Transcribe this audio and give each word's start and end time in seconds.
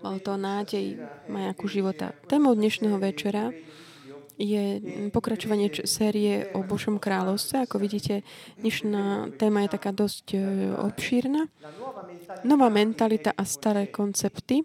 Bolo 0.00 0.18
to 0.24 0.40
nádej 0.40 0.96
majaku 1.28 1.68
života. 1.68 2.16
Témou 2.24 2.56
dnešného 2.56 2.96
večera 2.96 3.52
je 4.40 4.80
pokračovanie 5.12 5.68
série 5.84 6.48
o 6.56 6.64
Božom 6.64 6.96
kráľovstve. 6.96 7.68
Ako 7.68 7.76
vidíte, 7.76 8.24
dnešná 8.56 9.36
téma 9.36 9.66
je 9.66 9.74
taká 9.76 9.90
dosť 9.92 10.26
e, 10.32 10.38
obšírna. 10.72 11.52
Nová 12.48 12.68
mentalita 12.72 13.34
a 13.36 13.44
staré 13.44 13.92
koncepty, 13.92 14.64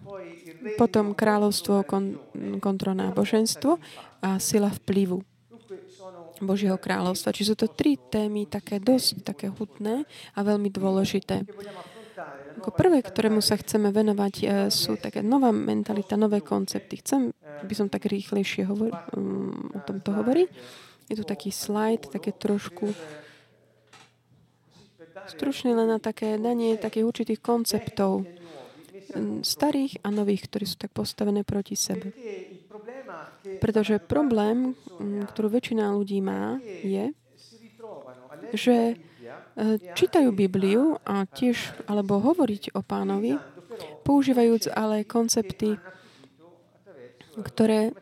potom 0.80 1.12
kráľovstvo, 1.12 1.84
kon, 1.84 2.22
kontrolné 2.64 3.12
boženstvo 3.12 3.76
a 4.24 4.40
sila 4.40 4.72
vplyvu 4.72 5.20
Božieho 6.40 6.80
kráľovstva. 6.80 7.36
Čiže 7.36 7.50
sú 7.52 7.58
to 7.60 7.68
tri 7.68 8.00
témy 8.00 8.48
také 8.48 8.80
dosť 8.80 9.26
také 9.26 9.52
hutné 9.52 10.08
a 10.32 10.40
veľmi 10.46 10.72
dôležité. 10.72 11.44
Ako 12.62 12.70
prvé, 12.76 13.02
ktorému 13.02 13.42
sa 13.42 13.58
chceme 13.58 13.90
venovať, 13.90 14.34
e, 14.42 14.46
sú 14.70 15.00
také 15.00 15.26
nová 15.26 15.50
mentalita, 15.50 16.20
nové 16.20 16.44
koncepty. 16.44 17.02
Chcem, 17.02 17.34
by 17.64 17.74
som 17.74 17.88
tak 17.90 18.06
rýchlejšie 18.06 18.70
hovor, 18.70 18.94
um, 19.18 19.74
o 19.74 19.80
tomto 19.82 20.14
hovoriť. 20.14 20.48
Je 21.10 21.16
tu 21.20 21.24
taký 21.26 21.50
slajd, 21.52 22.14
také 22.14 22.32
trošku 22.32 22.94
stručný 25.28 25.72
len 25.72 25.88
na 25.88 26.00
také 26.00 26.36
danie 26.36 26.76
takých 26.76 27.08
určitých 27.08 27.40
konceptov 27.40 28.28
starých 29.46 30.02
a 30.02 30.10
nových, 30.10 30.50
ktorí 30.50 30.66
sú 30.66 30.78
tak 30.80 30.92
postavené 30.92 31.46
proti 31.46 31.78
sebe. 31.78 32.10
Pretože 33.62 34.02
problém, 34.02 34.74
ktorú 35.30 35.54
väčšina 35.54 35.94
ľudí 35.94 36.24
má, 36.24 36.58
je, 36.82 37.14
že 38.56 38.98
čítajú 39.94 40.34
Bibliu 40.34 40.98
a 41.06 41.30
tiež, 41.30 41.86
alebo 41.86 42.18
hovoriť 42.18 42.74
o 42.74 42.82
pánovi, 42.82 43.38
používajúc 44.06 44.74
ale 44.74 45.06
koncepty, 45.06 45.78
ktoré 47.38 47.94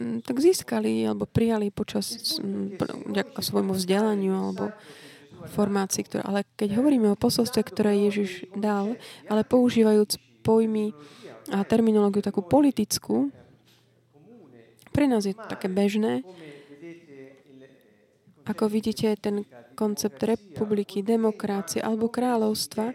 mm, 0.00 0.24
tak 0.24 0.40
získali 0.40 1.04
alebo 1.04 1.28
prijali 1.28 1.68
počas 1.68 2.38
ďaká 3.08 3.40
svojmu 3.40 3.76
vzdelaniu 3.76 4.32
alebo 4.32 4.72
formácii, 5.52 6.06
ktoré, 6.06 6.22
ale 6.22 6.46
keď 6.54 6.78
hovoríme 6.78 7.10
o 7.12 7.18
posolstve, 7.18 7.66
ktoré 7.66 7.98
Ježiš 8.08 8.46
dal, 8.54 8.94
ale 9.26 9.42
používajúc 9.42 10.16
pojmy 10.46 10.94
a 11.50 11.66
terminológiu 11.66 12.22
takú 12.22 12.46
politickú, 12.46 13.34
pre 14.94 15.10
nás 15.10 15.26
je 15.26 15.34
to 15.34 15.42
také 15.50 15.66
bežné, 15.66 16.22
ako 18.42 18.66
vidíte, 18.70 19.14
ten 19.18 19.46
koncept 19.82 20.22
republiky, 20.22 21.02
demokracie 21.02 21.82
alebo 21.82 22.06
kráľovstva, 22.06 22.94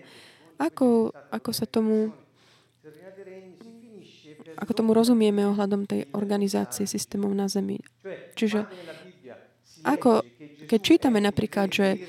ako, 0.56 1.12
ako 1.36 1.52
sa 1.52 1.68
tomu 1.68 2.16
ako 4.58 4.74
tomu 4.74 4.92
rozumieme 4.98 5.46
ohľadom 5.46 5.86
tej 5.86 6.10
organizácie 6.18 6.90
systémov 6.90 7.30
na 7.30 7.46
Zemi. 7.46 7.78
Čiže 8.34 8.66
ako, 9.86 10.26
keď 10.66 10.80
čítame 10.82 11.22
napríklad, 11.22 11.70
že 11.70 12.02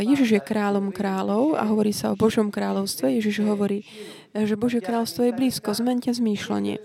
Ježiš 0.00 0.40
je 0.40 0.40
kráľom 0.40 0.88
kráľov 0.88 1.60
a 1.60 1.68
hovorí 1.68 1.92
sa 1.92 2.08
o 2.08 2.16
Božom 2.16 2.48
kráľovstve, 2.48 3.12
Ježiš 3.20 3.44
hovorí, 3.44 3.84
že 4.32 4.56
Božie 4.56 4.80
kráľovstvo 4.80 5.28
je 5.28 5.36
blízko, 5.36 5.76
zmente 5.76 6.08
zmýšľanie. 6.08 6.80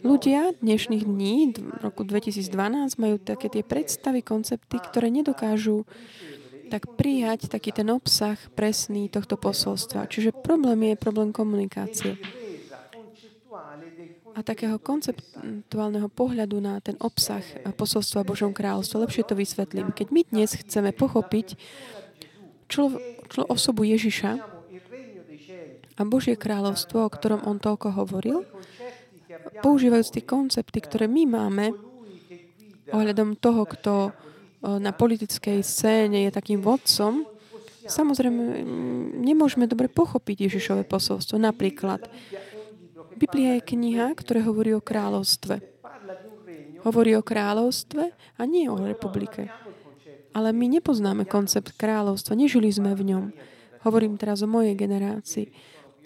Ľudia 0.00 0.56
dnešných 0.64 1.04
dní, 1.04 1.52
v 1.60 1.80
roku 1.84 2.08
2012, 2.08 2.48
majú 2.96 3.20
také 3.20 3.52
tie 3.52 3.60
predstavy, 3.60 4.24
koncepty, 4.24 4.80
ktoré 4.80 5.12
nedokážu 5.12 5.84
tak 6.70 6.94
prijať 6.94 7.50
taký 7.50 7.74
ten 7.74 7.90
obsah 7.90 8.38
presný 8.54 9.10
tohto 9.10 9.34
posolstva. 9.34 10.06
Čiže 10.06 10.30
problém 10.30 10.94
je 10.94 10.94
problém 10.94 11.34
komunikácie. 11.34 12.14
A 14.30 14.46
takého 14.46 14.78
konceptuálneho 14.78 16.06
pohľadu 16.06 16.62
na 16.62 16.78
ten 16.78 16.94
obsah 17.02 17.42
posolstva 17.74 18.22
Božom 18.22 18.54
kráľovstve. 18.54 19.02
Lepšie 19.02 19.26
to 19.26 19.34
vysvetlím. 19.34 19.90
Keď 19.90 20.06
my 20.14 20.22
dnes 20.30 20.54
chceme 20.54 20.94
pochopiť 20.94 21.58
člo, 22.70 22.94
člo 23.26 23.42
osobu 23.50 23.82
Ježiša 23.82 24.38
a 25.98 26.02
Božie 26.06 26.38
kráľovstvo, 26.38 27.04
o 27.04 27.10
ktorom 27.10 27.42
on 27.42 27.58
toľko 27.58 27.98
hovoril, 27.98 28.46
používajúc 29.66 30.08
tie 30.14 30.22
koncepty, 30.22 30.78
ktoré 30.78 31.10
my 31.10 31.26
máme 31.26 31.74
ohľadom 32.94 33.34
toho, 33.34 33.66
kto 33.66 34.14
na 34.60 34.92
politickej 34.92 35.64
scéne 35.64 36.28
je 36.28 36.30
takým 36.32 36.60
vodcom, 36.60 37.24
samozrejme 37.88 38.60
nemôžeme 39.24 39.64
dobre 39.64 39.88
pochopiť 39.88 40.48
Ježišové 40.48 40.84
posolstvo. 40.84 41.40
Napríklad, 41.40 42.04
Biblia 43.16 43.56
je 43.60 43.68
kniha, 43.76 44.12
ktorá 44.16 44.44
hovorí 44.44 44.76
o 44.76 44.84
kráľovstve. 44.84 45.60
Hovorí 46.84 47.12
o 47.16 47.24
kráľovstve 47.24 48.02
a 48.40 48.42
nie 48.48 48.68
o 48.68 48.80
republike. 48.80 49.52
Ale 50.32 50.54
my 50.54 50.80
nepoznáme 50.80 51.28
koncept 51.28 51.76
kráľovstva, 51.76 52.38
nežili 52.38 52.70
sme 52.72 52.96
v 52.96 53.12
ňom. 53.12 53.24
Hovorím 53.84 54.20
teraz 54.20 54.44
o 54.44 54.48
mojej 54.48 54.76
generácii 54.76 55.48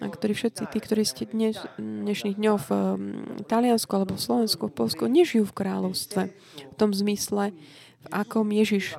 a 0.03 0.11
ktorí 0.11 0.35
všetci 0.35 0.63
tí, 0.67 0.77
ktorí 0.83 1.03
ste 1.07 1.23
dnes, 1.23 1.55
dnešných 1.79 2.35
dňov 2.35 2.57
v 2.67 2.69
um, 2.71 2.79
Taliansku 3.47 3.91
alebo 3.95 4.19
v 4.19 4.25
Slovensku, 4.27 4.67
v 4.67 4.75
Polsku, 4.75 5.07
nežijú 5.07 5.47
v 5.47 5.55
kráľovstve. 5.55 6.21
V 6.67 6.75
tom 6.75 6.91
zmysle, 6.91 7.55
akom 8.09 8.49
Ježiš 8.49 8.97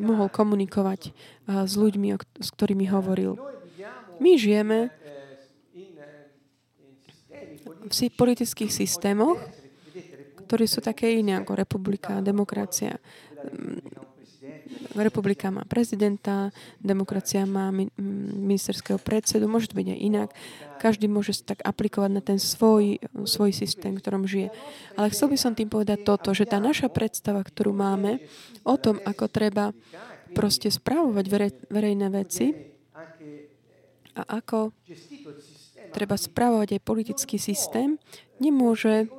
mohol 0.00 0.32
komunikovať 0.32 1.12
s 1.44 1.72
ľuďmi, 1.76 2.16
s 2.40 2.48
ktorými 2.56 2.88
hovoril. 2.88 3.36
My 4.20 4.36
žijeme 4.36 4.92
v 7.90 7.92
politických 8.14 8.70
systémoch, 8.70 9.40
ktorí 10.46 10.64
sú 10.66 10.82
také 10.82 11.20
iné 11.20 11.38
ako 11.38 11.52
republika, 11.58 12.22
demokracia 12.24 12.98
republika 14.96 15.52
má 15.52 15.62
prezidenta, 15.68 16.50
demokracia 16.80 17.44
má 17.44 17.68
ministerského 17.70 18.98
predsedu, 18.98 19.46
môže 19.46 19.70
to 19.70 19.78
byť 19.78 19.88
aj 19.92 20.00
inak. 20.00 20.28
Každý 20.80 21.06
môže 21.06 21.36
sa 21.36 21.54
tak 21.54 21.60
aplikovať 21.62 22.10
na 22.10 22.22
ten 22.24 22.38
svoj, 22.40 22.98
svoj 23.28 23.52
systém, 23.52 23.94
v 23.96 24.00
ktorom 24.00 24.24
žije. 24.24 24.48
Ale 24.96 25.12
chcel 25.12 25.28
by 25.30 25.38
som 25.38 25.52
tým 25.52 25.68
povedať 25.68 26.02
toto, 26.02 26.32
že 26.32 26.48
tá 26.48 26.56
naša 26.56 26.88
predstava, 26.88 27.44
ktorú 27.44 27.76
máme 27.76 28.24
o 28.64 28.74
tom, 28.80 28.96
ako 29.04 29.28
treba 29.28 29.76
proste 30.32 30.70
správovať 30.70 31.26
verej, 31.26 31.52
verejné 31.68 32.06
veci 32.08 32.54
a 34.14 34.22
ako 34.26 34.72
treba 35.90 36.14
správovať 36.14 36.78
aj 36.78 36.86
politický 36.86 37.36
systém, 37.36 37.98
nemôže 38.38 39.10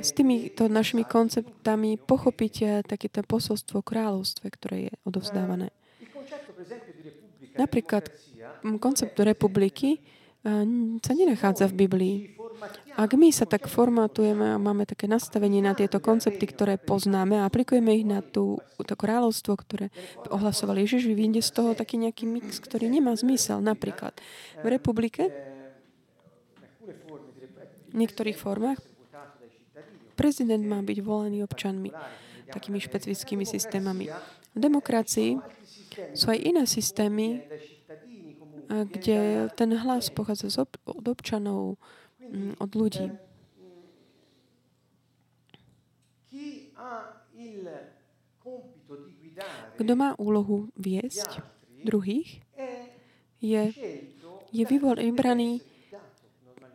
s 0.00 0.10
týmito 0.12 0.68
našimi 0.68 1.04
konceptami 1.04 1.96
pochopiť 2.00 2.84
takéto 2.84 3.24
posolstvo 3.24 3.80
kráľovstve, 3.80 4.46
ktoré 4.52 4.76
je 4.90 4.92
odovzdávané. 5.04 5.72
Napríklad 7.56 8.12
koncept 8.76 9.16
republiky 9.20 9.98
eh, 9.98 10.64
sa 11.00 11.12
nenachádza 11.16 11.70
v 11.72 11.86
Biblii. 11.86 12.16
Ak 12.96 13.12
my 13.12 13.28
sa 13.28 13.44
tak 13.44 13.68
formátujeme 13.68 14.56
a 14.56 14.60
máme 14.60 14.88
také 14.88 15.04
nastavenie 15.04 15.60
na 15.60 15.76
tieto 15.76 16.00
koncepty, 16.00 16.48
ktoré 16.48 16.80
poznáme 16.80 17.36
a 17.36 17.44
aplikujeme 17.44 17.92
ich 17.92 18.08
na 18.08 18.24
tú, 18.24 18.64
to 18.80 18.96
kráľovstvo, 18.96 19.52
ktoré 19.60 19.92
ohlasovali 20.32 20.88
Ježiš, 20.88 21.12
vyjde 21.12 21.44
z 21.44 21.50
toho 21.52 21.70
taký 21.76 22.00
nejaký 22.00 22.24
mix, 22.24 22.56
ktorý 22.56 22.88
nemá 22.88 23.12
zmysel. 23.12 23.60
Napríklad 23.60 24.16
v 24.64 24.66
republike 24.72 25.28
v 27.92 27.94
niektorých 27.94 28.40
formách 28.40 28.80
Prezident 30.16 30.64
má 30.64 30.80
byť 30.80 30.98
volený 31.04 31.44
občanmi 31.44 31.92
takými 32.48 32.80
špecifickými 32.80 33.44
systémami. 33.44 34.08
V 34.56 34.58
demokracii 34.58 35.36
sú 36.16 36.26
aj 36.32 36.38
iné 36.40 36.64
systémy, 36.64 37.44
kde 38.66 39.50
ten 39.54 39.70
hlas 39.76 40.10
pochádza 40.10 40.66
od 40.66 41.06
občanov, 41.06 41.78
mm, 42.18 42.58
od 42.58 42.70
ľudí. 42.74 43.08
Kto 49.76 49.92
má 49.94 50.16
úlohu 50.16 50.72
viesť 50.80 51.44
druhých, 51.84 52.40
je, 53.36 53.62
je 54.50 54.64
vybraný 54.64 55.60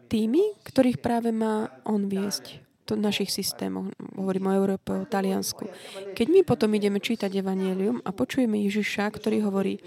tými, 0.08 0.44
ktorých 0.62 1.02
práve 1.02 1.34
má 1.34 1.74
on 1.88 2.06
viesť 2.06 2.71
našich 2.98 3.32
systémoch. 3.32 3.90
Hovorím 4.18 4.52
o 4.52 4.58
Európe, 4.58 4.92
o 4.92 5.08
Taliansku. 5.08 5.70
Keď 6.12 6.28
my 6.28 6.42
potom 6.44 6.72
ideme 6.76 7.00
čítať 7.00 7.32
Evangelium 7.32 8.04
a 8.04 8.10
počujeme 8.12 8.60
Ježiša, 8.68 9.08
ktorý 9.14 9.46
hovorí, 9.46 9.80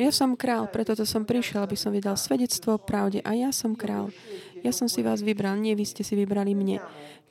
ja 0.00 0.08
som 0.08 0.34
král, 0.34 0.66
preto 0.72 0.96
to 0.96 1.04
som 1.04 1.28
prišiel, 1.28 1.68
aby 1.68 1.76
som 1.76 1.92
vydal 1.92 2.16
svedectvo 2.16 2.74
o 2.74 2.82
pravde 2.82 3.20
a 3.22 3.36
ja 3.36 3.52
som 3.52 3.76
král. 3.76 4.08
Ja 4.62 4.72
som 4.74 4.86
si 4.86 5.02
vás 5.02 5.22
vybral, 5.22 5.58
nie 5.58 5.74
vy 5.74 5.84
ste 5.86 6.06
si 6.06 6.14
vybrali 6.14 6.54
mne. 6.54 6.82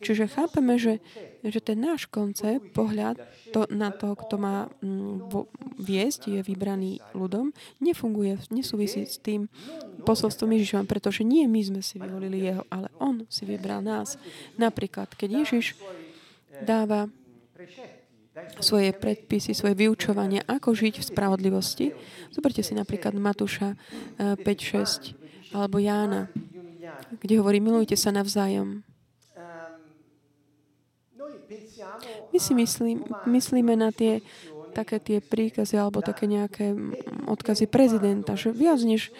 Čiže 0.01 0.33
chápeme, 0.33 0.81
že, 0.81 0.97
že 1.45 1.61
ten 1.61 1.77
náš 1.77 2.09
koncept, 2.09 2.73
pohľad 2.73 3.21
to, 3.53 3.69
na 3.69 3.93
to, 3.93 4.17
kto 4.17 4.35
má 4.41 4.65
mm, 4.81 5.29
viesť, 5.77 6.33
je 6.33 6.41
vybraný 6.41 6.97
ľudom, 7.13 7.53
nefunguje, 7.77 8.41
nesúvisí 8.49 9.05
s 9.05 9.21
tým 9.21 9.45
posolstvom 10.01 10.57
Ježišom, 10.57 10.89
pretože 10.89 11.21
nie 11.21 11.45
my 11.45 11.61
sme 11.61 11.81
si 11.85 12.01
vyvolili 12.01 12.49
jeho, 12.49 12.65
ale 12.73 12.89
on 12.97 13.29
si 13.29 13.45
vybral 13.45 13.85
nás. 13.85 14.17
Napríklad, 14.57 15.13
keď 15.13 15.45
Ježiš 15.45 15.77
dáva 16.65 17.05
svoje 18.63 18.95
predpisy, 18.95 19.51
svoje 19.51 19.75
vyučovanie, 19.75 20.41
ako 20.47 20.71
žiť 20.71 21.03
v 21.03 21.07
spravodlivosti. 21.13 21.85
Zoberte 22.31 22.63
si 22.63 22.71
napríklad 22.71 23.11
Matúša 23.13 23.75
5, 24.17 24.39
eh, 24.39 24.81
6 24.81 25.13
alebo 25.51 25.83
Jána, 25.83 26.31
kde 27.19 27.33
hovorí, 27.39 27.59
milujte 27.59 27.95
sa 27.99 28.11
navzájom. 28.15 28.83
My 32.31 32.39
si 32.39 32.53
myslím, 32.55 33.03
myslíme 33.27 33.75
na 33.75 33.91
tie 33.91 34.23
také 34.71 35.03
tie 35.03 35.19
príkazy 35.19 35.75
alebo 35.75 35.99
také 35.99 36.31
nejaké 36.31 36.71
odkazy 37.27 37.67
prezidenta, 37.67 38.39
že 38.39 38.55
viac 38.55 38.79
než 38.79 39.11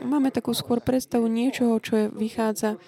máme 0.00 0.30
takú 0.30 0.54
skôr 0.54 0.78
predstavu 0.78 1.26
niečoho, 1.26 1.82
čo 1.82 1.92
je, 1.98 2.06
vychádza 2.14 2.78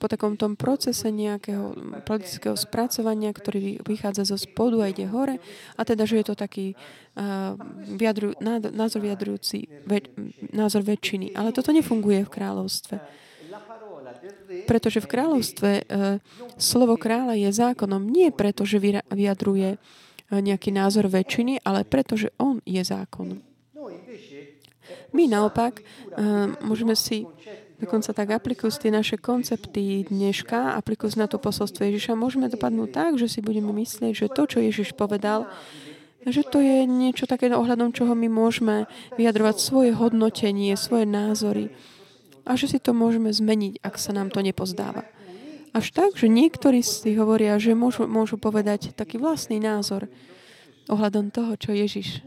po 0.00 0.08
takom 0.08 0.40
tom 0.40 0.56
procese 0.56 1.12
nejakého 1.12 1.76
politického 2.08 2.56
spracovania, 2.56 3.36
ktorý 3.36 3.84
vychádza 3.84 4.32
zo 4.32 4.40
spodu 4.40 4.80
a 4.80 4.88
ide 4.88 5.04
hore, 5.04 5.36
a 5.76 5.82
teda, 5.84 6.08
že 6.08 6.24
je 6.24 6.26
to 6.32 6.34
taký 6.40 6.72
uh, 6.72 7.52
vyjadru, 7.84 8.32
názor 8.72 9.04
vyjadrujúci 9.04 9.68
ve, 9.84 10.00
názor 10.56 10.88
väčšiny. 10.88 11.36
Ale 11.36 11.52
toto 11.52 11.68
nefunguje 11.68 12.24
v 12.24 12.32
kráľovstve. 12.32 12.96
Pretože 14.66 15.02
v 15.02 15.10
kráľovstve 15.10 15.70
uh, 15.70 16.18
slovo 16.56 16.94
kráľa 17.00 17.38
je 17.38 17.50
zákonom 17.50 18.02
nie 18.04 18.30
preto, 18.34 18.66
že 18.66 18.80
vyjadruje 19.10 19.80
nejaký 20.30 20.70
názor 20.70 21.10
väčšiny, 21.10 21.66
ale 21.66 21.82
preto, 21.82 22.14
že 22.14 22.30
on 22.38 22.62
je 22.62 22.78
zákon. 22.86 23.42
My 25.10 25.26
naopak 25.26 25.82
uh, 25.82 26.54
môžeme 26.62 26.94
si 26.94 27.26
dokonca 27.80 28.12
tak 28.12 28.28
aplikujú 28.30 28.70
tie 28.76 28.92
naše 28.92 29.16
koncepty 29.16 30.04
dneška, 30.06 30.76
aplikujú 30.76 31.16
na 31.16 31.26
to 31.26 31.40
posolstvo 31.40 31.88
Ježiša, 31.88 32.12
môžeme 32.12 32.52
dopadnúť 32.52 32.90
tak, 32.92 33.12
že 33.16 33.26
si 33.26 33.40
budeme 33.40 33.72
myslieť, 33.72 34.12
že 34.12 34.26
to, 34.28 34.44
čo 34.44 34.60
Ježiš 34.60 34.92
povedal, 34.92 35.48
že 36.28 36.44
to 36.44 36.60
je 36.60 36.84
niečo 36.84 37.24
také 37.24 37.48
ohľadom, 37.48 37.96
čoho 37.96 38.12
my 38.12 38.28
môžeme 38.28 38.84
vyjadrovať 39.16 39.56
svoje 39.56 39.96
hodnotenie, 39.96 40.76
svoje 40.76 41.08
názory 41.08 41.72
a 42.46 42.56
že 42.56 42.66
si 42.70 42.78
to 42.80 42.96
môžeme 42.96 43.32
zmeniť, 43.32 43.82
ak 43.84 43.94
sa 44.00 44.14
nám 44.16 44.32
to 44.32 44.40
nepozdáva. 44.44 45.06
Až 45.70 45.94
tak, 45.94 46.18
že 46.18 46.26
niektorí 46.26 46.82
si 46.82 47.14
hovoria, 47.14 47.60
že 47.62 47.78
môžu, 47.78 48.10
môžu 48.10 48.40
povedať 48.40 48.90
taký 48.92 49.22
vlastný 49.22 49.62
názor 49.62 50.10
ohľadom 50.90 51.30
toho, 51.30 51.54
čo 51.54 51.70
Ježiš 51.70 52.26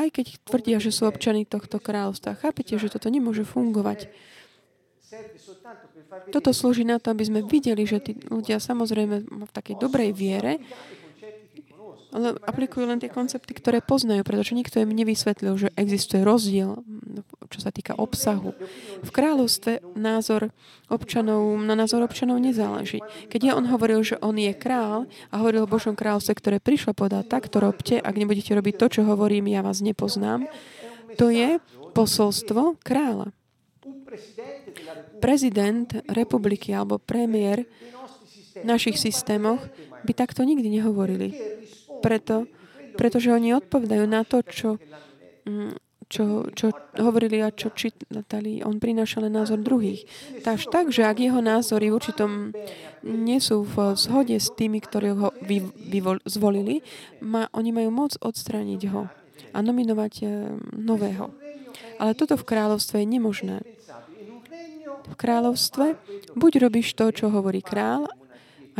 aj 0.00 0.08
keď 0.14 0.26
tvrdia, 0.46 0.78
že 0.80 0.94
sú 0.94 1.04
občany 1.04 1.44
tohto 1.44 1.76
kráľovstva. 1.82 2.38
Chápete, 2.38 2.78
že 2.80 2.88
toto 2.88 3.10
nemôže 3.10 3.44
fungovať. 3.44 4.10
Toto 6.34 6.50
slúži 6.50 6.86
na 6.86 6.98
to, 6.98 7.12
aby 7.12 7.26
sme 7.26 7.40
videli, 7.46 7.86
že 7.86 8.02
tí 8.02 8.12
ľudia 8.26 8.58
samozrejme 8.58 9.26
v 9.26 9.52
takej 9.52 9.76
dobrej 9.78 10.10
viere 10.14 10.58
ale 12.10 12.34
aplikujú 12.42 12.84
len 12.86 12.98
tie 12.98 13.10
koncepty, 13.10 13.54
ktoré 13.54 13.78
poznajú, 13.78 14.26
pretože 14.26 14.58
nikto 14.58 14.82
im 14.82 14.90
nevysvetlil, 14.90 15.54
že 15.54 15.68
existuje 15.78 16.26
rozdiel, 16.26 16.82
čo 17.50 17.58
sa 17.62 17.70
týka 17.70 17.94
obsahu. 17.94 18.54
V 19.02 19.10
kráľovstve 19.10 19.94
názor 19.94 20.50
občanov, 20.90 21.54
na 21.62 21.78
názor 21.78 22.02
občanov 22.06 22.42
nezáleží. 22.42 22.98
Keď 23.30 23.40
ja 23.40 23.52
on 23.54 23.70
hovoril, 23.70 24.02
že 24.02 24.18
on 24.22 24.34
je 24.38 24.50
král 24.54 25.06
a 25.30 25.34
hovoril 25.38 25.66
o 25.66 25.70
Božom 25.70 25.94
kráľovstve, 25.94 26.34
ktoré 26.38 26.56
prišlo 26.58 26.94
podať, 26.94 27.30
tak 27.30 27.46
to 27.46 27.62
robte, 27.62 27.98
ak 27.98 28.14
nebudete 28.14 28.54
robiť 28.54 28.74
to, 28.74 28.86
čo 28.98 29.00
hovorím, 29.06 29.50
ja 29.50 29.62
vás 29.62 29.78
nepoznám, 29.82 30.50
to 31.14 31.30
je 31.30 31.58
posolstvo 31.94 32.78
kráľa. 32.82 33.34
Prezident 35.22 35.86
republiky 36.10 36.74
alebo 36.74 36.98
premiér 36.98 37.66
v 38.58 38.66
našich 38.66 38.98
systémoch 38.98 39.62
by 40.02 40.12
takto 40.16 40.42
nikdy 40.42 40.80
nehovorili. 40.80 41.30
Preto, 42.00 42.48
pretože 42.96 43.32
oni 43.32 43.56
odpovedajú 43.56 44.04
na 44.04 44.26
to, 44.26 44.42
čo, 44.44 44.76
mm, 45.46 45.76
čo, 46.10 46.50
čo 46.50 46.74
hovorili 46.98 47.38
a 47.38 47.54
čo 47.54 47.70
čítali. 47.70 48.66
On 48.66 48.82
prináša 48.82 49.22
len 49.22 49.38
názor 49.38 49.62
druhých. 49.62 50.04
Takže 50.42 50.66
tak, 50.68 50.90
že 50.90 51.06
ak 51.06 51.22
jeho 51.22 51.38
názory 51.38 51.88
v 51.88 51.96
určitom 51.96 52.30
nie 53.06 53.38
sú 53.38 53.62
v 53.62 53.94
zhode 53.94 54.34
s 54.34 54.50
tými, 54.50 54.82
ktorí 54.82 55.14
ho 55.14 55.30
vy, 55.46 55.62
vyvol, 55.70 56.18
zvolili, 56.26 56.82
ma, 57.22 57.46
oni 57.54 57.70
majú 57.70 57.90
moc 57.94 58.18
odstrániť 58.18 58.82
ho 58.90 59.06
a 59.54 59.58
nominovať 59.62 60.14
e, 60.20 60.24
nového. 60.74 61.30
Ale 62.02 62.16
toto 62.18 62.34
v 62.36 62.48
kráľovstve 62.48 63.02
je 63.02 63.06
nemožné. 63.06 63.56
V 65.10 65.14
kráľovstve 65.18 65.98
buď 66.38 66.52
robíš 66.62 66.94
to, 66.94 67.10
čo 67.10 67.30
hovorí 67.30 67.62
král, 67.62 68.06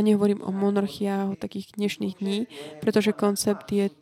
a 0.01 0.07
nehovorím 0.09 0.41
o 0.41 0.49
monarchiách, 0.49 1.37
o 1.37 1.37
takých 1.37 1.77
dnešných 1.77 2.15
dní, 2.25 2.49
pretože 2.81 3.13
koncept 3.13 3.69
je 3.69 3.93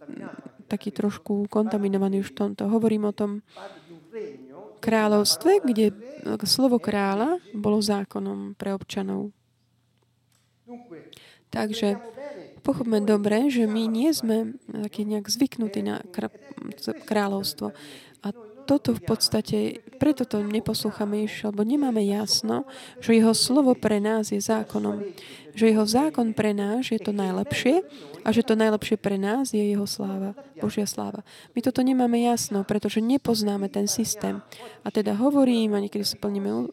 taký 0.70 0.94
trošku 0.94 1.50
kontaminovaný 1.50 2.22
už 2.22 2.30
v 2.30 2.38
tomto. 2.38 2.70
Hovorím 2.70 3.10
o 3.10 3.16
tom 3.16 3.42
kráľovstve, 4.78 5.66
kde 5.66 5.90
slovo 6.46 6.78
kráľa 6.78 7.42
bolo 7.50 7.82
zákonom 7.82 8.54
pre 8.54 8.70
občanov. 8.78 9.34
Takže 11.50 11.98
pochopme 12.62 13.02
dobre, 13.02 13.50
že 13.50 13.66
my 13.66 13.90
nie 13.90 14.14
sme 14.14 14.54
taký 14.68 15.02
nejak 15.02 15.26
zvyknutí 15.26 15.80
na 15.82 16.04
kráľovstvo. 17.08 17.74
Toto 18.69 18.93
v 18.93 19.00
podstate, 19.00 19.81
preto 19.97 20.29
to 20.29 20.44
neposlúchame 20.44 21.25
Ježiš, 21.25 21.49
lebo 21.49 21.65
nemáme 21.65 22.05
jasno, 22.05 22.69
že 23.00 23.17
jeho 23.17 23.32
slovo 23.32 23.73
pre 23.73 23.97
nás 23.97 24.29
je 24.29 24.37
zákonom. 24.44 25.09
Že 25.56 25.65
jeho 25.73 25.87
zákon 25.88 26.37
pre 26.37 26.53
nás 26.53 26.93
je 26.93 27.00
to 27.00 27.17
najlepšie 27.17 27.81
a 28.23 28.29
že 28.29 28.44
to 28.44 28.55
najlepšie 28.55 29.00
pre 29.00 29.17
nás 29.17 29.56
je 29.56 29.65
jeho 29.65 29.88
sláva, 29.88 30.37
Božia 30.61 30.85
sláva. 30.85 31.25
My 31.56 31.65
toto 31.65 31.81
nemáme 31.81 32.20
jasno, 32.20 32.61
pretože 32.62 33.00
nepoznáme 33.00 33.73
ten 33.73 33.88
systém. 33.88 34.44
A 34.85 34.93
teda 34.93 35.17
hovorím, 35.17 35.73
a 35.73 35.82
niekedy 35.82 36.05
sa 36.05 36.20
plníme 36.20 36.69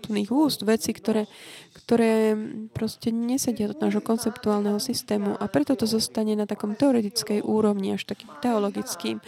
plných 0.00 0.32
úst 0.32 0.66
veci, 0.66 0.90
ktoré, 0.96 1.30
ktoré 1.76 2.34
proste 2.74 3.14
nesedia 3.14 3.70
do 3.70 3.78
nášho 3.78 4.02
konceptuálneho 4.02 4.80
systému 4.82 5.38
a 5.38 5.44
preto 5.46 5.76
to 5.78 5.86
zostane 5.86 6.34
na 6.34 6.48
takom 6.48 6.74
teoretickej 6.74 7.44
úrovni, 7.46 7.94
až 7.94 8.08
takým 8.08 8.32
teologickým 8.42 9.22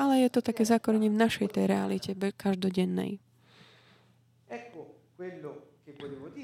ale 0.00 0.24
je 0.24 0.28
to 0.32 0.40
také 0.40 0.64
zákonne 0.64 1.08
v 1.08 1.16
našej 1.16 1.58
tej 1.58 1.64
realite, 1.68 2.10
každodennej. 2.16 3.18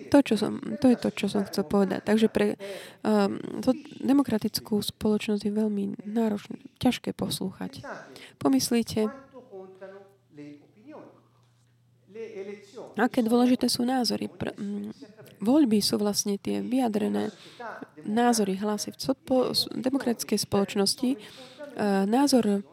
To, 0.08 0.18
čo 0.24 0.34
som, 0.40 0.60
to 0.80 0.86
je 0.88 0.96
to, 0.96 1.08
čo 1.12 1.26
som 1.28 1.44
chcel 1.44 1.68
povedať. 1.68 2.00
Takže 2.00 2.32
pre 2.32 2.56
um, 3.04 3.36
to 3.60 3.76
demokratickú 4.00 4.80
spoločnosť 4.80 5.42
je 5.44 5.52
veľmi 5.52 5.84
náročné, 6.08 6.56
ťažké 6.80 7.12
poslúchať. 7.12 7.84
Pomyslíte, 8.40 9.12
aké 12.96 13.20
dôležité 13.20 13.68
sú 13.68 13.84
názory. 13.84 14.32
Pr- 14.32 14.56
um, 14.56 14.90
voľby 15.44 15.78
sú 15.84 16.00
vlastne 16.00 16.40
tie 16.40 16.64
vyjadrené 16.64 17.30
názory, 18.08 18.56
hlasy. 18.58 18.96
V 18.96 19.12
demokratickej 19.76 20.38
spoločnosti 20.40 21.10
uh, 21.14 22.08
názor 22.08 22.64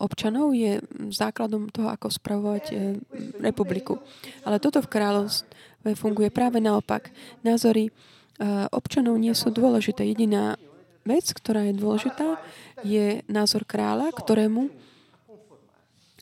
občanov 0.00 0.52
je 0.52 0.80
základom 1.12 1.70
toho, 1.72 1.88
ako 1.88 2.12
spravovať 2.12 2.64
e, 2.70 2.74
republiku. 3.40 4.00
Ale 4.44 4.60
toto 4.60 4.84
v 4.84 4.90
kráľovstve 4.92 5.90
funguje 5.96 6.28
práve 6.28 6.60
naopak. 6.60 7.08
Názory 7.46 7.88
e, 7.88 7.92
občanov 8.74 9.16
nie 9.16 9.32
sú 9.32 9.48
dôležité. 9.48 10.04
Jediná 10.04 10.60
vec, 11.08 11.24
ktorá 11.32 11.68
je 11.68 11.74
dôležitá, 11.76 12.40
je 12.84 13.24
názor 13.28 13.64
kráľa, 13.64 14.12
ktorému 14.12 14.84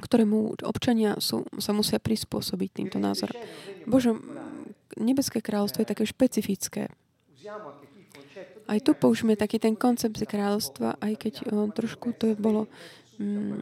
ktorému 0.03 0.67
občania 0.67 1.15
sú, 1.23 1.47
sa 1.63 1.71
musia 1.71 2.03
prispôsobiť 2.03 2.71
týmto 2.75 2.99
názorom. 2.99 3.39
Bože, 3.87 4.19
nebeské 4.99 5.39
kráľovstvo 5.39 5.87
je 5.87 5.91
také 5.95 6.03
špecifické. 6.03 6.91
Aj 8.67 8.79
tu 8.83 8.95
použijeme 8.99 9.39
taký 9.39 9.63
ten 9.63 9.79
koncept 9.79 10.19
kráľovstva, 10.19 10.99
aj 10.99 11.13
keď 11.19 11.35
on, 11.51 11.71
e, 11.71 11.75
trošku 11.75 12.15
to 12.15 12.33
je 12.33 12.37
bolo 12.39 12.71
mm, 13.19 13.61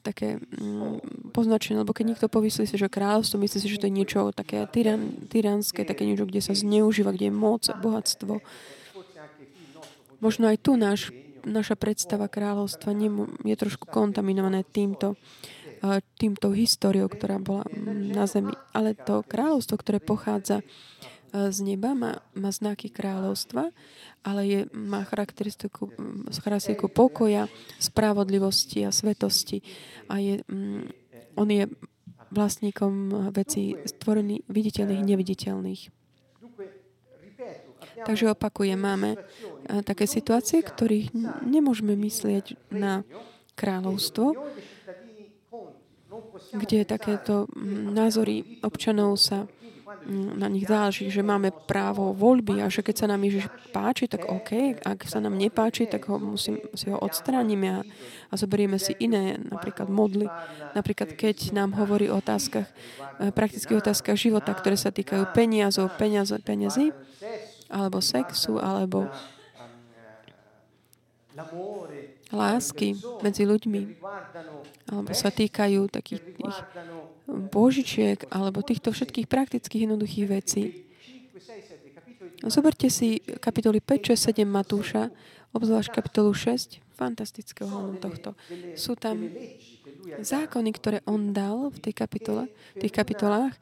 také 0.00 0.38
mm, 0.38 1.32
poznačené, 1.34 1.82
lebo 1.82 1.92
keď 1.92 2.14
niekto 2.14 2.26
povysli 2.30 2.64
si, 2.64 2.78
že 2.78 2.88
kráľovstvo, 2.88 3.42
myslí 3.42 3.58
si, 3.58 3.68
že 3.68 3.80
to 3.80 3.88
je 3.90 3.98
niečo 3.98 4.30
také 4.32 4.64
tyran, 4.70 5.28
tyranské, 5.28 5.84
také 5.84 6.08
niečo, 6.08 6.24
kde 6.24 6.40
sa 6.40 6.54
zneužíva, 6.54 7.12
kde 7.12 7.28
je 7.28 7.34
moc 7.34 7.62
a 7.68 7.74
bohatstvo. 7.76 8.40
Možno 10.18 10.50
aj 10.50 10.58
tu 10.62 10.74
náš, 10.74 11.10
naša 11.46 11.78
predstava 11.78 12.26
kráľovstva 12.26 12.94
je 13.44 13.54
trošku 13.54 13.86
kontaminované 13.86 14.64
týmto. 14.66 15.18
týmto 16.18 16.50
históriou, 16.50 17.06
ktorá 17.06 17.38
bola 17.38 17.62
mm, 17.70 18.14
na 18.14 18.26
zemi. 18.26 18.50
Ale 18.74 18.98
to 18.98 19.22
kráľovstvo, 19.22 19.78
ktoré 19.78 20.02
pochádza 20.02 20.66
z 21.32 21.58
neba, 21.60 21.92
má, 21.92 22.24
má 22.32 22.50
znaky 22.50 22.88
kráľovstva, 22.88 23.70
ale 24.24 24.40
je, 24.46 24.60
má 24.72 25.04
charakteristiku, 25.04 25.92
charakteristiku 26.32 26.88
pokoja, 26.88 27.46
spravodlivosti 27.76 28.84
a 28.84 28.90
svetosti. 28.90 29.60
A 30.08 30.20
je, 30.20 30.40
on 31.36 31.48
je 31.48 31.68
vlastníkom 32.28 33.28
vecí 33.32 33.76
stvorených, 33.88 34.44
viditeľných, 34.48 35.02
neviditeľných. 35.04 35.82
Takže 37.98 38.30
opakujem, 38.30 38.78
máme 38.78 39.18
také 39.82 40.06
situácie, 40.06 40.62
ktorých 40.62 41.12
nemôžeme 41.42 41.98
myslieť 41.98 42.70
na 42.70 43.02
kráľovstvo, 43.58 44.38
kde 46.54 46.86
takéto 46.86 47.50
názory 47.90 48.62
občanov 48.62 49.18
sa 49.18 49.50
na 50.08 50.48
nich 50.48 50.68
záleží, 50.68 51.08
že 51.08 51.24
máme 51.24 51.52
právo 51.52 52.12
voľby 52.12 52.60
a 52.60 52.68
že 52.68 52.84
keď 52.84 52.96
sa 53.04 53.06
nám 53.08 53.24
Ježiš 53.24 53.48
páči, 53.72 54.04
tak 54.04 54.28
OK, 54.28 54.80
ak 54.84 55.08
sa 55.08 55.20
nám 55.20 55.36
nepáči, 55.36 55.88
tak 55.88 56.08
ho 56.12 56.20
musím, 56.20 56.60
si 56.76 56.92
ho 56.92 56.98
odstránime 57.00 57.68
a, 57.68 57.80
a 58.28 58.34
zoberieme 58.36 58.76
si 58.76 58.92
iné, 59.00 59.40
napríklad 59.40 59.88
modly. 59.88 60.28
Napríklad, 60.76 61.16
keď 61.16 61.56
nám 61.56 61.76
hovorí 61.76 62.12
o 62.12 62.20
otázkach, 62.20 62.68
e, 63.20 63.32
praktických 63.32 63.80
otázkach 63.80 64.18
života, 64.18 64.52
ktoré 64.52 64.76
sa 64.76 64.92
týkajú 64.92 65.32
peniazov, 65.32 65.92
peniaz, 65.96 66.32
peniazy, 66.44 66.92
alebo 67.68 68.00
sexu, 68.04 68.60
alebo 68.60 69.08
lásky 72.28 72.98
medzi 73.24 73.46
ľuďmi, 73.46 74.02
alebo 74.90 75.12
sa 75.14 75.30
týkajú 75.30 75.86
takých 75.88 76.22
tých 76.34 76.56
božičiek, 77.28 78.24
alebo 78.32 78.64
týchto 78.64 78.90
všetkých 78.90 79.28
praktických 79.28 79.84
jednoduchých 79.84 80.26
vecí. 80.32 80.88
Zoberte 82.48 82.88
si 82.88 83.20
kapitoly 83.20 83.84
5, 83.84 84.16
6, 84.16 84.32
7 84.32 84.48
Matúša, 84.48 85.12
obzvlášť 85.52 85.90
kapitolu 85.92 86.32
6, 86.32 86.80
fantastického 86.96 87.68
hlavnom 87.68 87.98
tohto. 88.00 88.32
Sú 88.74 88.96
tam 88.96 89.28
zákony, 90.18 90.70
ktoré 90.72 90.98
on 91.04 91.36
dal 91.36 91.68
v 91.68 91.78
tej 91.78 91.94
kapitole, 91.94 92.48
v 92.74 92.88
tých 92.88 92.94
kapitolách, 92.94 93.54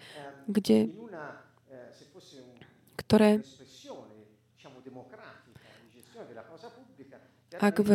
kde, 0.46 0.88
ktoré 2.96 3.42
ak 7.56 7.80
v 7.80 7.90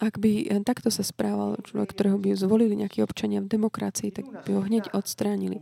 ak 0.00 0.16
by 0.16 0.48
takto 0.64 0.88
sa 0.88 1.04
správal 1.04 1.60
človek, 1.60 1.92
ktorého 1.92 2.16
by 2.16 2.32
zvolili 2.32 2.72
nejakí 2.72 3.04
občania 3.04 3.44
v 3.44 3.52
demokracii, 3.52 4.08
tak 4.08 4.24
by 4.26 4.50
ho 4.56 4.64
hneď 4.64 4.96
odstránili. 4.96 5.60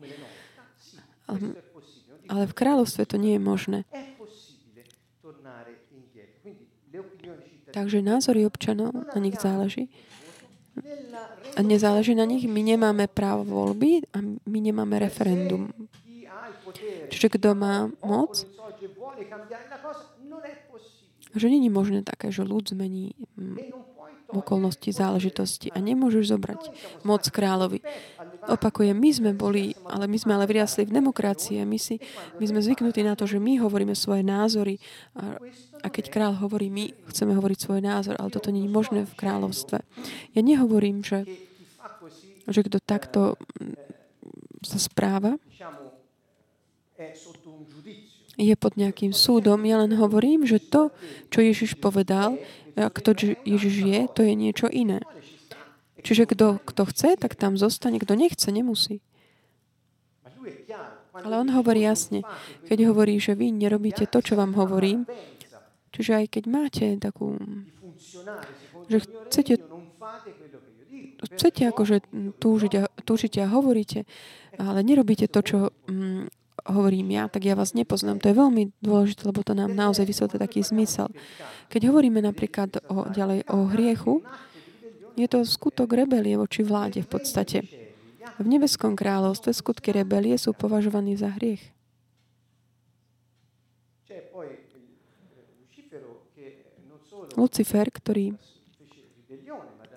Ale, 1.27 1.59
ale 2.31 2.47
v 2.47 2.55
kráľovstve 2.55 3.03
to 3.03 3.19
nie 3.19 3.35
je 3.35 3.43
možné. 3.43 3.79
Takže 7.69 8.01
názory 8.01 8.47
občanov, 8.47 8.95
na 8.95 9.19
nich 9.21 9.37
záleží. 9.37 9.91
A 11.59 11.61
nezáleží 11.61 12.15
na 12.15 12.25
nich. 12.25 12.47
My 12.47 12.63
nemáme 12.63 13.11
právo 13.11 13.43
voľby 13.43 14.07
a 14.15 14.23
my 14.23 14.59
nemáme 14.63 15.03
referendum. 15.03 15.75
Čiže 17.11 17.35
kto 17.35 17.59
má 17.59 17.91
moc, 18.01 18.47
že 21.35 21.47
není 21.51 21.69
možné 21.69 22.07
také, 22.07 22.31
že 22.31 22.47
ľud 22.47 22.71
zmení 22.71 23.13
okolnosti, 24.29 24.93
záležitosti 24.93 25.73
a 25.73 25.81
nemôžeš 25.81 26.37
zobrať 26.37 26.63
moc 27.01 27.25
kráľovi. 27.25 27.81
Opakujem, 28.45 28.93
my 28.93 29.11
sme 29.13 29.31
boli, 29.33 29.73
ale 29.89 30.05
my 30.05 30.17
sme 30.21 30.37
ale 30.37 30.45
vyriasli 30.45 30.85
v 30.85 30.93
demokracii 31.01 31.61
a 31.61 31.69
my, 31.69 31.81
si, 31.81 31.97
my 32.37 32.45
sme 32.45 32.61
zvyknutí 32.61 33.01
na 33.01 33.17
to, 33.17 33.25
že 33.25 33.41
my 33.41 33.57
hovoríme 33.65 33.97
svoje 33.97 34.21
názory 34.21 34.77
a, 35.17 35.41
a 35.81 35.87
keď 35.89 36.13
kráľ 36.13 36.45
hovorí, 36.45 36.69
my 36.69 36.93
chceme 37.09 37.33
hovoriť 37.33 37.59
svoj 37.59 37.81
názor, 37.81 38.21
ale 38.21 38.29
toto 38.29 38.53
nie 38.53 38.69
je 38.69 38.73
možné 38.73 39.01
v 39.09 39.17
kráľovstve. 39.17 39.81
Ja 40.37 40.41
nehovorím, 40.45 41.01
že, 41.01 41.25
že 42.45 42.61
kto 42.61 42.85
takto 42.85 43.41
mm, 43.57 43.81
sa 44.61 44.77
správa, 44.77 45.41
je 48.39 48.55
pod 48.55 48.79
nejakým 48.79 49.11
súdom. 49.11 49.59
Ja 49.67 49.83
len 49.83 49.99
hovorím, 49.99 50.47
že 50.47 50.63
to, 50.63 50.95
čo 51.27 51.43
Ježiš 51.43 51.75
povedal, 51.83 52.39
kto 52.87 53.11
Ježiš 53.43 53.75
je, 53.83 54.01
to 54.07 54.21
je 54.23 54.35
niečo 54.39 54.71
iné. 54.71 55.03
Čiže 55.99 56.31
kto, 56.31 56.63
kto 56.63 56.83
chce, 56.87 57.19
tak 57.19 57.35
tam 57.35 57.59
zostane. 57.59 57.99
Kto 57.99 58.15
nechce, 58.15 58.55
nemusí. 58.55 59.03
Ale 61.19 61.35
on 61.43 61.51
hovorí 61.51 61.83
jasne, 61.83 62.23
keď 62.71 62.95
hovorí, 62.95 63.19
že 63.19 63.35
vy 63.35 63.51
nerobíte 63.51 64.07
to, 64.07 64.23
čo 64.23 64.39
vám 64.39 64.55
hovorím, 64.55 65.03
čiže 65.91 66.15
aj 66.15 66.27
keď 66.31 66.45
máte 66.47 66.87
takú, 67.03 67.35
že 68.87 69.03
chcete, 69.03 69.59
chcete 71.27 71.63
akože 71.75 71.97
túžiť 72.39 72.73
a, 72.79 72.83
túžite 73.03 73.43
a 73.43 73.51
hovoríte, 73.51 74.07
ale 74.63 74.87
nerobíte 74.87 75.27
to, 75.27 75.43
čo 75.43 75.59
mm, 75.91 76.38
hovorím 76.69 77.17
ja, 77.17 77.25
tak 77.27 77.49
ja 77.49 77.57
vás 77.57 77.73
nepoznám. 77.73 78.21
To 78.21 78.29
je 78.29 78.37
veľmi 78.37 78.63
dôležité, 78.85 79.25
lebo 79.25 79.41
to 79.41 79.57
nám 79.57 79.73
naozaj 79.73 80.05
vysvetlí 80.05 80.37
taký 80.39 80.61
zmysel. 80.61 81.09
Keď 81.73 81.89
hovoríme 81.89 82.21
napríklad 82.21 82.85
o, 82.93 83.09
ďalej 83.09 83.49
o 83.49 83.69
hriechu, 83.73 84.21
je 85.19 85.27
to 85.27 85.43
skutok 85.43 85.91
rebelie 85.97 86.39
voči 86.39 86.63
vláde 86.63 87.03
v 87.03 87.09
podstate. 87.11 87.59
V 88.39 88.47
nebeskom 88.47 88.95
kráľovstve 88.95 89.51
skutky 89.51 89.91
rebelie 89.91 90.39
sú 90.39 90.55
považovaní 90.55 91.19
za 91.19 91.35
hriech. 91.35 91.75
Lucifer, 97.39 97.87
ktorý 97.87 98.35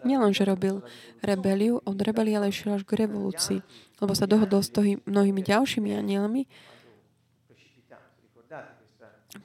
nielenže 0.03 0.43
robil 0.47 0.81
rebeliu, 1.21 1.81
od 1.85 1.97
rebelie 2.01 2.37
ale 2.37 2.49
išiel 2.49 2.77
až 2.77 2.83
k 2.83 3.05
revolúcii 3.05 3.61
lebo 4.01 4.17
sa 4.17 4.25
dohodol 4.25 4.65
s 4.65 4.73
toho 4.73 4.97
mnohými 5.05 5.45
ďalšími 5.45 5.93
anielmi. 5.93 6.49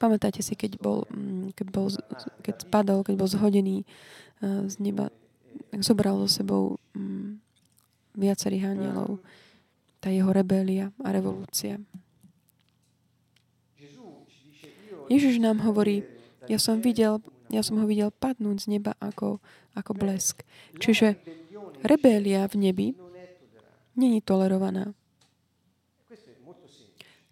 Pamätáte 0.01 0.43
si, 0.43 0.57
keď 0.57 0.81
bol, 0.81 1.07
mm, 1.07 1.55
keď, 1.55 1.67
bol, 1.71 1.87
keď 2.43 2.67
spadol, 2.67 3.07
keď 3.07 3.15
bol 3.15 3.29
zhodený 3.29 3.85
eh, 3.85 4.67
z 4.67 4.75
neba, 4.83 5.13
zobral 5.79 6.19
so 6.25 6.27
sebou 6.27 6.63
mm, 6.91 7.39
viacerých 8.17 8.75
anielov. 8.75 9.23
Tá 10.03 10.11
jeho 10.11 10.29
rebelia 10.33 10.91
a 11.05 11.09
revolúcia. 11.13 11.79
Ježiš 15.07 15.39
nám 15.39 15.63
hovorí, 15.63 16.03
ja 16.51 16.59
som, 16.59 16.83
videl, 16.83 17.23
ja 17.47 17.63
som 17.63 17.79
ho 17.79 17.87
videl 17.87 18.11
padnúť 18.11 18.67
z 18.67 18.75
neba 18.75 18.91
ako, 18.99 19.39
ako 19.77 19.93
blesk. 19.93 20.41
Čiže 20.81 21.21
rebélia 21.85 22.49
v 22.49 22.55
nebi 22.57 22.87
není 23.93 24.19
tolerovaná. 24.25 24.97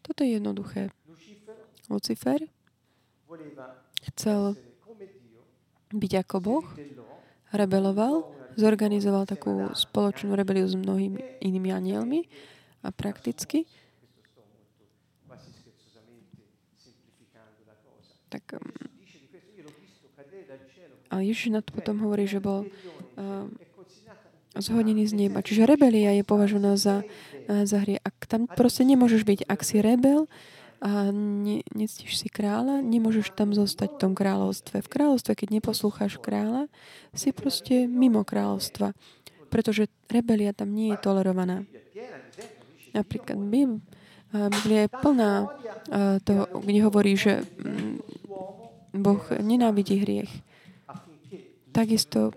Toto 0.06 0.22
je 0.22 0.38
jednoduché. 0.38 0.94
Lucifer 1.90 2.46
chcel 4.14 4.54
byť 5.90 6.12
ako 6.26 6.36
Boh, 6.42 6.68
rebeloval, 7.50 8.30
zorganizoval 8.58 9.26
takú 9.26 9.74
spoločnú 9.74 10.38
rebeliu 10.38 10.70
s 10.70 10.78
mnohými 10.78 11.42
inými 11.42 11.70
anielmi 11.74 12.30
a 12.86 12.94
prakticky 12.94 13.66
tak 18.36 18.60
um, 18.60 18.85
a 21.10 21.22
Ježiš 21.22 21.54
na 21.54 21.62
to 21.62 21.72
potom 21.76 22.02
hovorí, 22.02 22.26
že 22.26 22.42
bol 22.42 22.66
um, 23.16 23.54
zhodený 24.56 25.08
z 25.08 25.14
neba. 25.28 25.44
Čiže 25.44 25.68
rebelia 25.68 26.16
je 26.16 26.24
považovaná 26.24 26.80
za, 26.80 27.04
eh, 27.48 27.68
za 27.68 27.84
hrie. 27.84 28.00
Ak 28.02 28.26
tam 28.28 28.48
proste 28.48 28.88
nemôžeš 28.88 29.28
byť, 29.28 29.40
ak 29.48 29.60
si 29.64 29.84
rebel 29.84 30.28
a 30.84 31.10
ne, 31.12 31.64
nectíš 31.72 32.20
si 32.20 32.28
kráľa, 32.28 32.84
nemôžeš 32.84 33.32
tam 33.36 33.56
zostať 33.56 33.96
v 33.96 34.00
tom 34.00 34.12
kráľovstve. 34.12 34.84
V 34.84 34.92
kráľovstve, 34.92 35.32
keď 35.34 35.48
neposlúcháš 35.60 36.20
kráľa, 36.20 36.68
si 37.16 37.32
proste 37.32 37.88
mimo 37.88 38.24
kráľovstva. 38.28 38.92
Pretože 39.52 39.88
rebelia 40.12 40.52
tam 40.52 40.76
nie 40.76 40.92
je 40.96 41.00
tolerovaná. 41.00 41.64
Napríklad 42.96 43.40
eh, 43.40 43.68
Biblia 44.52 44.88
je 44.88 44.90
plná 44.92 45.34
eh, 45.44 46.18
toho, 46.24 46.44
kde 46.64 46.80
hovorí, 46.84 47.14
že 47.20 47.44
mm, 47.44 47.96
Boh 48.96 49.24
nenávidí 49.44 50.00
hriech. 50.00 50.32
Takisto 51.76 52.32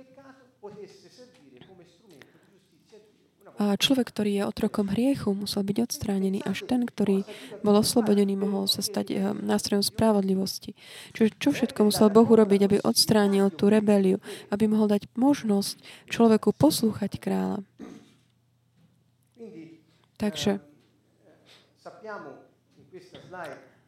A 3.59 3.75
človek, 3.75 4.14
ktorý 4.14 4.38
je 4.38 4.42
otrokom 4.47 4.87
hriechu, 4.87 5.35
musel 5.35 5.66
byť 5.66 5.76
odstránený. 5.83 6.47
Až 6.47 6.62
ten, 6.71 6.87
ktorý 6.87 7.26
bol 7.66 7.75
oslobodený, 7.75 8.38
mohol 8.38 8.71
sa 8.71 8.87
stať 8.87 9.07
eh, 9.11 9.18
nástrojom 9.35 9.83
spravodlivosti. 9.83 10.78
Čiže 11.11 11.35
čo 11.42 11.50
všetko 11.50 11.90
musel 11.90 12.07
Boh 12.07 12.23
urobiť, 12.23 12.71
aby 12.71 12.76
odstránil 12.78 13.50
tú 13.50 13.66
rebeliu, 13.66 14.23
aby 14.54 14.71
mohol 14.71 14.87
dať 14.87 15.11
možnosť 15.18 15.75
človeku 16.07 16.54
poslúchať 16.54 17.18
kráľa. 17.18 17.66
Takže 20.23 20.62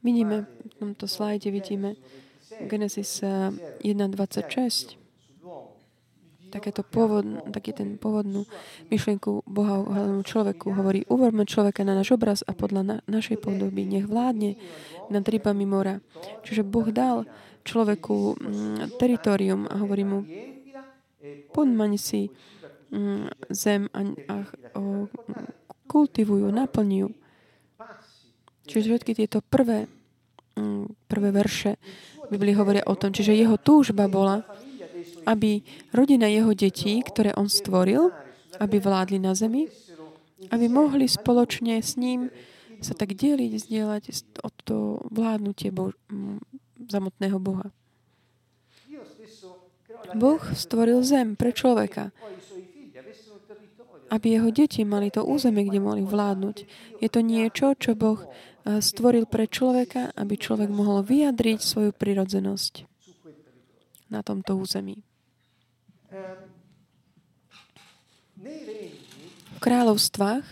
vidíme, 0.03 0.51
v 0.51 0.75
tomto 0.83 1.07
slajde 1.07 1.55
vidíme 1.55 1.95
Genesis 2.67 3.23
1.26 3.23 3.87
eh, 3.87 5.00
takéto 6.51 6.83
pôvod, 6.83 7.25
taký 7.55 7.71
ten 7.73 7.97
pôvodnú 7.97 8.45
myšlienku 8.91 9.47
Boha 9.47 9.81
o 9.81 10.23
človeku. 10.27 10.75
Hovorí, 10.75 11.07
uvorme 11.07 11.47
človeka 11.47 11.87
na 11.87 11.95
náš 11.95 12.19
obraz 12.19 12.43
a 12.45 12.53
podľa 12.53 12.83
na, 12.83 12.97
našej 13.07 13.39
podoby. 13.39 13.87
Nech 13.87 14.11
vládne 14.11 14.59
nad 15.09 15.23
rybami 15.23 15.65
mora. 15.65 16.03
Čiže 16.43 16.67
Boh 16.67 16.91
dal 16.91 17.25
človeku 17.63 18.37
mm, 18.37 18.77
teritorium 18.99 19.71
a 19.71 19.79
hovorí 19.79 20.05
mu, 20.05 20.27
podmaň 21.55 21.97
si 21.97 22.29
mm, 22.91 23.53
zem 23.55 23.87
a, 23.95 24.01
a 24.27 24.35
o, 24.75 25.07
kultivujú, 25.87 26.51
naplňujú. 26.51 27.09
Čiže 28.71 28.87
všetky 28.87 29.13
tieto 29.19 29.43
prvé, 29.43 29.91
mm, 30.59 31.11
prvé 31.11 31.29
verše 31.35 31.79
Biblii 32.31 32.55
hovoria 32.55 32.87
o 32.87 32.95
tom. 32.95 33.11
Čiže 33.11 33.35
jeho 33.35 33.59
túžba 33.59 34.07
bola, 34.07 34.47
aby 35.27 35.65
rodina 35.93 36.29
jeho 36.29 36.53
detí, 36.55 37.01
ktoré 37.05 37.35
on 37.37 37.49
stvoril, 37.49 38.13
aby 38.61 38.77
vládli 38.81 39.19
na 39.21 39.37
zemi, 39.37 39.69
aby 40.49 40.67
mohli 40.69 41.05
spoločne 41.07 41.81
s 41.81 42.01
ním 42.01 42.33
sa 42.81 42.97
tak 42.97 43.13
deliť, 43.13 43.53
zdieľať 43.61 44.05
o 44.41 44.49
to 44.65 44.77
vládnutie 45.13 45.69
Bož- 45.69 46.01
samotného 46.89 47.37
Boha. 47.37 47.69
Boh 50.17 50.41
stvoril 50.57 51.05
zem 51.05 51.37
pre 51.37 51.53
človeka, 51.53 52.11
aby 54.11 54.27
jeho 54.41 54.51
deti 54.51 54.83
mali 54.83 55.13
to 55.13 55.23
územie, 55.23 55.69
kde 55.69 55.79
mohli 55.79 56.03
vládnuť. 56.03 56.57
Je 56.99 57.09
to 57.13 57.21
niečo, 57.23 57.79
čo 57.79 57.95
Boh 57.95 58.19
eh, 58.25 58.83
stvoril 58.83 59.29
pre 59.29 59.47
človeka, 59.47 60.11
aby 60.17 60.35
človek 60.35 60.73
mohol 60.73 61.07
vyjadriť 61.07 61.61
svoju 61.63 61.91
prirodzenosť 61.95 62.89
na 64.11 64.27
tomto 64.27 64.59
území. 64.59 65.07
V 69.51 69.59
kráľovstvách 69.63 70.45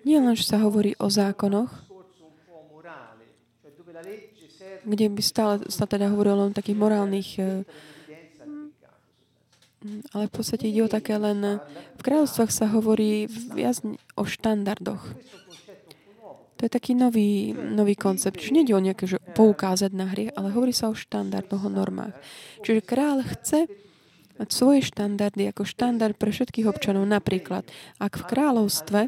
nie 0.00 0.16
len, 0.16 0.34
že 0.34 0.48
sa 0.48 0.58
hovorí 0.64 0.96
o 0.96 1.06
zákonoch, 1.12 1.70
kde 4.80 5.06
by 5.12 5.22
stále 5.22 5.60
sa 5.68 5.84
teda 5.84 6.08
hovorilo 6.08 6.48
len 6.48 6.50
o 6.50 6.56
takých 6.56 6.78
morálnych 6.80 7.30
eh, 7.36 7.62
ale 10.12 10.28
v 10.28 10.32
podstate 10.32 10.68
ide 10.68 10.84
o 10.84 10.92
také 10.92 11.16
len... 11.16 11.60
V 11.96 12.02
kráľovstvách 12.04 12.52
sa 12.52 12.68
hovorí 12.68 13.24
viac 13.52 13.80
o 14.12 14.24
štandardoch. 14.28 15.00
To 16.60 16.68
je 16.68 16.76
taký 16.76 16.92
nový, 16.92 17.56
nový 17.56 17.96
koncept. 17.96 18.36
Čiže 18.36 18.52
nie 18.52 18.76
o 18.76 18.84
nejaké, 18.84 19.08
že 19.08 19.16
poukázať 19.32 19.96
na 19.96 20.12
hriech, 20.12 20.36
ale 20.36 20.52
hovorí 20.52 20.76
sa 20.76 20.92
o 20.92 20.94
štandardoch, 20.94 21.64
o 21.64 21.72
normách. 21.72 22.12
Čiže 22.60 22.84
král 22.84 23.24
chce 23.24 23.64
mať 24.36 24.48
svoje 24.52 24.84
štandardy 24.84 25.48
ako 25.48 25.64
štandard 25.64 26.12
pre 26.20 26.28
všetkých 26.28 26.68
občanov. 26.68 27.08
Napríklad, 27.08 27.64
ak 27.96 28.12
v 28.20 28.24
kráľovstve 28.28 29.00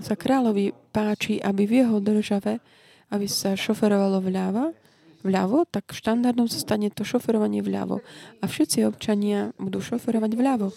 sa 0.00 0.14
kráľovi 0.16 0.72
páči, 0.88 1.36
aby 1.36 1.68
v 1.68 1.84
jeho 1.84 2.00
države, 2.00 2.64
aby 3.12 3.28
sa 3.28 3.52
šoferovalo 3.52 4.24
vľavo, 4.24 4.72
vľavo, 5.20 5.68
tak 5.68 5.92
štandardom 5.92 6.48
sa 6.48 6.64
stane 6.64 6.88
to 6.88 7.04
šoferovanie 7.04 7.60
vľavo. 7.60 8.00
A 8.40 8.44
všetci 8.48 8.88
občania 8.88 9.52
budú 9.60 9.84
šoferovať 9.84 10.32
vľavo. 10.32 10.72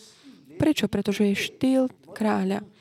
Prečo? 0.59 0.91
Pretože 0.91 1.31
je 1.31 1.35
štýl 1.35 1.83
kráľa. 2.11 2.74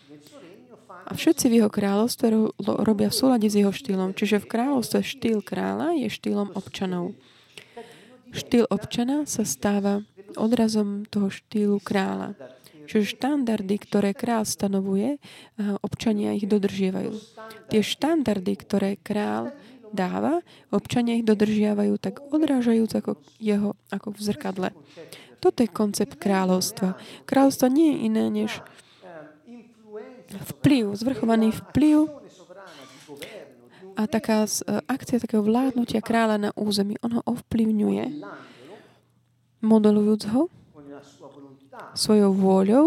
A 1.05 1.13
všetci 1.13 1.53
v 1.53 1.57
jeho 1.61 1.71
kráľovstve 1.71 2.27
robia 2.65 3.13
v 3.13 3.19
súlade 3.19 3.45
s 3.45 3.55
jeho 3.55 3.71
štýlom. 3.71 4.17
Čiže 4.17 4.41
v 4.41 4.51
kráľovstve 4.51 5.01
štýl 5.05 5.45
kráľa 5.45 5.93
je 6.01 6.09
štýlom 6.09 6.57
občanov. 6.57 7.13
Štýl 8.33 8.65
občana 8.73 9.29
sa 9.29 9.45
stáva 9.45 10.03
odrazom 10.35 11.05
toho 11.07 11.29
štýlu 11.31 11.79
kráľa. 11.79 12.35
Čiže 12.85 13.17
štandardy, 13.17 13.77
ktoré 13.81 14.11
král 14.13 14.45
stanovuje, 14.45 15.17
občania 15.81 16.37
ich 16.37 16.45
dodržievajú. 16.45 17.17
Tie 17.73 17.81
štandardy, 17.81 18.53
ktoré 18.61 18.91
král 19.01 19.57
dáva, 19.95 20.43
občania 20.75 21.17
ich 21.17 21.25
dodržiavajú 21.25 21.97
tak 22.03 22.21
odrážajúc 22.29 22.91
ako 22.99 23.11
jeho, 23.39 23.79
ako 23.89 24.13
v 24.13 24.21
zrkadle. 24.21 24.69
Toto 25.39 25.63
je 25.63 25.71
koncept 25.71 26.19
kráľovstva. 26.19 26.99
Kráľovstvo 27.29 27.71
nie 27.71 27.95
je 27.95 27.99
iné 28.05 28.25
než 28.29 28.59
vplyv, 30.43 30.85
zvrchovaný 30.99 31.53
vplyv 31.53 32.11
a 33.95 34.03
taká 34.11 34.45
e, 34.45 34.51
akcia 34.91 35.23
takého 35.23 35.47
vládnutia 35.47 36.03
kráľa 36.03 36.37
na 36.37 36.51
území. 36.59 36.99
On 37.07 37.15
ho 37.15 37.23
ovplyvňuje, 37.23 38.05
modelujúc 39.63 40.23
ho 40.35 40.51
svojou 41.95 42.35
vôľou 42.35 42.87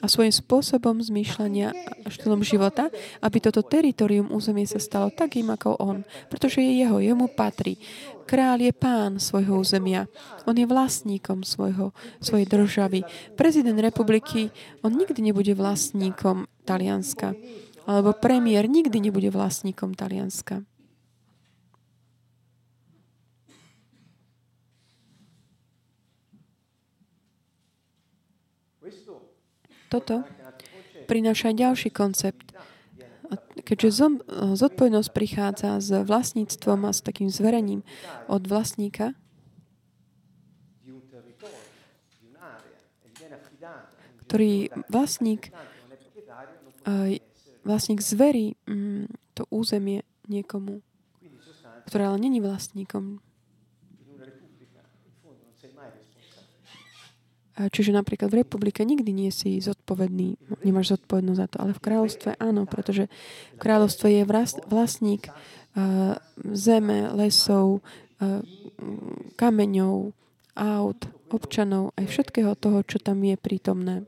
a 0.00 0.06
svojím 0.08 0.32
spôsobom 0.32 0.96
zmýšľania 1.04 1.76
a 1.76 2.08
štýlom 2.08 2.40
života, 2.40 2.88
aby 3.20 3.38
toto 3.38 3.60
teritorium 3.60 4.32
územie 4.32 4.64
sa 4.64 4.80
stalo 4.80 5.12
takým 5.12 5.52
ako 5.52 5.76
on, 5.76 5.96
pretože 6.32 6.64
je 6.64 6.80
jeho, 6.80 6.98
jemu 6.98 7.28
patrí. 7.36 7.76
Král 8.30 8.62
je 8.62 8.70
pán 8.70 9.18
svojho 9.18 9.58
územia. 9.58 10.06
On 10.46 10.54
je 10.54 10.62
vlastníkom 10.62 11.42
svojho, 11.42 11.90
svojej 12.22 12.46
državy. 12.46 13.02
Prezident 13.34 13.74
republiky, 13.82 14.54
on 14.86 14.94
nikdy 14.94 15.18
nebude 15.18 15.50
vlastníkom 15.50 16.46
Talianska. 16.62 17.34
Alebo 17.90 18.14
premiér 18.14 18.70
nikdy 18.70 19.02
nebude 19.02 19.34
vlastníkom 19.34 19.98
Talianska. 19.98 20.62
Toto 29.90 30.22
prináša 31.10 31.50
ďalší 31.50 31.90
koncept. 31.90 32.54
Keďže 33.60 33.88
zodpovednosť 34.56 35.10
prichádza 35.12 35.80
s 35.80 35.90
vlastníctvom 36.04 36.88
a 36.88 36.90
s 36.90 37.00
takým 37.04 37.28
zverením 37.28 37.86
od 38.26 38.42
vlastníka, 38.46 39.14
ktorý 44.30 44.70
vlastník, 44.86 45.50
vlastník 47.66 47.98
zverí 47.98 48.54
mm, 48.62 49.10
to 49.34 49.42
územie 49.50 50.06
niekomu, 50.30 50.86
ktoré 51.90 52.06
ale 52.06 52.18
není 52.22 52.38
vlastníkom. 52.38 53.18
Čiže 57.58 57.92
napríklad 57.92 58.30
v 58.30 58.46
republike 58.46 58.86
nikdy 58.86 59.10
nie 59.10 59.30
si 59.34 59.58
zodpovedný, 59.58 60.38
nemáš 60.62 60.96
zodpovednosť 60.96 61.40
za 61.40 61.46
to, 61.50 61.56
ale 61.60 61.72
v 61.76 61.82
kráľovstve 61.82 62.30
áno, 62.38 62.62
pretože 62.64 63.10
v 63.54 63.58
kráľovstve 63.58 64.06
je 64.06 64.22
vlastník 64.70 65.28
zeme, 66.54 66.98
lesov, 67.14 67.82
kameňov, 69.34 70.14
aut, 70.56 71.00
občanov, 71.30 71.94
aj 72.00 72.06
všetkého 72.10 72.54
toho, 72.58 72.82
čo 72.86 72.98
tam 73.02 73.22
je 73.22 73.36
prítomné. 73.38 74.06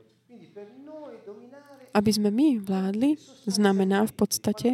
Aby 1.93 2.09
sme 2.09 2.33
my 2.33 2.57
vládli, 2.57 3.21
znamená 3.45 4.07
v 4.09 4.13
podstate, 4.17 4.69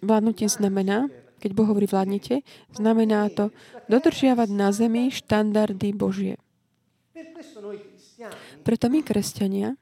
vládnutie 0.00 0.46
znamená, 0.46 1.10
keď 1.40 1.50
Boh 1.56 1.66
hovorí 1.66 1.88
vládnite, 1.88 2.44
znamená 2.72 3.26
to 3.32 3.50
dodržiavať 3.88 4.48
na 4.54 4.70
zemi 4.70 5.10
štandardy 5.10 5.90
Božie. 5.96 6.36
Preto 8.62 8.86
my, 8.92 9.00
kresťania, 9.00 9.74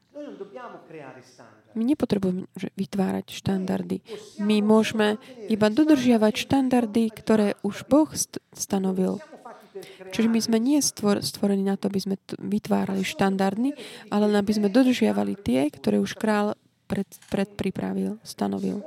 my 1.77 1.83
nepotrebujeme 1.85 2.49
vytvárať 2.75 3.25
štandardy. 3.29 4.01
My 4.41 4.59
môžeme 4.63 5.21
iba 5.47 5.67
dodržiavať 5.69 6.33
štandardy, 6.49 7.03
ktoré 7.13 7.47
už 7.61 7.85
Boh 7.85 8.09
stanovil. 8.55 9.21
Čiže 10.11 10.27
my 10.27 10.39
sme 10.41 10.57
nie 10.59 10.79
stvorení 10.81 11.63
na 11.63 11.79
to, 11.79 11.87
aby 11.87 11.99
sme 12.01 12.15
vytvárali 12.35 13.05
štandardy, 13.05 13.75
ale 14.11 14.25
aby 14.33 14.51
sme 14.51 14.67
dodržiavali 14.67 15.39
tie, 15.39 15.69
ktoré 15.71 16.01
už 16.01 16.17
král 16.19 16.57
pred, 16.89 17.07
predpripravil, 17.29 18.17
stanovil. 18.25 18.81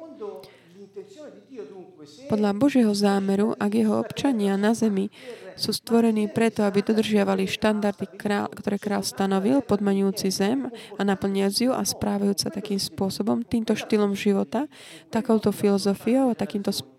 Podľa 2.27 2.51
Božieho 2.59 2.93
zámeru, 2.93 3.55
ak 3.57 3.73
jeho 3.79 3.95
občania 4.03 4.59
na 4.59 4.75
zemi 4.75 5.15
sú 5.57 5.71
stvorení 5.73 6.29
preto, 6.31 6.65
aby 6.65 6.81
dodržiavali 6.85 7.49
štandardy, 7.49 8.07
král, 8.17 8.49
ktoré 8.51 8.77
král 8.81 9.03
stanovil, 9.05 9.61
podmaňujúci 9.65 10.29
zem 10.33 10.73
a 10.97 11.03
naplňajúc 11.03 11.57
ju 11.69 11.71
a 11.71 11.83
správajúc 11.85 12.39
sa 12.45 12.51
takým 12.51 12.81
spôsobom, 12.81 13.45
týmto 13.45 13.77
štýlom 13.77 14.17
života, 14.17 14.67
takouto 15.13 15.53
filozofiou 15.53 16.33
a 16.33 16.39
takýmto 16.39 16.73
spôsobom, 16.73 16.93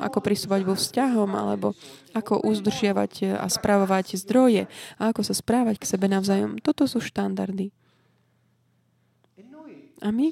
ako 0.00 0.18
pristúpať 0.24 0.64
vo 0.64 0.72
vzťahom, 0.72 1.28
alebo 1.36 1.76
ako 2.16 2.40
uzdržiavať 2.40 3.36
a 3.36 3.46
správovať 3.52 4.16
zdroje 4.16 4.64
a 4.96 5.12
ako 5.12 5.20
sa 5.20 5.36
správať 5.36 5.76
k 5.76 5.88
sebe 5.92 6.08
navzájom. 6.08 6.56
Toto 6.64 6.88
sú 6.88 7.04
štandardy. 7.04 7.68
A 9.98 10.14
my 10.14 10.30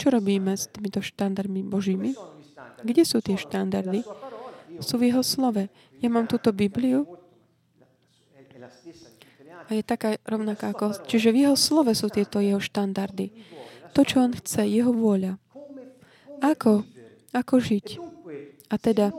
čo 0.00 0.08
robíme 0.08 0.56
s 0.56 0.66
týmito 0.72 1.04
štandardmi 1.04 1.62
Božími? 1.62 2.16
Kde 2.82 3.02
sú 3.04 3.20
tie 3.20 3.36
štandardy? 3.36 4.02
Sú 4.80 4.96
v 4.98 5.12
jeho 5.12 5.22
slove. 5.22 5.68
Ja 6.02 6.08
mám 6.10 6.26
túto 6.26 6.50
Bibliu 6.50 7.06
a 9.62 9.70
je 9.70 9.82
taká 9.86 10.18
rovnaká 10.26 10.74
ako... 10.74 11.06
Čiže 11.06 11.30
v 11.30 11.46
jeho 11.46 11.56
slove 11.56 11.94
sú 11.94 12.10
tieto 12.10 12.42
jeho 12.42 12.58
štandardy. 12.58 13.30
To, 13.94 14.02
čo 14.02 14.26
on 14.26 14.34
chce, 14.34 14.66
jeho 14.66 14.90
vôľa. 14.90 15.38
Ako? 16.42 16.82
Ako 17.30 17.62
žiť? 17.62 18.02
A 18.68 18.74
teda, 18.76 19.14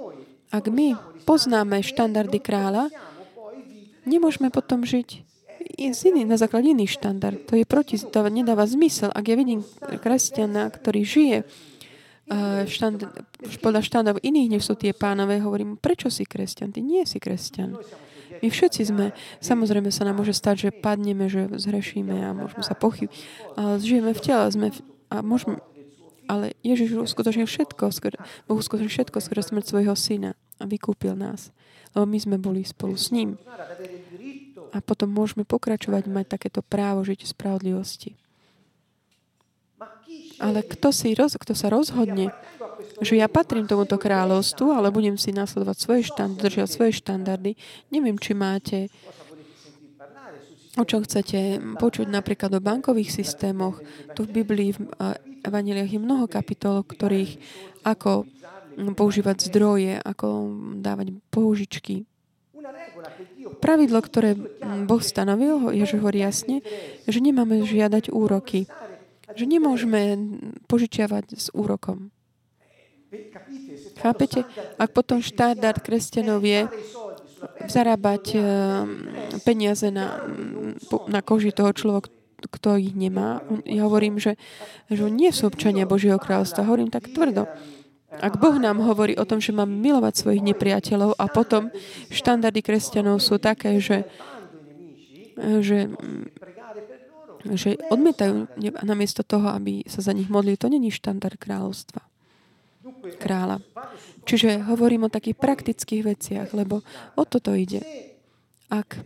ak 0.51 0.65
my 0.67 0.99
poznáme 1.23 1.79
štandardy 1.79 2.43
kráľa, 2.43 2.91
nemôžeme 4.03 4.51
potom 4.51 4.83
žiť 4.83 5.23
iný, 5.77 6.27
na 6.27 6.37
základe 6.37 6.69
iný 6.69 6.85
štandard. 6.85 7.39
To 7.49 7.55
je 7.55 7.65
proti, 7.65 7.97
to 7.97 8.19
nedáva 8.29 8.67
zmysel. 8.67 9.09
Ak 9.13 9.25
ja 9.25 9.35
vidím 9.39 9.63
kresťana, 9.79 10.69
ktorý 10.69 11.01
žije 11.07 11.37
štand, 12.67 12.99
podľa 13.59 13.81
štandardov 13.83 14.23
iných, 14.23 14.49
než 14.57 14.63
sú 14.67 14.73
tie 14.79 14.95
pánové, 14.95 15.39
hovorím, 15.43 15.75
prečo 15.77 16.07
si 16.07 16.23
kresťan? 16.23 16.71
Ty 16.71 16.79
nie 16.81 17.03
si 17.03 17.17
kresťan. 17.19 17.77
My 18.41 18.47
všetci 18.49 18.81
sme, 18.89 19.05
samozrejme 19.39 19.93
sa 19.93 20.03
nám 20.03 20.19
môže 20.19 20.33
stať, 20.33 20.67
že 20.67 20.69
padneme, 20.75 21.29
že 21.29 21.47
zhrešíme 21.53 22.11
a 22.11 22.35
môžeme 22.35 22.63
sa 22.65 22.73
pochybiť. 22.73 23.13
Ale 23.55 23.79
žijeme 23.79 24.11
v 24.11 24.21
tele 24.23 24.45
sme 24.49 24.67
v, 24.73 24.77
a 25.13 25.21
môžeme, 25.21 25.61
ale 26.25 26.57
Ježiš 26.65 26.97
uskutočnil 26.97 27.45
všetko, 27.45 27.83
skôr, 27.93 28.17
Boh 28.49 28.57
uskutočnil 28.57 28.89
všetko 28.89 29.17
skôr 29.21 29.39
smrť 29.39 29.65
svojho 29.69 29.93
syna 29.93 30.31
a 30.57 30.63
vykúpil 30.65 31.13
nás. 31.13 31.53
Lebo 31.93 32.09
my 32.09 32.17
sme 32.17 32.35
boli 32.41 32.65
spolu 32.65 32.97
s 32.97 33.13
ním 33.13 33.37
a 34.73 34.81
potom 34.81 35.13
môžeme 35.13 35.45
pokračovať 35.45 36.09
mať 36.09 36.25
takéto 36.33 36.65
právo 36.65 37.05
žiť 37.05 37.21
v 37.21 37.31
spravodlivosti. 37.37 38.17
Ale 40.41 40.65
kto, 40.65 40.89
si 40.91 41.13
roz, 41.15 41.37
kto 41.37 41.53
sa 41.53 41.69
rozhodne, 41.69 42.33
že 42.99 43.15
ja 43.15 43.29
patrím 43.29 43.69
tomuto 43.69 43.95
kráľovstvu, 44.01 44.73
ale 44.73 44.91
budem 44.91 45.15
si 45.15 45.31
nasledovať 45.31 45.77
svoje 45.77 46.01
štandardy, 46.09 46.41
držať 46.41 46.67
svoje 46.67 46.91
štandardy, 46.99 47.51
neviem, 47.93 48.17
či 48.17 48.31
máte 48.33 48.77
o 50.73 50.83
čom 50.89 51.05
chcete 51.05 51.61
počuť 51.77 52.09
napríklad 52.09 52.49
o 52.57 52.65
bankových 52.65 53.13
systémoch. 53.13 53.77
Tu 54.17 54.25
v 54.25 54.41
Biblii, 54.41 54.73
v 54.73 54.81
Evangeliach 55.45 55.85
je 55.85 56.01
mnoho 56.01 56.25
kapitol, 56.25 56.81
ktorých 56.81 57.37
ako 57.85 58.25
používať 58.97 59.53
zdroje, 59.53 60.01
ako 60.01 60.49
dávať 60.81 61.13
použičky, 61.29 62.09
Pravidlo, 63.59 63.99
ktoré 63.99 64.35
Boh 64.87 65.03
stanovil, 65.03 65.71
je, 65.75 65.83
hovorí 65.99 66.23
jasne, 66.23 66.63
že 67.03 67.19
nemáme 67.19 67.63
žiadať 67.63 68.11
úroky. 68.11 68.67
Že 69.33 69.45
nemôžeme 69.49 70.01
požičiavať 70.69 71.25
s 71.37 71.47
úrokom. 71.53 72.13
Chápete? 74.01 74.45
Ak 74.81 74.89
potom 74.93 75.21
štandard 75.21 75.77
kresťanov 75.77 76.41
je 76.41 76.65
zarábať 77.69 78.23
eh, 78.33 78.43
peniaze 79.45 79.87
na, 79.93 80.23
na 81.09 81.19
koži 81.21 81.53
toho 81.53 81.75
človeka, 81.75 82.09
kto 82.43 82.75
ich 82.75 82.91
nemá. 82.91 83.39
Ja 83.63 83.87
hovorím, 83.87 84.19
že, 84.19 84.35
že 84.91 85.07
nie 85.07 85.31
sú 85.31 85.47
občania 85.47 85.87
Božieho 85.87 86.19
kráľstva. 86.19 86.67
Hovorím 86.67 86.91
tak 86.91 87.07
tvrdo. 87.07 87.47
Ak 88.13 88.37
Boh 88.37 88.59
nám 88.61 88.83
hovorí 88.83 89.17
o 89.17 89.25
tom, 89.25 89.41
že 89.41 89.55
máme 89.55 89.73
milovať 89.73 90.13
svojich 90.13 90.43
nepriateľov 90.53 91.17
a 91.17 91.25
potom 91.31 91.73
štandardy 92.13 92.61
kresťanov 92.61 93.17
sú 93.17 93.41
také, 93.41 93.81
že, 93.81 94.05
že, 95.39 95.89
že 97.51 97.75
odmietajú 97.91 98.47
namiesto 98.87 99.21
toho, 99.27 99.51
aby 99.51 99.83
sa 99.85 99.99
za 99.99 100.15
nich 100.15 100.31
modlili, 100.31 100.55
to 100.55 100.71
není 100.71 100.89
štandard 100.89 101.35
kráľovstva. 101.35 101.99
Kráľa. 103.19 103.59
Čiže 104.23 104.63
hovorím 104.63 105.07
o 105.07 105.13
takých 105.13 105.35
praktických 105.35 106.03
veciach, 106.07 106.47
lebo 106.55 106.83
o 107.19 107.23
toto 107.27 107.51
ide. 107.51 107.83
Ak 108.71 109.03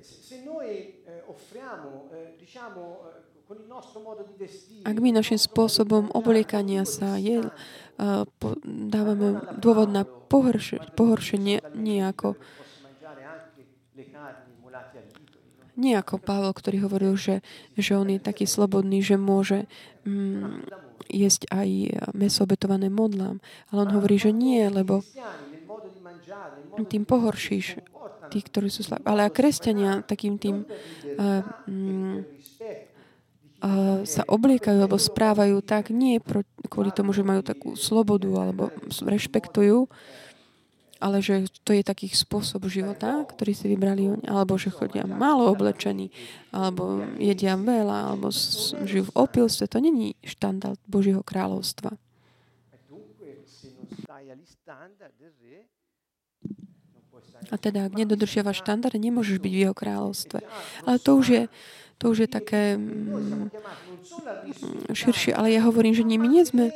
ak 4.83 4.97
my 4.99 5.09
našim 5.15 5.39
spôsobom 5.39 6.11
obliekania 6.11 6.83
sa 6.83 7.15
jedl, 7.15 7.47
dávame 8.65 9.39
dôvod 9.55 9.87
na 9.87 10.03
pohoršenie, 10.03 11.63
nie 11.77 11.99
ako 12.03 12.35
nie 15.77 15.93
ako 15.93 16.17
Pavel, 16.17 16.51
ktorý 16.51 16.89
hovoril, 16.89 17.13
že, 17.15 17.45
že 17.77 17.93
on 17.93 18.09
je 18.09 18.17
taký 18.17 18.49
slobodný, 18.49 19.05
že 19.05 19.15
môže 19.15 19.69
mm, 20.03 20.65
jesť 21.07 21.47
aj 21.53 21.69
meso 22.17 22.43
obetované 22.43 22.89
modlám. 22.89 23.39
Ale 23.69 23.87
on 23.87 23.91
hovorí, 23.93 24.17
že 24.17 24.33
nie, 24.33 24.65
lebo 24.67 25.05
tým 26.89 27.05
pohoršíš 27.05 27.79
tých, 28.27 28.45
ktorí 28.51 28.67
sú 28.67 28.83
slabí. 28.83 29.07
Ale 29.07 29.23
a 29.23 29.31
kresťania 29.31 30.03
takým 30.03 30.35
tým 30.35 30.67
uh, 30.67 31.41
mm, 31.69 32.37
sa 34.05 34.21
obliekajú 34.29 34.85
alebo 34.85 35.01
správajú 35.01 35.65
tak, 35.65 35.89
nie 35.89 36.21
kvôli 36.69 36.93
tomu, 36.93 37.09
že 37.09 37.25
majú 37.25 37.41
takú 37.41 37.73
slobodu 37.73 38.29
alebo 38.37 38.69
rešpektujú, 39.01 39.89
ale 40.97 41.21
že 41.21 41.45
to 41.61 41.73
je 41.73 41.83
taký 41.85 42.09
spôsob 42.09 42.65
života, 42.67 43.25
ktorý 43.25 43.51
si 43.53 43.65
vybrali 43.69 44.09
oni, 44.09 44.25
alebo 44.25 44.57
že 44.57 44.73
chodia 44.73 45.05
málo 45.05 45.49
oblečení, 45.53 46.09
alebo 46.49 47.05
jedia 47.21 47.53
veľa, 47.57 48.13
alebo 48.13 48.33
žijú 48.85 49.09
v 49.09 49.15
opilstve. 49.15 49.65
To 49.69 49.79
není 49.81 50.17
štandard 50.25 50.79
Božieho 50.89 51.21
kráľovstva. 51.21 51.95
A 57.47 57.55
teda, 57.55 57.87
ak 57.87 57.95
nedodržiavaš 57.95 58.59
štandard, 58.59 58.97
nemôžeš 58.99 59.39
byť 59.39 59.53
v 59.55 59.61
jeho 59.63 59.75
kráľovstve. 59.77 60.43
Ale 60.83 60.97
to 60.99 61.15
už 61.15 61.27
je 61.29 61.43
to 61.97 62.13
už 62.13 62.17
je 62.25 62.29
také 62.29 62.77
mm, 62.77 63.49
širšie. 64.93 65.33
Ale 65.33 65.49
ja 65.49 65.65
hovorím, 65.65 65.97
že 65.97 66.05
my 66.05 66.27
nie 66.29 66.45
sme 66.45 66.69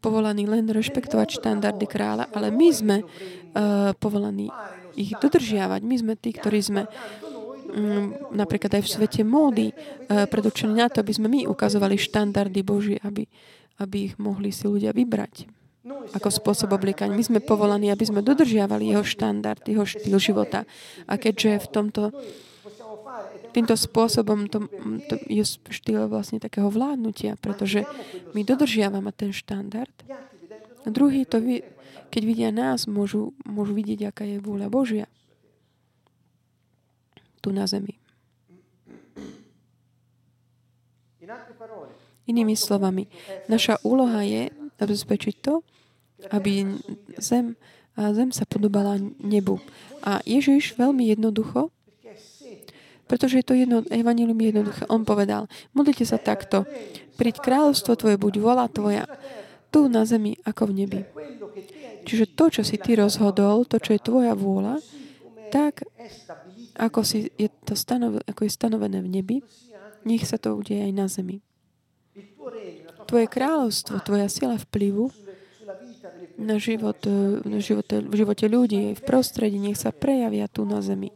povolaní 0.00 0.44
len 0.44 0.68
rešpektovať 0.68 1.40
štandardy 1.40 1.86
kráľa, 1.88 2.28
ale 2.36 2.52
my 2.52 2.68
sme 2.68 2.96
uh, 3.00 3.96
povolaní 3.96 4.52
ich 4.92 5.16
dodržiavať. 5.16 5.80
My 5.80 5.96
sme 5.96 6.12
tí, 6.20 6.36
ktorí 6.36 6.60
sme 6.60 6.82
um, 6.84 8.12
napríklad 8.36 8.76
aj 8.76 8.82
v 8.84 8.92
svete 8.92 9.22
módy 9.24 9.72
uh, 9.72 10.28
predurčení 10.28 10.76
na 10.76 10.92
to, 10.92 11.00
aby 11.00 11.12
sme 11.16 11.32
my 11.32 11.40
ukazovali 11.48 11.96
štandardy 11.96 12.60
Boží, 12.60 13.00
aby, 13.00 13.24
aby 13.80 14.12
ich 14.12 14.14
mohli 14.20 14.52
si 14.52 14.68
ľudia 14.68 14.92
vybrať 14.92 15.48
ako 15.90 16.28
spôsob 16.28 16.76
obliekania. 16.76 17.16
My 17.16 17.24
sme 17.24 17.40
povolaní, 17.40 17.88
aby 17.88 18.04
sme 18.04 18.20
dodržiavali 18.20 18.92
jeho 18.92 19.00
štandard, 19.00 19.64
jeho 19.64 19.88
štýl 19.88 20.20
života. 20.20 20.68
A 21.08 21.16
keďže 21.16 21.64
v 21.64 21.68
tomto 21.72 22.02
Týmto 23.50 23.74
spôsobom 23.74 24.46
to, 24.46 24.70
to 25.10 25.14
je 25.26 25.42
štýl 25.74 26.06
vlastne 26.06 26.38
takého 26.38 26.70
vládnutia, 26.70 27.34
pretože 27.40 27.82
my 28.34 28.46
dodržiavame 28.46 29.10
ten 29.10 29.34
štandard. 29.34 29.92
A 30.84 30.88
druhý 30.88 31.26
to, 31.26 31.42
keď 32.08 32.22
vidia 32.22 32.50
nás, 32.54 32.86
môžu, 32.86 33.34
môžu 33.42 33.74
vidieť, 33.74 34.10
aká 34.10 34.24
je 34.24 34.38
vôľa 34.38 34.70
Božia 34.70 35.06
tu 37.40 37.50
na 37.50 37.64
zemi. 37.64 37.96
Inými 42.28 42.54
slovami, 42.54 43.08
naša 43.50 43.80
úloha 43.82 44.22
je 44.22 44.52
zabezpečiť 44.78 45.34
to, 45.40 45.64
aby 46.30 46.78
zem, 47.16 47.56
zem 47.96 48.30
sa 48.30 48.44
podobala 48.44 49.00
nebu. 49.18 49.58
A 50.04 50.20
Ježiš 50.22 50.76
veľmi 50.76 51.10
jednoducho 51.10 51.72
pretože 53.10 53.42
je 53.42 53.46
to 53.50 53.58
jedno, 53.58 53.82
evanilium 53.90 54.38
jednoduché. 54.38 54.86
On 54.86 55.02
povedal, 55.02 55.50
modlite 55.74 56.06
sa 56.06 56.14
takto. 56.14 56.62
Príď 57.18 57.42
kráľovstvo 57.42 57.98
tvoje, 57.98 58.14
buď 58.14 58.34
vola 58.38 58.70
tvoja, 58.70 59.10
tu 59.74 59.90
na 59.90 60.06
zemi 60.06 60.38
ako 60.46 60.70
v 60.70 60.72
nebi. 60.86 61.00
Čiže 62.06 62.38
to, 62.38 62.54
čo 62.54 62.62
si 62.62 62.78
ty 62.78 62.94
rozhodol, 62.94 63.66
to, 63.66 63.82
čo 63.82 63.98
je 63.98 64.00
tvoja 64.00 64.38
vôľa, 64.38 64.78
tak, 65.50 65.82
ako, 66.78 67.02
si 67.02 67.26
je 67.34 67.50
to 67.66 67.74
stanov, 67.74 68.22
ako 68.30 68.46
je 68.46 68.52
stanovené 68.54 69.02
v 69.02 69.10
nebi, 69.10 69.36
nech 70.06 70.22
sa 70.22 70.38
to 70.38 70.54
udeje 70.54 70.86
aj 70.86 70.92
na 70.94 71.10
zemi. 71.10 71.42
Tvoje 73.10 73.26
kráľovstvo, 73.26 73.98
tvoja 74.06 74.30
sila 74.30 74.54
vplyvu 74.54 75.10
na 76.38 76.56
život, 76.62 76.96
e, 77.04 77.42
na 77.42 77.58
živote, 77.58 78.06
v 78.06 78.14
živote 78.14 78.46
ľudí, 78.46 78.94
v 78.94 79.02
prostredí, 79.02 79.58
nech 79.58 79.76
sa 79.76 79.90
prejavia 79.90 80.46
tu 80.46 80.62
na 80.62 80.78
zemi. 80.78 81.10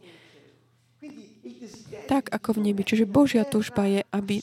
Tak 2.05 2.29
ako 2.29 2.61
v 2.61 2.71
nebi. 2.71 2.81
Čiže 2.85 3.09
Božia 3.09 3.43
túžba 3.45 3.89
je, 3.89 4.01
aby 4.13 4.41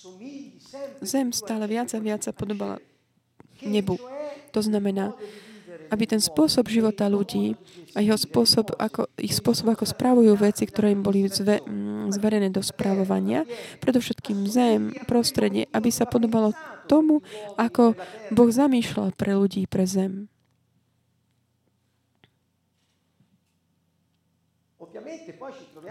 zem 1.02 1.34
stále 1.34 1.66
viac 1.66 1.90
a 1.94 1.98
viac 2.02 2.22
sa 2.22 2.34
podobala 2.34 2.78
nebu. 3.62 3.98
To 4.52 4.60
znamená, 4.60 5.14
aby 5.92 6.08
ten 6.08 6.20
spôsob 6.20 6.72
života 6.72 7.04
ľudí 7.04 7.52
a 7.92 8.00
jeho 8.00 8.16
spôsob, 8.16 8.72
ako, 8.80 9.12
ich 9.20 9.36
spôsob, 9.36 9.76
ako 9.76 9.84
spravujú 9.84 10.32
veci, 10.40 10.64
ktoré 10.64 10.92
im 10.92 11.04
boli 11.04 11.28
zve, 11.28 11.60
mm, 11.60 12.16
zverené 12.16 12.48
do 12.48 12.64
správovania, 12.64 13.44
predovšetkým 13.84 14.48
zem, 14.48 14.96
prostredie, 15.04 15.68
aby 15.72 15.92
sa 15.92 16.08
podobalo 16.08 16.56
tomu, 16.88 17.20
ako 17.60 17.92
Boh 18.32 18.48
zamýšľal 18.48 19.12
pre 19.12 19.36
ľudí, 19.36 19.68
pre 19.68 19.84
zem. 19.84 20.32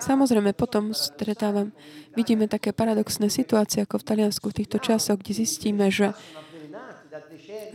Samozrejme, 0.02 0.58
potom 0.58 0.98
stretávam, 0.98 1.70
vidíme 2.18 2.50
také 2.50 2.74
paradoxné 2.74 3.30
situácie, 3.30 3.86
ako 3.86 4.02
v 4.02 4.08
Taliansku 4.10 4.50
v 4.50 4.58
týchto 4.66 4.82
časoch, 4.82 5.22
kde 5.22 5.46
zistíme, 5.46 5.94
že, 5.94 6.18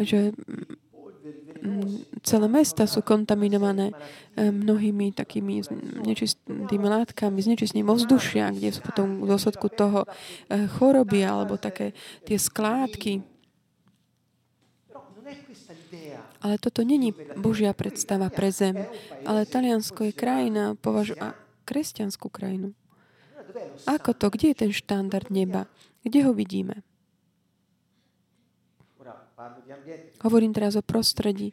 že 0.03 0.35
mm, 1.62 2.19
celé 2.27 2.47
mesta 2.51 2.91
sú 2.91 3.07
kontaminované 3.07 3.95
eh, 3.95 4.51
mnohými 4.51 5.15
takými 5.15 5.62
nečistými 6.03 6.87
látkami, 6.91 7.39
znečistným 7.39 7.87
ovzdušia, 7.87 8.51
kde 8.51 8.75
sú 8.75 8.83
potom 8.83 9.23
v 9.23 9.31
dôsledku 9.31 9.71
toho 9.71 10.03
eh, 10.51 10.67
choroby 10.67 11.23
alebo 11.23 11.55
také 11.55 11.95
tie 12.27 12.43
skládky. 12.43 13.23
Ale 16.43 16.59
toto 16.59 16.83
není 16.83 17.15
Božia 17.39 17.75
predstava 17.75 18.31
pre 18.31 18.51
zem. 18.55 18.87
Ale 19.27 19.47
Taliansko 19.47 20.07
je 20.07 20.12
krajina, 20.15 20.79
považu, 20.79 21.19
a 21.19 21.46
kresťanskú 21.66 22.31
krajinu. 22.31 22.70
Ako 23.90 24.14
to? 24.14 24.31
Kde 24.31 24.55
je 24.55 24.61
ten 24.66 24.72
štandard 24.72 25.26
neba? 25.29 25.66
Kde 26.07 26.22
ho 26.22 26.31
vidíme? 26.31 26.87
Hovorím 30.24 30.57
teraz 30.57 30.79
o 30.81 30.83
prostredí, 30.83 31.52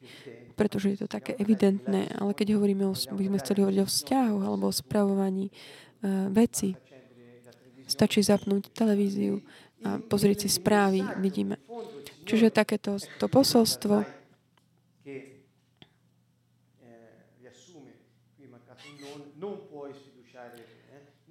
pretože 0.56 0.96
je 0.96 0.98
to 1.04 1.08
také 1.12 1.36
evidentné, 1.36 2.08
ale 2.16 2.32
keď 2.32 2.56
hovoríme 2.56 2.88
o, 2.88 2.96
by 2.96 3.24
sme 3.28 3.42
chceli 3.44 3.60
hovoriť 3.60 3.80
o 3.84 3.90
vzťahu 3.92 4.38
alebo 4.40 4.66
o 4.72 4.74
spravovaní 4.74 5.52
uh, 5.52 6.32
veci, 6.32 6.72
stačí 7.84 8.24
zapnúť 8.24 8.72
televíziu 8.72 9.44
a 9.84 10.00
pozrieť 10.00 10.48
si 10.48 10.50
správy, 10.50 11.04
vidíme. 11.20 11.60
Čiže 12.24 12.56
takéto 12.56 12.96
to 13.20 13.28
posolstvo 13.28 14.23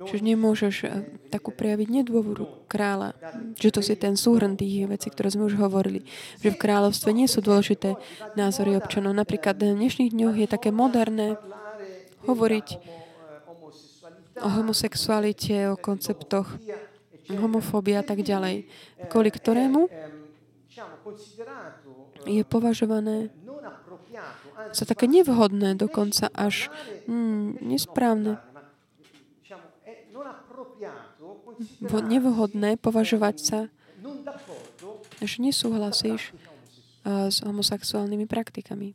Čiže 0.06 0.22
nemôžeš 0.22 0.74
eh, 0.84 0.90
takú 1.30 1.54
prejaviť 1.54 1.88
nedôvoru 2.02 2.66
kráľa. 2.66 3.14
Že 3.58 3.68
to 3.72 3.80
si 3.80 3.94
ten 3.96 4.14
súhrn 4.18 4.58
tých 4.58 4.88
vecí, 4.88 5.08
ktoré 5.10 5.30
sme 5.30 5.46
už 5.46 5.58
hovorili. 5.58 6.04
Že 6.40 6.54
v 6.54 6.60
kráľovstve 6.60 7.10
nie 7.14 7.28
sú 7.30 7.40
dôležité 7.44 7.96
názory 8.34 8.76
občanov. 8.78 9.14
Napríklad 9.14 9.58
v 9.58 9.78
dnešných 9.78 10.12
dňoch 10.12 10.36
je 10.38 10.48
také 10.48 10.70
moderné 10.74 11.38
hovoriť 12.26 12.66
o 14.42 14.48
homosexualite, 14.48 15.70
o 15.70 15.76
konceptoch 15.76 16.58
homofóbia 17.30 18.02
a 18.02 18.06
tak 18.06 18.24
ďalej. 18.26 18.66
Kvôli 19.06 19.30
ktorému 19.30 19.86
je 22.26 22.42
považované 22.46 23.30
za 24.72 24.84
také 24.86 25.10
nevhodné, 25.10 25.74
dokonca 25.74 26.30
až 26.32 26.70
mm, 27.10 27.66
nesprávne 27.66 28.38
nevhodné 31.82 32.76
považovať 32.78 33.36
sa, 33.38 33.60
že 35.22 35.36
nesúhlasíš 35.38 36.34
s 37.06 37.36
homosexuálnymi 37.42 38.26
praktikami. 38.30 38.94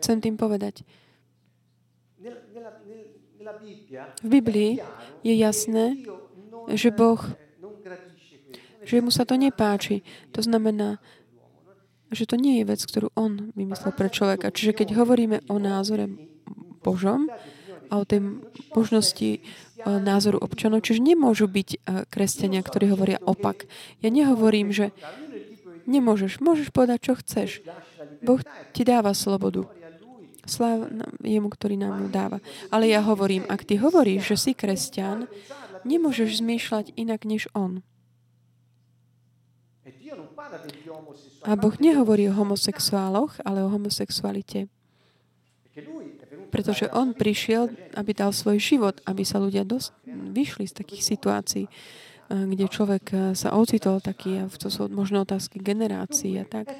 Chcem 0.00 0.20
tým 0.20 0.36
povedať, 0.36 0.84
v 4.24 4.28
Biblii 4.28 4.80
je 5.20 5.34
jasné, 5.36 6.00
že 6.72 6.88
Boh, 6.88 7.20
že 8.84 9.00
mu 9.04 9.12
sa 9.12 9.28
to 9.28 9.36
nepáči. 9.36 10.00
To 10.32 10.40
znamená, 10.40 11.00
že 12.12 12.24
to 12.24 12.36
nie 12.40 12.60
je 12.60 12.68
vec, 12.68 12.80
ktorú 12.80 13.12
on 13.16 13.52
vymyslel 13.52 13.92
pre 13.92 14.08
človeka. 14.08 14.52
Čiže 14.52 14.72
keď 14.76 14.88
hovoríme 14.96 15.44
o 15.48 15.56
názore 15.60 16.08
Božom 16.84 17.28
a 17.90 18.00
o 18.00 18.04
tej 18.04 18.40
možnosti 18.72 19.44
názoru 19.84 20.40
občanov, 20.40 20.84
čiže 20.84 21.04
nemôžu 21.04 21.44
byť 21.44 21.84
kresťania, 22.08 22.64
ktorí 22.64 22.88
hovoria 22.92 23.20
opak. 23.24 23.68
Ja 24.00 24.08
nehovorím, 24.08 24.72
že 24.72 24.96
nemôžeš, 25.84 26.40
môžeš 26.40 26.72
povedať, 26.72 26.98
čo 27.10 27.12
chceš. 27.20 27.50
Boh 28.24 28.40
ti 28.72 28.82
dáva 28.88 29.12
slobodu. 29.12 29.68
Sláv 30.44 30.92
jemu, 31.24 31.48
ktorý 31.48 31.76
nám 31.80 32.04
ju 32.04 32.08
dáva. 32.12 32.38
Ale 32.68 32.88
ja 32.88 33.00
hovorím, 33.00 33.48
ak 33.48 33.64
ty 33.64 33.80
hovoríš, 33.80 34.32
že 34.32 34.36
si 34.36 34.50
kresťan, 34.52 35.28
nemôžeš 35.84 36.40
zmýšľať 36.40 36.96
inak 36.96 37.24
než 37.28 37.48
on. 37.56 37.84
A 41.44 41.52
Boh 41.60 41.76
nehovorí 41.76 42.28
o 42.28 42.36
homosexuáloch, 42.36 43.36
ale 43.44 43.60
o 43.64 43.68
homosexualite. 43.68 44.68
Pretože 46.54 46.86
on 46.94 47.18
prišiel, 47.18 47.74
aby 47.98 48.14
dal 48.14 48.30
svoj 48.30 48.62
život, 48.62 49.02
aby 49.10 49.26
sa 49.26 49.42
ľudia 49.42 49.66
dosť 49.66 49.90
vyšli 50.06 50.70
z 50.70 50.74
takých 50.78 51.02
situácií, 51.02 51.64
eh, 51.66 51.74
kde 52.30 52.70
človek 52.70 53.04
eh, 53.10 53.18
sa 53.34 53.58
ocitol 53.58 53.98
taký, 53.98 54.38
a 54.38 54.46
to 54.46 54.70
sú 54.70 54.86
možno 54.86 55.26
otázky 55.26 55.58
generácií 55.58 56.38
a 56.38 56.46
tak. 56.46 56.70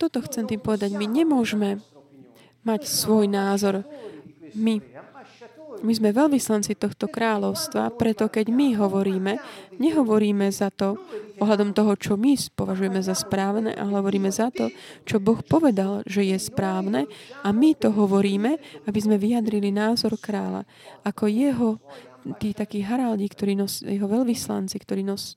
Toto 0.00 0.24
chcem 0.24 0.48
tým 0.48 0.64
povedať. 0.64 0.96
My 0.96 1.04
nemôžeme 1.04 1.84
mať 2.64 2.88
svoj 2.88 3.28
názor. 3.28 3.84
My 4.56 4.80
my 5.82 5.92
sme 5.96 6.14
veľvyslanci 6.14 6.78
tohto 6.78 7.10
kráľovstva, 7.10 7.96
preto 7.98 8.30
keď 8.30 8.52
my 8.52 8.78
hovoríme, 8.78 9.40
nehovoríme 9.80 10.46
za 10.52 10.70
to 10.70 11.00
ohľadom 11.42 11.74
toho, 11.74 11.98
čo 11.98 12.14
my 12.14 12.38
považujeme 12.54 13.00
za 13.02 13.16
správne, 13.16 13.74
ale 13.74 13.98
hovoríme 13.98 14.30
za 14.30 14.54
to, 14.54 14.70
čo 15.02 15.18
Boh 15.18 15.42
povedal, 15.42 16.06
že 16.06 16.22
je 16.22 16.38
správne 16.38 17.10
a 17.42 17.48
my 17.50 17.74
to 17.74 17.90
hovoríme, 17.90 18.60
aby 18.86 18.98
sme 19.02 19.18
vyjadrili 19.18 19.74
názor 19.74 20.14
kráľa. 20.20 20.62
Ako 21.02 21.26
jeho 21.26 21.82
tí 22.40 22.56
takí 22.56 22.80
haraldi, 22.80 23.28
ktorí 23.28 23.52
nos, 23.52 23.84
jeho 23.84 24.08
veľvyslanci, 24.08 24.80
ktorí 24.80 25.04
nos, 25.04 25.36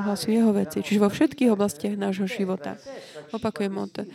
ohlasujú 0.00 0.32
jeho 0.32 0.52
veci. 0.56 0.80
Čiže 0.80 1.02
vo 1.02 1.12
všetkých 1.12 1.52
oblastiach 1.52 1.92
nášho 1.92 2.24
života. 2.24 2.80
Opakujem 3.36 3.76
od 3.76 4.08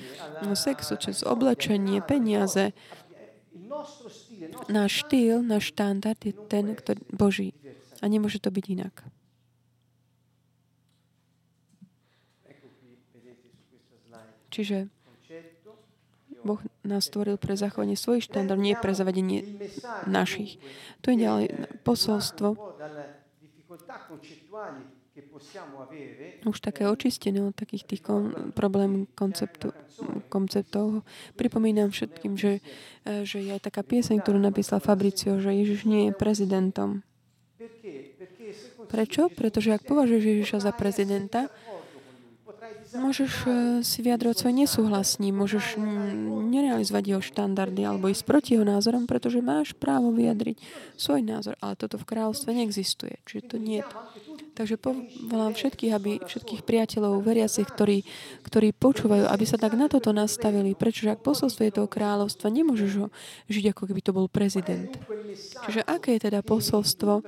sexu, 0.57 0.97
cez 0.97 1.21
oblečenie, 1.21 2.01
peniaze, 2.01 2.73
náš 4.69 5.05
štýl, 5.05 5.41
náš 5.41 5.73
štandard 5.73 6.19
je 6.21 6.33
ten, 6.49 6.75
ktorý, 6.75 7.01
Boží. 7.09 7.55
A 8.01 8.09
nemôže 8.09 8.41
to 8.41 8.49
byť 8.49 8.65
inak. 8.69 8.95
Čiže 14.51 14.91
Boh 16.43 16.59
nás 16.83 17.07
stvoril 17.07 17.37
pre 17.37 17.55
zachovanie 17.55 17.95
svojich 17.95 18.27
štandard, 18.27 18.59
nie 18.59 18.75
pre 18.75 18.91
zavedenie 18.91 19.45
našich. 20.09 20.57
To 21.05 21.13
je 21.13 21.17
ďalej 21.21 21.45
posolstvo 21.85 22.57
už 26.45 26.57
také 26.59 26.87
očistené 26.87 27.41
od 27.41 27.55
takých 27.55 27.83
tých 27.85 28.01
kon, 28.01 28.53
problém 28.55 29.05
konceptu, 29.13 29.71
konceptov. 30.27 31.05
Pripomínam 31.37 31.93
všetkým, 31.93 32.33
že, 32.35 32.63
e, 33.05 33.23
že 33.27 33.43
je 33.43 33.53
aj 33.55 33.61
taká 33.69 33.85
pieseň, 33.85 34.21
ktorú 34.21 34.39
napísal 34.41 34.81
Fabricio, 34.81 35.37
že 35.37 35.53
Ježiš 35.53 35.85
nie 35.85 36.09
je 36.09 36.13
prezidentom. 36.15 37.05
Prečo? 38.91 39.31
Pretože 39.31 39.71
ak 39.77 39.87
považuješ 39.87 40.23
Ježiša 40.23 40.57
za 40.67 40.71
prezidenta, 40.75 41.47
môžeš 42.95 43.31
e, 43.43 43.49
si 43.83 43.99
vyjadrovať 44.03 44.35
svoj 44.43 44.53
nesúhlas 44.55 45.15
s 45.15 45.19
ním, 45.21 45.39
môžeš 45.39 45.79
nerealizovať 46.51 47.03
jeho 47.07 47.21
štandardy 47.23 47.87
alebo 47.87 48.11
ísť 48.11 48.23
proti 48.27 48.49
jeho 48.55 48.65
názorom, 48.67 49.07
pretože 49.07 49.39
máš 49.39 49.71
právo 49.75 50.11
vyjadriť 50.11 50.59
svoj 50.99 51.21
názor. 51.23 51.55
Ale 51.63 51.79
toto 51.79 51.95
v 51.95 52.07
kráľovstve 52.07 52.51
neexistuje. 52.51 53.19
Čiže 53.23 53.41
to 53.47 53.55
nie. 53.61 53.81
Takže 54.51 54.75
povolám 54.75 55.55
všetkých, 55.55 55.91
aby 55.95 56.11
všetkých 56.21 56.61
priateľov, 56.67 57.23
veriacich, 57.23 57.65
ktorí, 57.65 58.03
ktorí 58.43 58.75
počúvajú, 58.75 59.25
aby 59.25 59.45
sa 59.47 59.55
tak 59.55 59.79
na 59.79 59.87
toto 59.87 60.11
nastavili. 60.11 60.75
Pretože 60.75 61.15
ak 61.15 61.23
posolstvo 61.23 61.63
je 61.65 61.75
toho 61.81 61.87
kráľovstva, 61.87 62.51
nemôžeš 62.51 62.91
ho 62.99 63.07
žiť, 63.47 63.71
ako 63.71 63.83
keby 63.87 64.01
to 64.03 64.11
bol 64.11 64.27
prezident. 64.27 64.91
Čiže 65.65 65.87
aké 65.87 66.19
je 66.19 66.27
teda 66.27 66.43
posolstvo, 66.43 67.23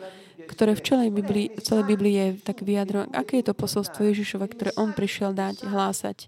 ktoré 0.47 0.75
v 0.75 0.85
celej 0.85 1.09
Biblii, 1.13 1.47
celej 1.61 1.85
Biblii 1.87 2.15
je 2.15 2.27
tak 2.43 2.61
vyjadro, 2.61 3.07
aké 3.11 3.39
je 3.39 3.51
to 3.51 3.55
posolstvo 3.55 4.03
Ježišova, 4.03 4.45
ktoré 4.51 4.71
on 4.75 4.91
prišiel 4.91 5.31
dať, 5.31 5.65
hlásať. 5.65 6.27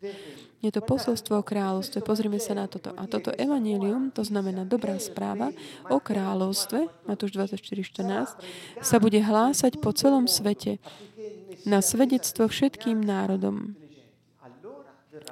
Je 0.65 0.73
to 0.73 0.81
posolstvo 0.81 1.37
o 1.37 1.45
kráľovstve. 1.45 2.01
Pozrime 2.01 2.41
sa 2.41 2.57
na 2.57 2.65
toto. 2.65 2.89
A 2.97 3.05
toto 3.05 3.29
evanílium, 3.29 4.09
to 4.09 4.25
znamená 4.25 4.65
dobrá 4.65 4.97
správa 4.97 5.53
o 5.93 6.01
kráľovstve, 6.01 6.89
Matúš 7.05 7.37
24.14, 7.37 8.41
sa 8.81 8.97
bude 8.97 9.21
hlásať 9.21 9.77
po 9.77 9.93
celom 9.93 10.25
svete 10.25 10.81
na 11.69 11.85
svedectvo 11.85 12.49
všetkým 12.49 12.97
národom. 12.97 13.77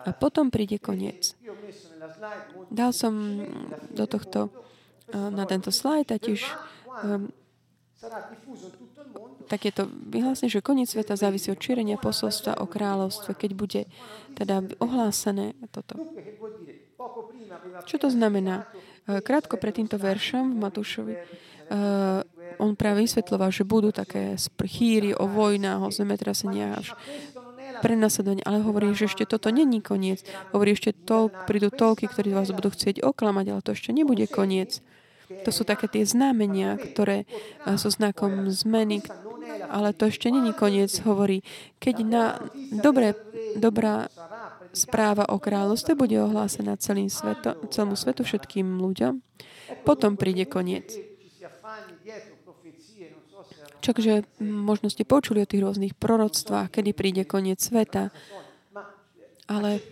A 0.05 0.13
potom 0.13 0.53
príde 0.53 0.77
koniec. 0.77 1.33
Dal 2.69 2.93
som 2.93 3.41
do 3.89 4.05
tohto, 4.05 4.53
eh, 5.09 5.17
na 5.17 5.49
tento 5.49 5.73
slajd 5.73 6.07
a 6.13 6.17
tiež 6.21 6.41
um, 8.03 9.47
takéto 9.47 9.87
vyhlásenie, 9.87 10.51
že 10.51 10.65
koniec 10.65 10.91
sveta 10.91 11.15
závisí 11.15 11.49
od 11.49 11.59
šírenia 11.59 11.95
posolstva 11.95 12.59
o 12.59 12.67
kráľovstve, 12.67 13.31
keď 13.33 13.51
bude 13.55 13.81
teda 14.35 14.63
ohlásené 14.83 15.55
toto. 15.71 15.95
Čo 17.87 17.95
to 17.99 18.07
znamená? 18.11 18.67
Eh, 19.03 19.19
krátko 19.19 19.59
pred 19.59 19.75
týmto 19.75 19.99
veršom 19.99 20.55
v 20.55 20.57
Matúšovi 20.63 21.13
uh, 21.15 22.23
on 22.61 22.77
práve 22.77 23.03
vysvetloval, 23.03 23.49
že 23.49 23.67
budú 23.67 23.89
také 23.89 24.37
chýry 24.63 25.11
o 25.17 25.25
vojnách, 25.25 25.81
o 25.83 25.89
zemetraseniach 25.89 26.71
až 26.79 26.87
prenasledovanie. 27.81 28.45
Ale 28.45 28.61
hovorí, 28.61 28.93
že 28.93 29.09
ešte 29.09 29.25
toto 29.25 29.49
není 29.49 29.81
koniec. 29.81 30.21
Hovorí, 30.53 30.77
ešte 30.77 30.93
toľk, 30.93 31.49
prídu 31.49 31.73
toľky, 31.73 32.07
ktorí 32.07 32.31
vás 32.31 32.53
budú 32.53 32.69
chcieť 32.71 33.01
oklamať, 33.01 33.45
ale 33.49 33.61
to 33.65 33.73
ešte 33.73 33.89
nebude 33.91 34.23
koniec. 34.29 34.79
To 35.27 35.51
sú 35.51 35.63
také 35.63 35.87
tie 35.87 36.03
znamenia, 36.03 36.75
ktoré 36.75 37.27
sú 37.79 37.89
znakom 37.91 38.49
zmeny, 38.51 39.03
ale 39.69 39.95
to 39.95 40.07
ešte 40.07 40.31
není 40.31 40.51
koniec, 40.55 40.91
hovorí. 41.03 41.43
Keď 41.79 41.95
na 42.03 42.37
dobré, 42.69 43.15
dobrá 43.55 44.07
správa 44.73 45.29
o 45.29 45.37
kráľovstve 45.37 45.93
bude 45.93 46.17
ohlásená 46.17 46.75
celým 46.81 47.07
sveto, 47.07 47.53
celému 47.69 47.93
svetu, 47.93 48.25
všetkým 48.25 48.81
ľuďom, 48.81 49.21
potom 49.85 50.17
príde 50.17 50.49
koniec. 50.49 50.89
Čakže 53.83 54.23
možno 54.39 54.87
ste 54.87 55.03
počuli 55.03 55.43
o 55.43 55.49
tých 55.49 55.59
rôznych 55.59 55.93
proroctvách, 55.99 56.71
kedy 56.71 56.95
príde 56.95 57.23
koniec 57.27 57.59
sveta. 57.59 58.15
Ale 59.43 59.83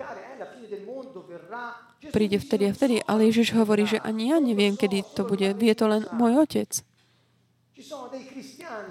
príde 2.14 2.38
vtedy 2.42 2.70
a 2.70 2.76
vtedy. 2.76 2.96
Ale 3.06 3.30
Ježiš 3.30 3.54
hovorí, 3.56 3.86
že 3.86 4.02
ani 4.02 4.34
ja 4.34 4.38
neviem, 4.42 4.76
kedy 4.76 5.04
to 5.14 5.26
bude. 5.28 5.54
Vie 5.58 5.74
to 5.76 5.86
len 5.88 6.06
môj 6.16 6.44
otec. 6.44 6.72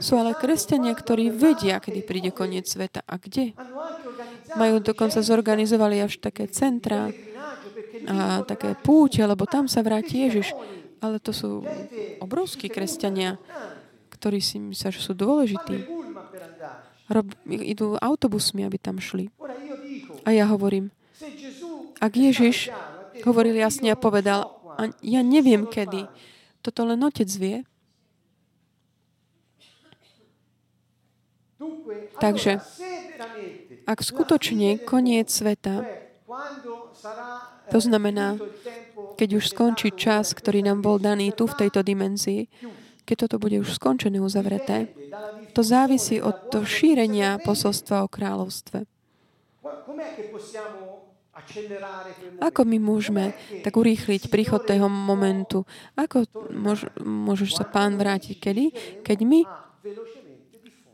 Sú 0.02 0.18
ale 0.18 0.34
kresťania, 0.34 0.98
ktorí 0.98 1.30
vedia, 1.30 1.78
kedy 1.78 2.02
príde 2.02 2.30
koniec 2.34 2.66
sveta. 2.66 3.06
A 3.06 3.18
kde? 3.22 3.54
Majú 4.58 4.82
dokonca 4.82 5.22
zorganizovali 5.22 6.02
až 6.02 6.18
také 6.18 6.50
centra 6.50 7.14
a 8.10 8.42
také 8.42 8.74
púte, 8.74 9.22
lebo 9.22 9.46
tam 9.46 9.70
sa 9.70 9.86
vráti 9.86 10.26
Ježiš. 10.26 10.56
Ale 11.00 11.22
to 11.22 11.30
sú 11.30 11.64
obrovskí 12.18 12.66
kresťania 12.66 13.38
ktorí 14.20 14.44
si 14.44 14.60
myslia, 14.60 14.92
že 14.92 15.00
sú 15.00 15.16
dôležití. 15.16 15.88
Rob, 17.08 17.32
idú 17.48 17.96
autobusmi, 17.96 18.68
aby 18.68 18.76
tam 18.76 19.00
šli. 19.00 19.32
A 20.28 20.36
ja 20.36 20.44
hovorím, 20.44 20.92
ak 22.00 22.12
Ježiš 22.16 22.72
hovoril 23.22 23.54
jasne 23.60 23.92
a 23.92 24.00
povedal, 24.00 24.56
a 24.80 24.88
ja 25.04 25.20
neviem 25.20 25.68
kedy, 25.68 26.08
toto 26.64 26.88
len 26.88 27.00
Otec 27.04 27.28
vie, 27.36 27.68
Takže, 32.20 32.60
ak 33.88 33.98
skutočne 34.00 34.80
koniec 34.84 35.28
sveta, 35.28 35.84
to 37.68 37.78
znamená, 37.80 38.36
keď 39.16 39.28
už 39.40 39.44
skončí 39.52 39.92
čas, 39.96 40.32
ktorý 40.36 40.64
nám 40.64 40.84
bol 40.84 41.00
daný 41.00 41.32
tu 41.32 41.48
v 41.48 41.56
tejto 41.56 41.80
dimenzii, 41.80 42.48
keď 43.08 43.26
toto 43.26 43.36
bude 43.40 43.60
už 43.60 43.76
skončené, 43.76 44.20
uzavreté, 44.20 44.92
to 45.56 45.64
závisí 45.64 46.20
od 46.20 46.52
šírenia 46.64 47.40
posolstva 47.40 48.04
o 48.04 48.08
kráľovstve. 48.08 48.84
Ako 52.40 52.64
my 52.64 52.78
môžeme 52.78 53.32
tak 53.64 53.76
urýchliť 53.76 54.28
príchod 54.28 54.62
toho 54.64 54.86
momentu? 54.88 55.68
Ako 55.96 56.24
môž, 56.52 56.88
môže 57.00 57.48
sa 57.50 57.64
pán 57.64 57.96
vrátiť? 57.96 58.36
Kedy? 58.38 58.64
Keď 59.04 59.18
my 59.24 59.40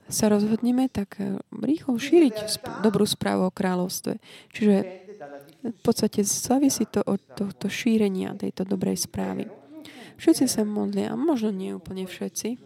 sa 0.07 0.31
rozhodneme 0.31 0.87
tak 0.87 1.19
eh, 1.19 1.39
rýchlo 1.51 1.99
šíriť 1.99 2.63
dobrú 2.83 3.07
správu 3.07 3.51
o 3.51 3.55
kráľovstve. 3.55 4.23
Čiže 4.55 4.77
v 5.67 5.81
podstate 5.83 6.23
závisí 6.23 6.87
to 6.87 7.03
od 7.03 7.19
tohto 7.35 7.67
šírenia 7.67 8.39
tejto 8.39 8.63
dobrej 8.63 9.03
správy. 9.03 9.51
Všetci 10.17 10.47
sa 10.47 10.63
modlia, 10.63 11.13
možno 11.19 11.53
nie 11.53 11.75
úplne 11.77 12.09
všetci, 12.09 12.57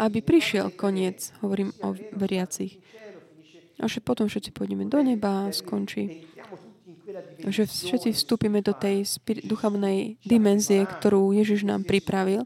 aby 0.00 0.18
prišiel 0.24 0.74
koniec, 0.74 1.30
hovorím 1.44 1.70
o 1.84 1.94
veriacich. 2.16 2.80
A 3.78 3.86
že 3.86 4.02
potom 4.02 4.26
všetci 4.26 4.50
pôjdeme 4.50 4.90
do 4.90 4.98
neba 5.02 5.46
a 5.46 5.54
skončí. 5.54 6.26
Že 7.46 7.64
všetci 7.66 8.10
vstúpime 8.12 8.60
do 8.60 8.74
tej 8.74 9.06
duchovnej 9.46 10.18
dimenzie, 10.26 10.82
ktorú 10.84 11.30
Ježiš 11.32 11.64
nám 11.64 11.86
pripravil, 11.86 12.44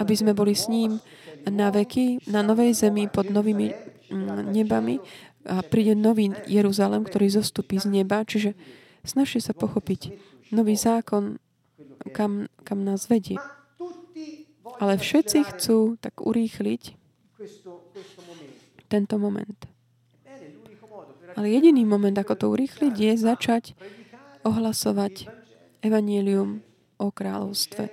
aby 0.00 0.14
sme 0.16 0.32
boli 0.32 0.56
s 0.56 0.66
ním 0.72 0.98
na 1.46 1.68
veky, 1.68 2.24
na 2.26 2.40
novej 2.40 2.72
zemi, 2.72 3.10
pod 3.10 3.28
novými 3.28 3.70
mm, 4.10 4.50
nebami 4.50 4.98
a 5.46 5.62
príde 5.62 5.98
nový 5.98 6.30
Jeruzalem, 6.46 7.02
ktorý 7.02 7.26
zostupí 7.30 7.78
z 7.78 7.90
neba. 7.90 8.22
Čiže 8.22 8.54
snažte 9.02 9.42
sa 9.42 9.52
pochopiť 9.54 10.14
nový 10.54 10.78
zákon, 10.78 11.42
kam, 12.14 12.46
kam 12.62 12.86
nás 12.86 13.10
vedie. 13.10 13.38
Ale 14.78 14.98
všetci 14.98 15.38
chcú 15.54 15.98
tak 15.98 16.22
urýchliť 16.22 16.82
tento 18.86 19.16
moment. 19.18 19.71
Ale 21.36 21.46
jediný 21.48 21.84
moment, 21.88 22.14
ako 22.16 22.34
to 22.36 22.46
urýchliť, 22.52 22.94
je 22.94 23.12
začať 23.16 23.64
ohlasovať 24.42 25.30
evanielium 25.82 26.60
o 26.98 27.08
kráľovstve. 27.10 27.90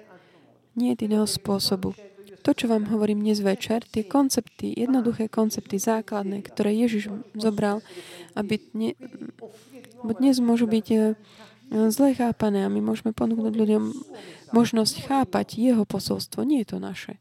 Nie 0.77 0.93
je 0.93 1.05
iného 1.09 1.25
spôsobu. 1.25 1.97
To, 2.39 2.55
čo 2.55 2.71
vám 2.71 2.87
hovorím 2.87 3.27
dnes 3.27 3.43
večer, 3.43 3.83
tie 3.83 4.07
koncepty, 4.07 4.71
jednoduché 4.71 5.27
koncepty, 5.27 5.75
základné, 5.75 6.39
ktoré 6.47 6.71
Ježiš 6.71 7.11
zobral, 7.35 7.83
aby 8.33 8.63
dne, 8.71 8.95
dnes 10.03 10.39
môžu 10.39 10.63
byť 10.63 10.87
zle 11.91 12.09
chápané 12.15 12.63
a 12.65 12.71
my 12.71 12.79
môžeme 12.81 13.11
ponúknuť 13.11 13.53
ľuďom 13.53 13.83
možnosť 14.55 14.95
chápať 15.05 15.59
jeho 15.59 15.83
posolstvo. 15.83 16.47
Nie 16.47 16.63
je 16.63 16.69
to 16.73 16.77
naše. 16.79 17.19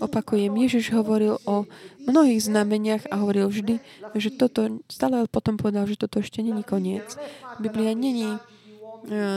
Opakujem, 0.00 0.52
Ježiš 0.56 0.94
hovoril 0.94 1.36
o 1.44 1.68
mnohých 2.08 2.48
znameniach 2.48 3.04
a 3.12 3.20
hovoril 3.20 3.50
vždy, 3.50 3.74
že 4.16 4.30
toto, 4.32 4.80
stále 4.88 5.28
potom 5.28 5.60
povedal, 5.60 5.84
že 5.84 6.00
toto 6.00 6.22
ešte 6.22 6.40
není 6.40 6.64
koniec. 6.64 7.18
Biblia 7.60 7.92
není 7.92 8.36
e, 8.36 8.38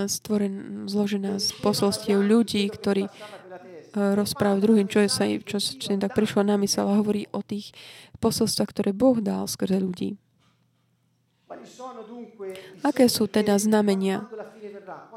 stvoren, 0.07 0.85
zložená 0.87 1.41
z 1.41 1.51
posolstiev 1.59 2.23
ľudí, 2.23 2.63
ktorí 2.71 3.05
e, 3.05 3.11
rozprávajú 3.95 4.59
druhým, 4.63 4.87
čo, 4.87 5.03
je 5.03 5.09
sa, 5.11 5.27
čo, 5.27 5.57
čo 5.59 5.87
tak 5.99 6.15
prišlo 6.15 6.47
na 6.47 6.55
mysel 6.61 6.87
a 6.87 6.99
hovorí 6.99 7.27
o 7.35 7.43
tých 7.43 7.75
posolstvách, 8.23 8.69
ktoré 8.71 8.89
Boh 8.95 9.19
dal 9.19 9.49
skrze 9.49 9.81
ľudí. 9.81 10.15
Aké 12.81 13.05
sú 13.05 13.29
teda 13.29 13.55
znamenia, 13.57 14.25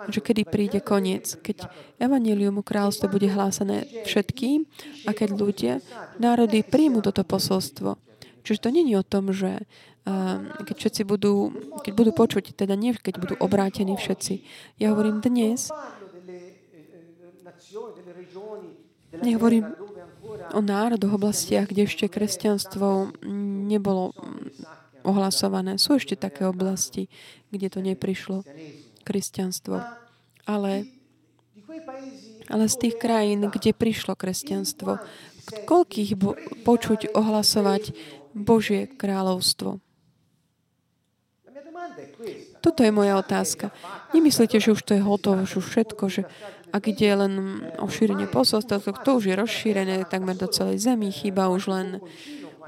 že 0.08 0.20
kedy 0.24 0.42
príde 0.48 0.80
koniec? 0.80 1.36
Keď 1.40 1.68
Evangelium 2.00 2.60
o 2.60 2.64
kráľovstve 2.64 3.06
bude 3.12 3.28
hlásané 3.28 3.84
všetkým 4.08 4.64
a 5.04 5.12
keď 5.12 5.28
ľudia, 5.36 5.74
národy 6.16 6.64
príjmu 6.64 7.04
toto 7.04 7.24
posolstvo. 7.24 8.00
Čiže 8.44 8.62
to 8.64 8.68
není 8.72 8.96
o 8.96 9.04
tom, 9.04 9.32
že 9.32 9.68
keď 10.64 10.76
všetci 10.80 11.02
budú, 11.04 11.52
keď 11.84 11.92
budú 11.92 12.10
počuť, 12.16 12.56
teda 12.56 12.72
nie 12.80 12.96
keď 12.96 13.20
budú 13.20 13.34
obrátení 13.44 13.92
všetci. 13.92 14.40
Ja 14.80 14.96
hovorím 14.96 15.20
dnes, 15.20 15.68
nehovorím 19.12 19.68
o 20.56 20.60
národoch, 20.64 21.20
oblastiach, 21.20 21.68
kde 21.68 21.84
ešte 21.84 22.08
kresťanstvo 22.08 23.20
nebolo 23.68 24.16
ohlasované. 25.04 25.76
Sú 25.76 26.00
ešte 26.00 26.16
také 26.16 26.48
oblasti, 26.48 27.12
kde 27.52 27.68
to 27.68 27.84
neprišlo, 27.84 28.48
kresťanstvo. 29.08 29.80
Ale, 30.44 30.84
ale 32.52 32.64
z 32.68 32.76
tých 32.76 32.96
krajín, 33.00 33.48
kde 33.48 33.72
prišlo 33.72 34.12
kresťanstvo, 34.12 35.00
koľkých 35.64 36.12
bo- 36.20 36.36
počuť 36.68 37.16
ohlasovať 37.16 37.96
Božie 38.36 38.84
kráľovstvo? 38.84 39.80
Toto 42.60 42.80
je 42.84 42.92
moja 42.92 43.16
otázka. 43.16 43.72
Nemyslíte, 44.12 44.60
že 44.60 44.74
už 44.76 44.82
to 44.84 44.92
je 44.98 45.02
hotovo, 45.02 45.46
že 45.48 45.62
už 45.62 45.66
všetko, 45.72 46.04
že 46.12 46.22
ak 46.68 46.84
ide 46.92 47.08
len 47.16 47.64
o 47.80 47.88
šírenie 47.88 48.28
posolstva, 48.28 48.82
to, 48.82 49.10
už 49.16 49.24
je 49.24 49.34
rozšírené 49.38 50.04
takmer 50.04 50.36
do 50.36 50.50
celej 50.52 50.84
zemi, 50.84 51.08
chýba 51.08 51.48
už 51.48 51.72
len 51.72 51.86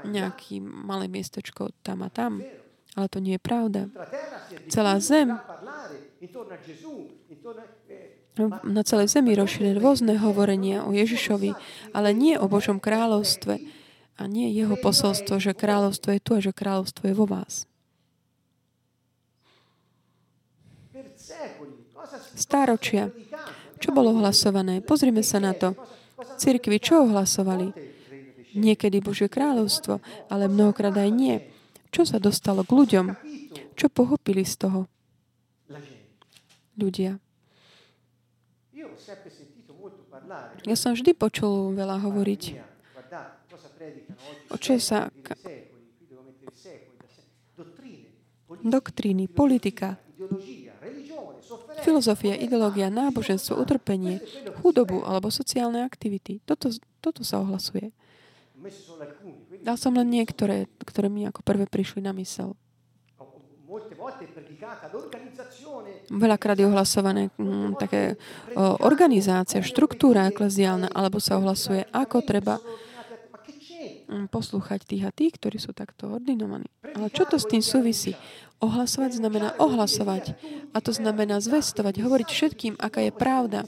nejaký 0.01 0.57
malé 0.63 1.05
miestečko 1.05 1.69
tam 1.85 2.01
a 2.01 2.09
tam. 2.09 2.41
Ale 2.97 3.07
to 3.07 3.23
nie 3.23 3.37
je 3.37 3.41
pravda. 3.41 3.81
Celá 4.67 4.97
zem 4.99 5.37
na 8.63 8.81
celej 8.85 9.07
zemi 9.09 9.33
rozšírené 9.33 9.81
rôzne 9.81 10.15
hovorenia 10.21 10.85
o 10.85 10.93
Ježišovi, 10.93 11.51
ale 11.91 12.13
nie 12.13 12.37
o 12.37 12.45
Božom 12.45 12.77
kráľovstve 12.77 13.57
a 14.21 14.21
nie 14.29 14.53
jeho 14.53 14.77
posolstvo, 14.77 15.41
že 15.41 15.57
kráľovstvo 15.57 16.13
je 16.13 16.21
tu 16.21 16.31
a 16.37 16.43
že 16.43 16.53
kráľovstvo 16.53 17.09
je 17.09 17.15
vo 17.17 17.25
vás. 17.25 17.65
Stáročia. 22.37 23.09
Čo 23.81 23.89
bolo 23.89 24.13
hlasované? 24.21 24.85
Pozrime 24.85 25.25
sa 25.25 25.41
na 25.41 25.57
to. 25.57 25.73
Cirkvi 26.37 26.77
čo 26.77 27.09
ohlasovali? 27.09 27.73
Niekedy 28.53 29.01
Božie 29.01 29.25
kráľovstvo, 29.25 29.97
ale 30.29 30.45
mnohokrát 30.45 30.93
aj 30.93 31.09
nie. 31.09 31.41
Čo 31.89 32.05
sa 32.05 32.21
dostalo 32.21 32.61
k 32.61 32.77
ľuďom? 32.77 33.05
Čo 33.73 33.89
pochopili 33.89 34.45
z 34.45 34.55
toho? 34.61 34.79
Ľudia. 36.79 37.19
Ja 40.63 40.75
som 40.79 40.95
vždy 40.95 41.11
počul 41.17 41.75
veľa 41.75 41.99
hovoriť 41.99 42.71
o 44.51 44.55
čo 44.59 44.75
sa 44.79 45.07
doktríny, 48.61 49.25
politika, 49.31 49.97
filozofia, 51.81 52.35
ideológia, 52.37 52.93
náboženstvo, 52.93 53.57
utrpenie, 53.57 54.21
chudobu 54.61 55.01
alebo 55.07 55.33
sociálne 55.33 55.81
aktivity. 55.81 56.43
Toto, 56.45 56.69
toto 56.99 57.25
sa 57.25 57.41
ohlasuje. 57.41 57.95
Dal 59.65 59.77
som 59.79 59.97
len 59.97 60.13
niektoré, 60.13 60.69
ktoré 60.85 61.09
mi 61.09 61.25
ako 61.25 61.41
prvé 61.41 61.65
prišli 61.65 62.05
na 62.05 62.13
mysel. 62.13 62.53
Veľakrát 66.11 66.59
je 66.59 66.67
ohlasované 66.67 67.31
hm, 67.39 67.79
také 67.79 68.19
o, 68.51 68.75
organizácia, 68.83 69.63
štruktúra 69.63 70.27
ekleziálna, 70.27 70.91
alebo 70.91 71.23
sa 71.23 71.39
ohlasuje, 71.39 71.87
ako 71.95 72.19
treba 72.19 72.59
hm, 72.59 74.27
poslúchať 74.27 74.83
tých 74.83 75.03
a 75.07 75.11
tých, 75.15 75.39
ktorí 75.39 75.55
sú 75.55 75.71
takto 75.71 76.11
ordinovaní. 76.11 76.67
Ale 76.83 77.07
čo 77.15 77.23
to 77.23 77.39
s 77.39 77.47
tým 77.47 77.63
súvisí? 77.63 78.11
Ohlasovať 78.59 79.23
znamená 79.23 79.55
ohlasovať. 79.55 80.35
A 80.75 80.83
to 80.83 80.91
znamená 80.91 81.39
zvestovať, 81.39 82.03
hovoriť 82.03 82.27
všetkým, 82.27 82.73
aká 82.75 83.07
je 83.07 83.13
pravda. 83.15 83.63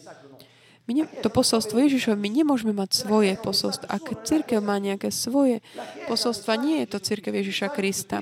My 0.83 0.99
ne, 0.99 1.07
to 1.23 1.31
posolstvo 1.31 1.79
Ježišov, 1.79 2.19
my 2.19 2.27
nemôžeme 2.27 2.75
mať 2.75 3.07
svoje 3.07 3.39
posolstvo. 3.39 3.87
Ak 3.87 4.03
církev 4.27 4.59
má 4.59 4.75
nejaké 4.83 5.15
svoje 5.15 5.63
posolstva, 6.11 6.59
nie 6.59 6.83
je 6.83 6.91
to 6.91 6.99
církev 6.99 7.31
Ježiša 7.31 7.71
Krista. 7.71 8.19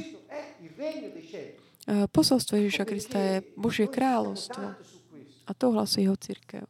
Eh, 1.89 2.05
posolstvo 2.05 2.61
Ježiša 2.61 2.85
Krista 2.85 3.17
je 3.17 3.35
Božie 3.57 3.89
kráľovstvo. 3.89 4.77
A 5.49 5.51
to 5.57 5.73
hlasuje 5.73 6.05
jeho 6.05 6.17
církev. 6.17 6.69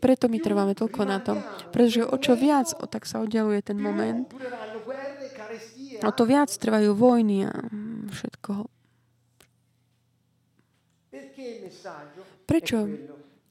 Preto 0.00 0.24
my 0.32 0.40
trváme 0.40 0.72
toľko 0.72 1.02
na 1.04 1.20
tom. 1.20 1.44
Pretože 1.68 2.08
o 2.08 2.16
čo 2.16 2.32
viac, 2.32 2.72
o 2.80 2.88
tak 2.88 3.04
sa 3.04 3.20
oddialuje 3.20 3.60
ten 3.60 3.76
moment, 3.76 4.24
o 6.00 6.10
to 6.16 6.24
viac 6.24 6.48
trvajú 6.48 6.96
vojny 6.96 7.44
a 7.44 7.52
mm, 7.52 8.08
všetko. 8.08 8.52
Prečo 12.48 12.76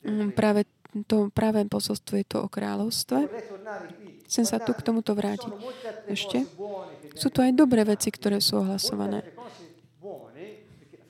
mm, 0.01 0.34
práve 0.34 0.65
to 1.05 1.30
práve 1.30 1.61
posolstvo 1.70 2.18
je 2.18 2.26
to 2.26 2.38
o 2.41 2.49
kráľovstve? 2.49 3.30
Chcem 4.26 4.45
sa 4.49 4.57
tu 4.57 4.74
k 4.74 4.82
tomuto 4.82 5.13
vrátiť. 5.13 5.53
Ešte? 6.09 6.41
Sú 7.13 7.30
tu 7.30 7.45
aj 7.45 7.53
dobré 7.53 7.86
veci, 7.86 8.09
ktoré 8.09 8.41
sú 8.41 8.65
ohlasované 8.65 9.22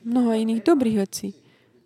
mnoho 0.07 0.31
iných 0.31 0.63
dobrých 0.63 0.97
vecí. 1.03 1.35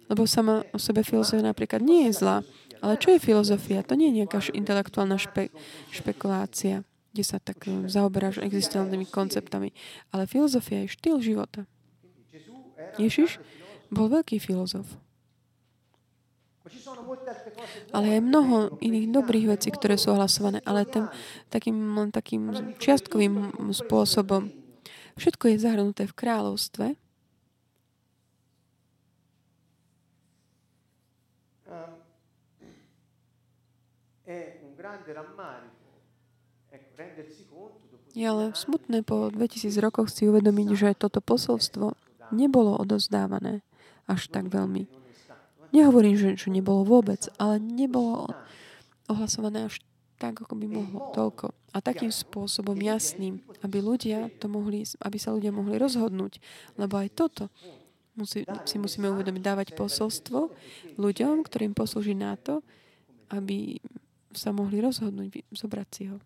Lebo 0.06 0.30
sama 0.30 0.62
o 0.76 0.78
sebe 0.78 1.02
filozofia 1.02 1.42
napríklad 1.42 1.82
nie 1.82 2.06
je 2.12 2.22
zlá. 2.22 2.38
Ale 2.82 2.98
čo 2.98 3.14
je 3.14 3.22
filozofia? 3.22 3.86
To 3.86 3.98
nie 3.98 4.14
je 4.14 4.22
nejaká 4.22 4.42
intelektuálna 4.54 5.18
špe, 5.18 5.54
špekulácia, 5.94 6.86
kde 7.14 7.24
sa 7.26 7.38
tak 7.42 7.66
eh, 7.66 7.90
zaoberáš 7.90 8.42
existentnými 8.42 9.10
konceptami. 9.10 9.74
Ale 10.14 10.30
filozofia 10.30 10.86
je 10.86 10.94
štýl 10.94 11.18
života. 11.22 11.66
Ježiš 12.98 13.38
bol 13.94 14.10
veľký 14.10 14.42
filozof. 14.42 14.88
Ale 17.92 18.06
je 18.18 18.22
mnoho 18.22 18.78
iných 18.80 19.12
dobrých 19.12 19.46
vecí, 19.58 19.70
ktoré 19.74 19.98
sú 19.98 20.14
ohlasované, 20.14 20.62
ale 20.64 20.88
ten, 20.88 21.10
takým, 21.50 22.10
takým 22.14 22.76
čiastkovým 22.78 23.52
spôsobom. 23.76 24.54
Všetko 25.20 25.52
je 25.52 25.64
zahrnuté 25.64 26.04
v 26.08 26.16
kráľovstve, 26.16 27.01
Je 38.12 38.26
ale 38.28 38.52
smutné 38.52 39.08
po 39.08 39.32
2000 39.32 39.72
rokoch 39.80 40.12
si 40.12 40.28
uvedomiť, 40.28 40.68
že 40.76 41.00
toto 41.00 41.24
posolstvo 41.24 41.96
nebolo 42.36 42.76
odozdávané 42.76 43.64
až 44.08 44.28
tak 44.28 44.52
veľmi. 44.52 44.88
Nehovorím, 45.72 46.20
že, 46.20 46.30
že 46.36 46.52
nebolo 46.52 46.84
vôbec, 46.84 47.32
ale 47.40 47.64
nebolo 47.64 48.28
ohlasované 49.08 49.72
až 49.72 49.80
tak, 50.20 50.38
ako 50.38 50.54
by 50.60 50.68
mohlo, 50.68 51.16
toľko. 51.16 51.56
A 51.72 51.80
takým 51.80 52.12
spôsobom 52.12 52.76
jasným, 52.78 53.40
aby 53.64 53.80
ľudia 53.80 54.28
to 54.38 54.52
mohli, 54.52 54.84
aby 55.02 55.18
sa 55.18 55.32
ľudia 55.32 55.56
mohli 55.56 55.80
rozhodnúť. 55.80 56.38
Lebo 56.76 57.00
aj 57.00 57.10
toto 57.16 57.48
musí, 58.20 58.44
si 58.68 58.78
musíme 58.78 59.08
uvedomiť, 59.10 59.42
dávať 59.42 59.68
posolstvo 59.74 60.52
ľuďom, 61.00 61.48
ktorým 61.48 61.72
poslúži 61.72 62.14
na 62.14 62.36
to, 62.36 62.60
aby 63.32 63.80
sa 64.34 64.52
mohli 64.56 64.80
rozhodnúť 64.84 65.44
zobrať 65.52 65.88
si 65.92 66.04
ho. 66.12 66.18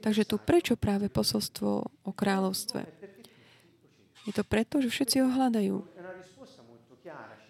Takže 0.00 0.22
tu 0.22 0.38
prečo 0.38 0.78
práve 0.78 1.10
posolstvo 1.10 1.70
o 2.06 2.12
kráľovstve? 2.14 2.86
Je 4.26 4.32
to 4.34 4.42
preto, 4.46 4.78
že 4.78 4.90
všetci 4.90 5.22
ho 5.22 5.28
hľadajú. 5.30 5.76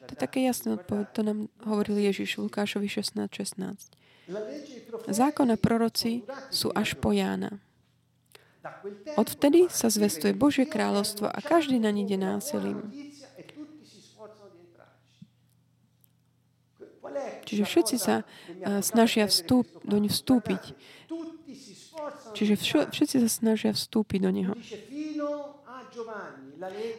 To 0.07 0.11
je 0.15 0.19
také 0.19 0.47
jasné 0.47 0.77
odpoveď. 0.77 1.07
To 1.13 1.21
nám 1.25 1.39
hovoril 1.67 1.99
Ježiš 2.01 2.41
Lukášovi 2.41 2.89
16.16. 2.89 3.97
16. 4.29 5.11
Zákon 5.11 5.49
a 5.55 5.57
proroci 5.57 6.27
sú 6.51 6.75
až 6.75 6.99
po 6.99 7.15
Jána. 7.15 7.63
Odvtedy 9.15 9.71
sa 9.71 9.87
zvestuje 9.87 10.35
Božie 10.35 10.67
kráľovstvo 10.67 11.31
a 11.31 11.39
každý 11.39 11.79
na 11.79 11.95
ne 11.95 12.03
ide 12.03 12.19
násilím. 12.19 12.91
Čiže 17.47 17.65
všetci 17.65 17.97
sa 17.97 18.23
uh, 18.23 18.83
snažia 18.83 19.31
vstúp, 19.31 19.67
do 19.87 19.97
ňu 19.97 20.11
vstúpiť. 20.11 20.75
Čiže 22.37 22.55
všetci 22.93 23.17
sa 23.23 23.31
snažia 23.31 23.73
vstúpiť 23.73 24.21
do 24.21 24.31
Neho. 24.31 24.55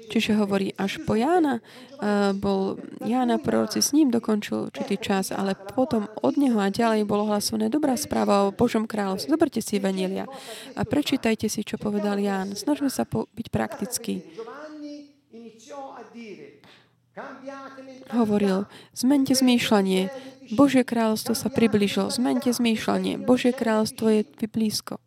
Čiže 0.09 0.37
hovorí, 0.37 0.73
až 0.77 1.01
po 1.05 1.13
Jána 1.13 1.61
uh, 1.61 2.33
bol 2.33 2.81
Jána 3.01 3.37
proroci 3.41 3.81
s 3.81 3.93
ním 3.93 4.09
dokončil 4.09 4.69
určitý 4.69 4.97
čas, 4.97 5.29
ale 5.33 5.53
potom 5.53 6.09
od 6.21 6.33
neho 6.37 6.57
a 6.57 6.69
ďalej 6.69 7.05
bolo 7.05 7.29
hlasované 7.29 7.69
dobrá 7.69 7.93
správa 7.97 8.49
o 8.49 8.53
Božom 8.53 8.89
kráľovstve. 8.89 9.33
Zoberte 9.33 9.61
si 9.61 9.77
Evanielia 9.77 10.25
a 10.73 10.81
prečítajte 10.85 11.49
si, 11.49 11.61
čo 11.65 11.77
povedal 11.77 12.17
Ján. 12.21 12.53
Snažme 12.53 12.89
sa 12.89 13.05
po, 13.05 13.29
byť 13.33 13.47
praktický 13.49 14.21
hovoril, 18.13 18.65
zmente 18.93 19.33
zmýšľanie, 19.33 20.09
Božie 20.55 20.87
kráľovstvo 20.87 21.35
sa 21.35 21.51
priblížilo, 21.51 22.07
zmente 22.07 22.47
zmýšľanie, 22.53 23.19
Božie 23.19 23.51
kráľovstvo 23.51 24.05
je 24.07 24.21
blízko. 24.47 25.01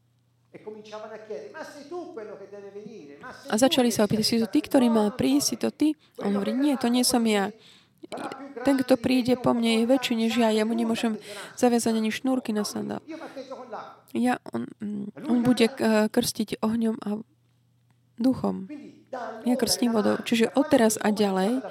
A 3.51 3.55
začali 3.59 3.91
sa 3.91 4.07
opýtať, 4.07 4.27
si 4.27 4.37
to 4.39 4.47
ty, 4.51 4.59
ktorý 4.63 4.87
mal 4.91 5.15
prísť, 5.15 5.47
si 5.47 5.57
to 5.59 5.71
ty? 5.71 5.95
On 6.23 6.35
hovorí, 6.35 6.55
nie, 6.55 6.75
to 6.79 6.87
nie 6.87 7.03
som 7.03 7.23
ja. 7.27 7.51
Ten, 8.67 8.75
kto 8.79 8.99
príde 8.99 9.39
po 9.39 9.55
mne, 9.55 9.83
je 9.83 9.91
väčší 9.91 10.15
než 10.19 10.35
ja. 10.39 10.51
Ja 10.51 10.67
mu 10.67 10.75
nemôžem 10.75 11.17
zaviazať 11.55 11.95
ani 11.99 12.11
šnúrky 12.11 12.51
na 12.51 12.67
sandál. 12.67 13.03
Ja, 14.11 14.43
on, 14.51 14.67
on 15.31 15.39
bude 15.47 15.71
eh, 15.71 16.11
krstiť 16.11 16.59
ohňom 16.59 16.99
a 17.07 17.23
duchom. 18.19 18.67
Ja 19.43 19.59
krstím 19.59 19.91
vodou. 19.91 20.23
Čiže 20.23 20.55
odteraz 20.55 20.95
a 20.95 21.11
ďalej, 21.11 21.67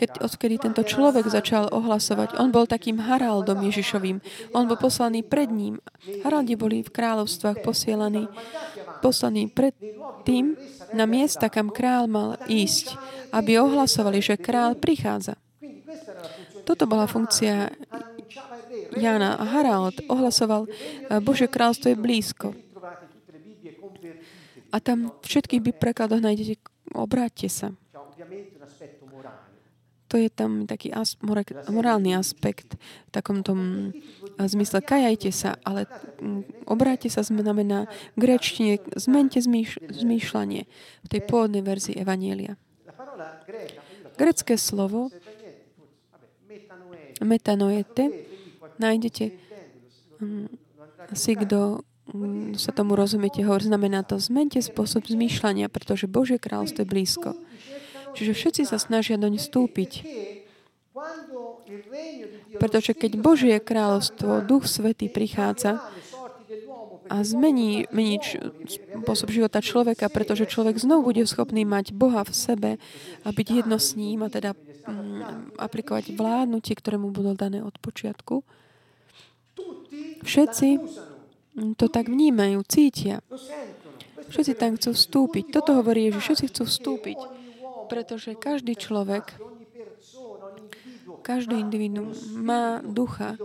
keď, 0.00 0.24
odkedy 0.24 0.56
tento 0.56 0.80
človek 0.80 1.28
začal 1.28 1.68
ohlasovať, 1.68 2.40
on 2.40 2.48
bol 2.48 2.64
takým 2.64 2.96
Haraldom 2.96 3.60
Ježišovým. 3.60 4.24
On 4.56 4.64
bol 4.64 4.80
poslaný 4.80 5.20
pred 5.20 5.52
ním. 5.52 5.84
Haraldi 6.24 6.56
boli 6.56 6.80
v 6.80 6.88
kráľovstvách 6.88 7.60
posielaní, 7.60 8.24
poslaní 9.04 9.52
pred 9.52 9.76
tým 10.24 10.56
na 10.96 11.04
miesta, 11.04 11.52
kam 11.52 11.68
král 11.68 12.08
mal 12.08 12.40
ísť, 12.48 12.96
aby 13.36 13.60
ohlasovali, 13.60 14.24
že 14.24 14.40
král 14.40 14.72
prichádza. 14.72 15.36
Toto 16.64 16.88
bola 16.88 17.04
funkcia 17.04 17.68
Jana 18.96 19.36
a 19.36 19.44
Harald 19.44 20.00
ohlasoval, 20.08 20.64
Bože 21.20 21.52
kráľstvo 21.52 21.92
je 21.92 22.00
blízko. 22.00 22.56
A 24.68 24.76
tam 24.80 25.12
v 25.20 25.24
všetkých 25.24 25.76
prekladoch 25.76 26.20
nájdete 26.20 26.77
obráťte 26.94 27.48
sa. 27.50 27.68
To 30.08 30.16
je 30.16 30.32
tam 30.32 30.64
taký 30.64 30.88
as, 30.88 31.20
morálny 31.68 32.16
aspekt 32.16 32.80
v 32.80 33.10
takom 33.12 33.44
tom 33.44 33.92
zmysle. 34.40 34.80
Kajajte 34.80 35.28
sa, 35.28 35.60
ale 35.68 35.84
obráťte 36.64 37.12
sa 37.12 37.20
znamená 37.20 37.92
grečtine, 38.16 38.80
zmente 38.96 39.36
zmýš, 39.44 39.76
zmýšľanie 39.84 40.64
v 41.04 41.06
tej 41.12 41.20
pôvodnej 41.28 41.60
verzii 41.60 42.00
Evanielia. 42.00 42.56
Grecké 44.16 44.56
slovo 44.56 45.12
metanoete. 47.20 48.24
nájdete 48.80 49.24
si, 51.14 51.32
kto 51.36 51.82
sa 52.56 52.72
tomu 52.72 52.96
rozumiete, 52.96 53.44
hovor, 53.44 53.60
znamená 53.60 54.00
to, 54.00 54.16
zmente 54.16 54.58
spôsob 54.64 55.04
zmýšľania, 55.04 55.68
pretože 55.68 56.08
Božie 56.08 56.40
kráľstvo 56.40 56.84
je 56.84 56.88
blízko. 56.88 57.30
Čiže 58.16 58.32
všetci 58.32 58.62
sa 58.64 58.80
snažia 58.80 59.20
doň 59.20 59.36
vstúpiť. 59.36 59.92
Pretože 62.56 62.96
keď 62.96 63.12
Božie 63.20 63.56
kráľovstvo, 63.60 64.42
Duch 64.42 64.66
Svetý 64.66 65.12
prichádza 65.12 65.84
a 67.08 67.24
zmení, 67.24 67.88
mení 67.88 68.20
spôsob 69.00 69.32
života 69.32 69.64
človeka, 69.64 70.12
pretože 70.12 70.48
človek 70.48 70.76
znovu 70.76 71.12
bude 71.12 71.24
schopný 71.24 71.64
mať 71.64 71.96
Boha 71.96 72.24
v 72.24 72.32
sebe 72.36 72.70
a 73.24 73.28
byť 73.32 73.46
jedno 73.64 73.80
s 73.80 73.96
ním 73.96 74.24
a 74.24 74.28
teda 74.28 74.52
mm, 74.52 75.56
aplikovať 75.56 76.12
vládnutie, 76.12 76.76
ktoré 76.76 77.00
mu 77.00 77.08
budú 77.08 77.32
dané 77.32 77.64
od 77.64 77.72
počiatku. 77.80 78.44
Všetci 80.20 80.68
to 81.74 81.86
tak 81.90 82.06
vnímajú, 82.06 82.62
cítia. 82.66 83.22
Všetci 84.28 84.52
tam 84.60 84.76
chcú 84.76 84.92
vstúpiť. 84.92 85.44
Toto 85.50 85.74
hovorí 85.78 86.12
že 86.12 86.20
všetci 86.20 86.44
chcú 86.52 86.62
vstúpiť. 86.68 87.18
Pretože 87.88 88.36
každý 88.36 88.76
človek, 88.76 89.32
každý 91.24 91.56
individuum 91.56 92.12
má 92.36 92.84
ducha 92.84 93.40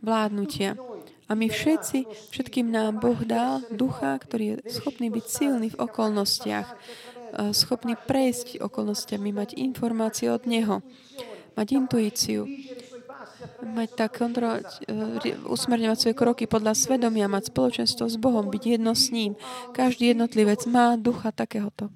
vládnutia. 0.00 0.80
A 1.28 1.36
my 1.36 1.48
všetci, 1.48 2.28
všetkým 2.32 2.68
nám 2.68 3.00
Boh 3.00 3.16
dal 3.24 3.64
ducha, 3.72 4.16
ktorý 4.20 4.60
je 4.60 4.76
schopný 4.80 5.08
byť 5.08 5.24
silný 5.24 5.68
v 5.72 5.80
okolnostiach, 5.80 6.68
schopný 7.56 7.96
prejsť 7.96 8.60
okolnostiami, 8.60 9.32
mať 9.32 9.56
informácie 9.56 10.28
od 10.28 10.44
Neho, 10.44 10.84
mať 11.56 11.66
intuíciu 11.72 12.44
mať 13.62 13.88
tak 13.96 14.18
kontrolovať, 14.18 14.66
e, 14.86 15.34
usmerňovať 15.46 15.98
svoje 15.98 16.16
kroky 16.16 16.44
podľa 16.50 16.74
svedomia, 16.74 17.30
mať 17.30 17.54
spoločenstvo 17.54 18.10
s 18.10 18.16
Bohom, 18.18 18.48
byť 18.50 18.62
jedno 18.78 18.92
s 18.92 19.08
ním. 19.14 19.38
Každý 19.72 20.12
jednotlivec 20.12 20.64
má 20.68 20.98
ducha 21.00 21.30
takéhoto. 21.32 21.90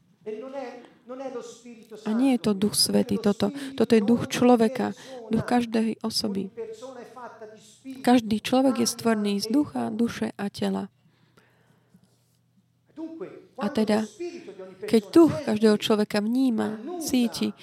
A 2.06 2.10
nie 2.12 2.34
je 2.34 2.40
to 2.42 2.52
duch 2.52 2.74
svetý, 2.74 3.16
toto. 3.16 3.54
Toto 3.78 3.92
je 3.94 4.02
duch 4.02 4.26
človeka, 4.26 4.92
duch 5.30 5.44
každej 5.46 6.02
osoby. 6.02 6.50
Každý 8.02 8.42
človek 8.42 8.82
je 8.82 8.88
stvorný 8.90 9.38
z 9.38 9.46
ducha, 9.46 9.94
duše 9.94 10.34
a 10.34 10.50
tela. 10.50 10.90
A 13.56 13.66
teda, 13.72 14.04
keď 14.84 15.02
duch 15.14 15.32
každého 15.48 15.76
človeka 15.80 16.20
vníma, 16.20 16.76
cíti, 17.00 17.56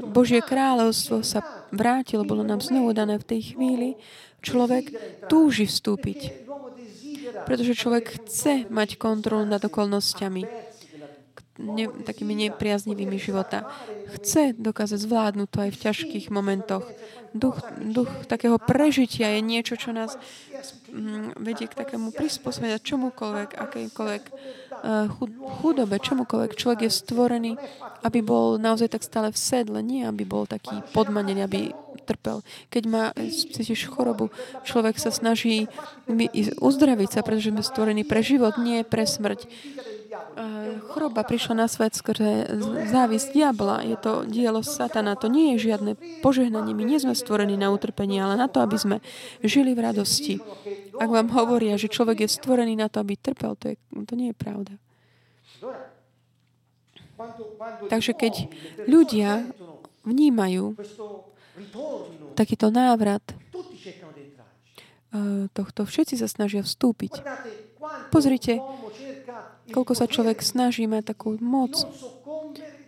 Božie 0.00 0.40
kráľovstvo 0.40 1.20
sa 1.20 1.44
vrátilo, 1.70 2.24
bolo 2.24 2.40
nám 2.40 2.64
znovu 2.64 2.96
dané 2.96 3.20
v 3.20 3.28
tej 3.28 3.40
chvíli, 3.54 4.00
človek 4.40 4.92
túži 5.28 5.68
vstúpiť. 5.68 6.48
Pretože 7.44 7.78
človek 7.78 8.20
chce 8.20 8.66
mať 8.68 8.96
kontrolu 8.96 9.46
nad 9.46 9.62
okolnostiami, 9.62 10.42
ne, 11.60 11.86
takými 12.04 12.32
nepriaznivými 12.48 13.20
života. 13.20 13.68
Chce 14.18 14.56
dokázať 14.56 14.98
zvládnuť 14.98 15.48
to 15.48 15.58
aj 15.60 15.70
v 15.70 15.80
ťažkých 15.88 16.26
momentoch. 16.32 16.88
Duch, 17.30 17.62
duch 17.78 18.10
takého 18.26 18.58
prežitia 18.58 19.38
je 19.38 19.40
niečo, 19.44 19.78
čo 19.78 19.94
nás 19.94 20.18
mm, 20.90 21.38
vedie 21.38 21.70
k 21.70 21.78
takému 21.78 22.10
prispôsobeniu 22.10 22.82
čomukoľvek, 22.82 23.54
akejkoľvek 23.54 24.22
chudobe, 25.60 25.96
čomukoľvek. 26.00 26.56
Človek 26.56 26.80
je 26.88 26.90
stvorený, 26.92 27.52
aby 28.00 28.24
bol 28.24 28.56
naozaj 28.56 28.96
tak 28.96 29.04
stále 29.04 29.28
v 29.28 29.38
sedle, 29.38 29.78
nie 29.84 30.04
aby 30.04 30.24
bol 30.24 30.48
taký 30.48 30.80
podmanený, 30.96 31.40
aby 31.44 31.60
trpel. 32.08 32.42
Keď 32.72 32.82
má, 32.90 33.12
cítiš 33.30 33.86
chorobu, 33.86 34.32
človek 34.66 34.98
sa 34.98 35.14
snaží 35.14 35.70
uzdraviť 36.58 37.08
sa, 37.12 37.20
pretože 37.22 37.54
sme 37.54 37.62
stvorení 37.62 38.02
pre 38.02 38.24
život, 38.24 38.58
nie 38.58 38.82
pre 38.82 39.06
smrť. 39.06 39.46
Choroba 40.90 41.22
prišla 41.22 41.54
na 41.54 41.66
svet 41.70 41.94
skrze 41.94 42.58
závisť 42.90 43.30
diabla. 43.30 43.86
Je 43.86 43.94
to 43.94 44.26
dielo 44.26 44.62
satana. 44.66 45.14
To 45.14 45.30
nie 45.30 45.54
je 45.54 45.70
žiadne 45.70 45.94
požehnanie. 46.24 46.74
My 46.74 46.82
nie 46.82 46.98
sme 46.98 47.14
stvorení 47.14 47.54
na 47.54 47.70
utrpenie, 47.70 48.18
ale 48.18 48.34
na 48.34 48.50
to, 48.50 48.58
aby 48.58 48.74
sme 48.74 48.96
žili 49.44 49.74
v 49.74 49.86
radosti. 49.86 50.42
Ak 50.98 51.08
vám 51.10 51.30
hovoria, 51.30 51.78
že 51.78 51.86
človek 51.86 52.26
je 52.26 52.28
stvorený 52.30 52.74
na 52.74 52.90
to, 52.90 52.98
aby 52.98 53.14
trpel, 53.14 53.54
to, 53.54 53.74
je, 53.74 53.76
to 54.04 54.14
nie 54.18 54.34
je 54.34 54.36
pravda. 54.36 54.74
Takže 57.92 58.16
keď 58.16 58.48
ľudia 58.88 59.44
vnímajú 60.08 60.74
takýto 62.32 62.72
návrat 62.72 63.20
eh, 65.12 65.46
tohto, 65.52 65.84
všetci 65.84 66.16
sa 66.16 66.26
snažia 66.26 66.64
vstúpiť. 66.64 67.20
Pozrite, 68.08 68.60
koľko 69.70 69.92
sa 69.94 70.10
človek 70.10 70.42
snaží 70.42 70.84
mať 70.90 71.14
takú 71.14 71.38
moc, 71.38 71.78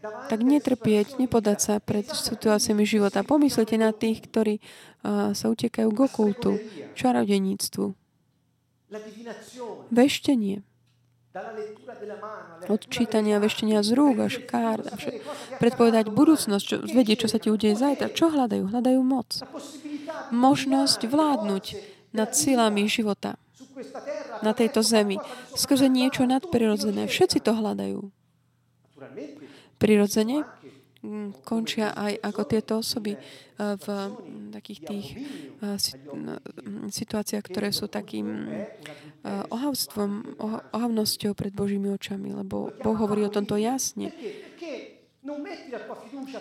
tak 0.02 0.42
netrpieť, 0.42 1.22
nepodať 1.22 1.58
sa 1.62 1.74
pred 1.78 2.02
situáciami 2.04 2.82
života. 2.82 3.22
Pomyslite 3.22 3.78
na 3.78 3.94
tých, 3.94 4.26
ktorí 4.26 4.58
sa 5.06 5.46
utekajú 5.46 5.88
k 5.94 5.98
okultu, 6.02 6.50
čarodeníctvu, 6.98 7.94
veštenie, 9.94 10.66
od 12.68 12.82
čítania 12.92 13.40
veštenia 13.40 13.80
z 13.80 13.96
rúk 13.96 14.20
až 14.20 14.44
kár, 14.44 14.84
predpovedať 15.56 16.12
budúcnosť, 16.12 16.64
čo, 16.66 16.76
vedieť, 16.84 17.24
čo 17.24 17.28
sa 17.32 17.40
ti 17.40 17.48
udeje 17.48 17.72
zajtra. 17.72 18.12
Čo 18.12 18.28
hľadajú? 18.28 18.68
Hľadajú 18.68 19.00
moc. 19.00 19.40
Možnosť 20.28 21.08
vládnuť 21.08 21.64
nad 22.12 22.36
silami 22.36 22.84
života 22.84 23.40
na 24.40 24.52
tejto 24.52 24.80
zemi. 24.82 25.18
Skrze 25.54 25.86
niečo 25.86 26.26
nadprirodzené. 26.26 27.06
Všetci 27.06 27.38
to 27.42 27.52
hľadajú. 27.54 28.00
Prirodzene 29.78 30.46
mm, 31.02 31.42
končia 31.42 31.90
aj 31.90 32.22
ako 32.22 32.42
tieto 32.46 32.72
osoby 32.78 33.18
eh, 33.18 33.20
v 33.58 33.86
mm, 33.86 34.54
takých 34.54 34.80
tých 34.86 35.06
mm, 35.58 36.88
situáciách, 36.88 37.44
ktoré 37.50 37.74
sú 37.74 37.90
takým 37.90 38.46
eh, 38.46 38.70
ohavstvom, 39.50 40.38
ohavnosťou 40.70 41.34
pred 41.34 41.50
Božími 41.50 41.90
očami, 41.90 42.30
lebo 42.30 42.70
Boh 42.78 42.96
hovorí 42.96 43.26
o 43.26 43.34
tomto 43.34 43.58
jasne. 43.58 44.14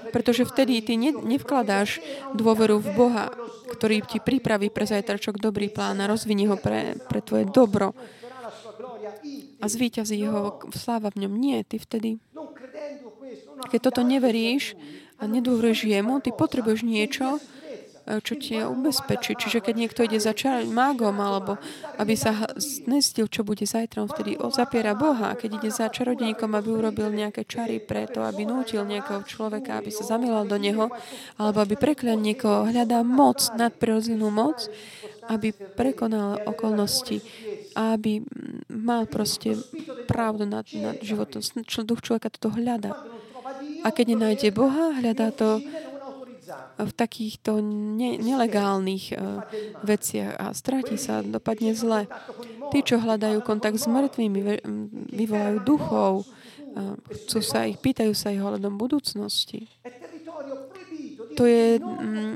Pretože 0.10 0.42
vtedy 0.42 0.82
ty 0.82 0.98
ne, 0.98 1.14
nevkladáš 1.14 2.02
dôveru 2.34 2.82
v 2.82 2.90
Boha, 2.98 3.30
ktorý 3.70 4.02
ti 4.02 4.18
pripraví 4.18 4.74
pre 4.74 4.90
zajtračok 4.90 5.38
dobrý 5.38 5.70
plán 5.70 6.02
a 6.02 6.10
rozvinie 6.10 6.50
ho 6.50 6.58
pre, 6.58 6.98
pre 7.06 7.22
tvoje 7.22 7.46
dobro 7.46 7.94
a 9.62 9.66
zvýťazí 9.70 10.18
jeho 10.18 10.58
sláva 10.74 11.14
v 11.14 11.26
ňom. 11.26 11.34
Nie, 11.38 11.62
ty 11.62 11.78
vtedy, 11.78 12.18
keď 13.70 13.80
toto 13.94 14.02
neveríš 14.02 14.74
a 15.22 15.30
nedôveruješ 15.30 15.86
jemu, 15.86 16.18
ty 16.18 16.34
potrebuješ 16.34 16.82
niečo, 16.82 17.38
čo 18.06 18.34
ti 18.36 18.58
ubezpečí. 18.58 19.38
Čiže 19.38 19.62
keď 19.62 19.76
niekto 19.78 20.02
ide 20.02 20.18
za 20.18 20.34
čar- 20.34 20.66
mágom, 20.66 21.14
alebo 21.22 21.62
aby 22.02 22.18
sa 22.18 22.49
znestil, 22.58 23.30
čo 23.30 23.45
bude 23.45 23.64
zajtra, 23.64 24.02
on 24.02 24.10
vtedy 24.10 24.36
zapiera 24.49 24.97
Boha. 24.97 25.38
Keď 25.38 25.49
ide 25.62 25.70
za 25.70 25.88
čarodejníkom, 25.88 26.52
aby 26.58 26.70
urobil 26.74 27.14
nejaké 27.14 27.45
čary 27.45 27.78
preto, 27.78 28.26
aby 28.26 28.43
nútil 28.43 28.84
nejakého 28.84 29.22
človeka, 29.24 29.78
aby 29.78 29.93
sa 29.93 30.18
zamiloval 30.18 30.49
do 30.49 30.58
neho, 30.58 30.89
alebo 31.38 31.62
aby 31.62 31.78
preklial 31.78 32.18
niekoho, 32.18 32.68
hľadá 32.68 33.06
moc, 33.06 33.54
nadprirodzenú 33.54 34.34
moc, 34.34 34.66
aby 35.30 35.54
prekonal 35.54 36.41
okolnosti 36.49 37.22
a 37.78 37.95
aby 37.95 38.26
mal 38.68 39.08
proste 39.08 39.56
pravdu 40.10 40.43
nad, 40.43 40.66
nad 40.76 40.97
životom. 40.99 41.39
Duch 41.82 42.04
človeka 42.04 42.30
toto 42.30 42.54
hľadá. 42.54 42.93
A 43.82 43.89
keď 43.89 44.14
nenájde 44.14 44.54
Boha, 44.54 44.93
hľadá 44.93 45.34
to 45.34 45.62
v 46.86 46.94
takýchto 46.94 47.62
ne- 47.62 48.18
nelegálnych 48.18 49.06
uh, 49.14 49.46
veciach 49.86 50.38
a 50.38 50.46
stratí 50.52 50.98
sa, 50.98 51.22
dopadne 51.26 51.78
zle. 51.78 52.10
Tí, 52.74 52.82
čo 52.82 53.00
hľadajú 53.00 53.44
kontakt 53.46 53.78
s 53.78 53.88
mŕtvými, 53.88 54.40
vyvolajú 55.14 55.58
duchov, 55.64 56.26
uh, 56.26 56.96
chcú 57.10 57.40
sa 57.44 57.68
ich, 57.68 57.78
pýtajú 57.80 58.14
sa 58.14 58.34
ich 58.34 58.42
ohľadom 58.42 58.78
budúcnosti. 58.78 59.70
To 61.40 61.48
je 61.48 61.80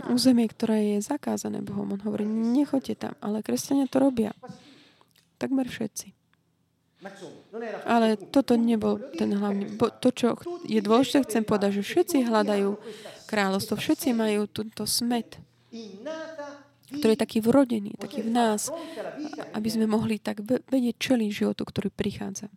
územie, 0.08 0.48
ktoré 0.48 0.96
je 0.96 1.04
zakázané 1.04 1.60
Bohom. 1.60 1.94
On 1.94 2.02
hovorí, 2.08 2.24
nechoďte 2.24 2.96
tam, 2.96 3.14
ale 3.20 3.44
kresťania 3.44 3.92
to 3.92 4.00
robia. 4.00 4.32
Takmer 5.36 5.68
všetci. 5.68 6.16
Ale 7.86 8.18
toto 8.18 8.58
nebol 8.58 8.98
ten 9.14 9.30
hlavný. 9.36 9.78
Bo 9.78 9.94
to, 9.94 10.10
čo 10.10 10.40
je 10.66 10.82
dôležité, 10.82 11.28
chcem 11.28 11.44
povedať, 11.46 11.82
že 11.82 11.84
všetci 11.86 12.18
hľadajú 12.26 12.70
kráľovstvo, 13.26 13.76
všetci 13.76 14.14
majú 14.14 14.46
túto 14.48 14.86
smet, 14.86 15.42
ktorý 16.94 17.12
je 17.18 17.24
taký 17.26 17.42
vrodený, 17.42 17.98
taký 17.98 18.22
v 18.22 18.32
nás, 18.32 18.70
aby 19.58 19.70
sme 19.70 19.90
mohli 19.90 20.22
tak 20.22 20.46
vedieť 20.46 20.96
čeliť 20.96 21.30
životu, 21.34 21.66
ktorý 21.66 21.90
prichádza. 21.90 22.48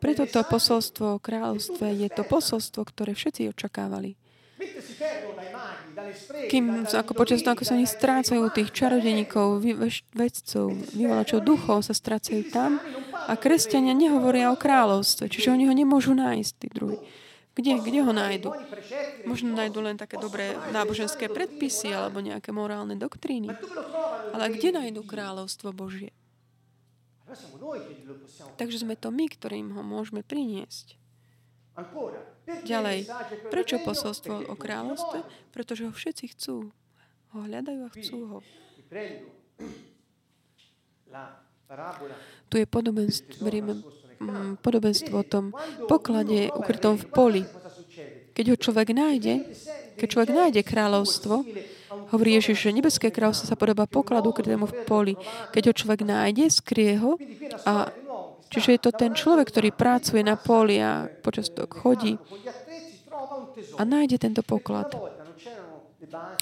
Preto 0.00 0.22
to 0.24 0.40
posolstvo 0.48 1.20
o 1.20 1.22
kráľovstve 1.22 1.86
je 1.92 2.08
to 2.08 2.22
posolstvo, 2.24 2.80
ktoré 2.88 3.12
všetci 3.12 3.52
očakávali. 3.52 4.16
Kým, 6.50 6.88
ako 6.88 7.12
počas 7.14 7.44
toho, 7.44 7.54
ako 7.54 7.62
sa 7.68 7.76
oni 7.78 7.86
strácajú 7.86 8.42
tých 8.50 8.74
čarodeníkov, 8.74 9.62
vedcov, 10.16 10.66
vyvolačov 10.96 11.38
duchov, 11.44 11.84
sa 11.86 11.94
strácajú 11.94 12.48
tam 12.50 12.82
a 13.28 13.36
kresťania 13.36 13.92
nehovoria 13.92 14.48
o 14.48 14.56
kráľovstve, 14.56 15.28
čiže 15.28 15.52
oni 15.52 15.68
ho 15.68 15.74
nemôžu 15.76 16.16
nájsť, 16.16 16.52
tí 16.56 16.66
druhí. 16.72 16.96
Kde, 17.52 17.82
kde 17.82 18.00
ho 18.06 18.12
nájdu? 18.14 18.54
Možno 19.26 19.50
nájdu 19.50 19.82
len 19.82 19.98
také 19.98 20.14
dobré 20.14 20.54
náboženské 20.70 21.26
predpisy 21.26 21.90
alebo 21.90 22.22
nejaké 22.22 22.54
morálne 22.54 22.94
doktríny. 22.94 23.50
Ale 24.30 24.54
kde 24.54 24.78
nájdu 24.78 25.02
kráľovstvo 25.02 25.74
Božie? 25.74 26.14
Takže 28.56 28.86
sme 28.86 28.94
to 28.94 29.10
my, 29.10 29.26
ktorým 29.26 29.74
ho 29.74 29.82
môžeme 29.82 30.22
priniesť. 30.22 30.96
Ďalej, 32.62 33.10
prečo 33.50 33.82
posolstvo 33.82 34.48
o 34.48 34.54
kráľovstve? 34.54 35.26
Pretože 35.50 35.90
ho 35.90 35.92
všetci 35.92 36.24
chcú. 36.38 36.70
Ho 37.34 37.38
hľadajú 37.44 37.80
a 37.84 37.90
chcú 37.92 38.18
ho. 38.30 38.38
Tu 42.48 42.54
je 42.58 42.66
podobenstvo, 42.66 43.44
berieme, 43.44 43.84
mm, 44.20 44.64
podobenstvo 44.64 45.14
o 45.20 45.26
tom 45.26 45.52
poklade 45.84 46.48
ukrytom 46.56 46.96
v 46.96 47.06
poli. 47.12 47.42
Keď 48.32 48.44
ho 48.54 48.56
človek 48.56 48.94
nájde, 48.94 49.44
keď 49.98 50.06
človek 50.08 50.30
nájde 50.32 50.60
kráľovstvo, 50.64 51.44
Hovorí 51.88 52.36
Ježiš, 52.36 52.68
že 52.68 52.76
nebeské 52.76 53.08
kráľovstvo 53.08 53.48
sa 53.48 53.56
podobá 53.56 53.88
pokladu 53.88 54.32
ukrytému 54.32 54.68
v 54.68 54.76
poli. 54.84 55.14
Keď 55.52 55.72
ho 55.72 55.74
človek 55.76 56.04
nájde, 56.04 56.48
skrie 56.52 57.00
ho 57.00 57.16
a 57.64 57.92
Čiže 58.48 58.70
je 58.72 58.80
to 58.80 58.92
ten 58.96 59.12
človek, 59.12 59.52
ktorý 59.52 59.76
pracuje 59.76 60.24
na 60.24 60.40
poli 60.40 60.80
a 60.80 61.04
počas 61.20 61.52
toho 61.52 61.68
chodí 61.68 62.16
a 63.76 63.82
nájde 63.84 64.16
tento 64.16 64.40
poklad. 64.40 64.88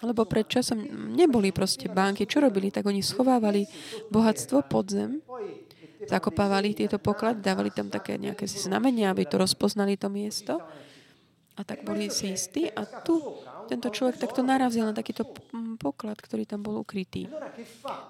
Lebo 0.05 0.29
pred 0.29 0.45
časom 0.45 0.85
neboli 1.17 1.49
proste 1.49 1.89
banky. 1.89 2.29
Čo 2.29 2.45
robili? 2.45 2.69
Tak 2.69 2.85
oni 2.85 3.01
schovávali 3.01 3.65
bohatstvo 4.13 4.69
pod 4.69 4.93
zem, 4.93 5.25
zakopávali 6.05 6.77
tieto 6.77 7.01
poklady, 7.01 7.41
dávali 7.41 7.73
tam 7.73 7.89
také 7.89 8.21
nejaké 8.21 8.45
znamenia, 8.45 9.11
aby 9.11 9.25
to 9.25 9.41
rozpoznali 9.41 9.97
to 9.97 10.13
miesto. 10.13 10.61
A 11.57 11.65
tak 11.65 11.89
boli 11.89 12.13
si 12.13 12.37
istí. 12.37 12.69
A 12.69 12.85
tu 13.01 13.17
tento 13.65 13.89
človek 13.89 14.21
takto 14.21 14.45
narazil 14.45 14.85
na 14.85 14.93
takýto 14.93 15.25
poklad, 15.81 16.21
ktorý 16.21 16.45
tam 16.45 16.61
bol 16.61 16.85
ukrytý. 16.85 17.25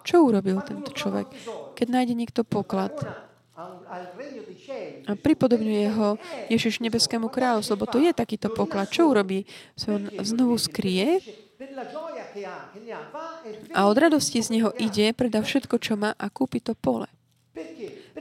Čo 0.02 0.26
urobil 0.26 0.58
tento 0.66 0.90
človek? 0.90 1.30
Keď 1.78 1.86
nájde 1.86 2.14
niekto 2.18 2.42
poklad 2.42 2.98
a 3.56 5.12
pripodobňuje 5.16 5.86
ho 5.96 6.20
Ježiš 6.52 6.84
nebeskému 6.84 7.32
kráľovstvu, 7.32 7.72
lebo 7.72 7.88
to 7.88 7.98
je 8.04 8.12
takýto 8.12 8.52
poklad. 8.52 8.92
Čo 8.92 9.08
urobí? 9.08 9.48
Sa 9.72 9.96
on 9.96 10.12
znovu 10.20 10.60
skrie 10.60 11.24
a 13.72 13.80
od 13.88 13.96
radosti 13.96 14.44
z 14.44 14.60
neho 14.60 14.70
ide, 14.76 15.16
predá 15.16 15.40
všetko, 15.40 15.80
čo 15.80 15.96
má 15.96 16.12
a 16.12 16.28
kúpi 16.28 16.60
to 16.60 16.76
pole. 16.76 17.08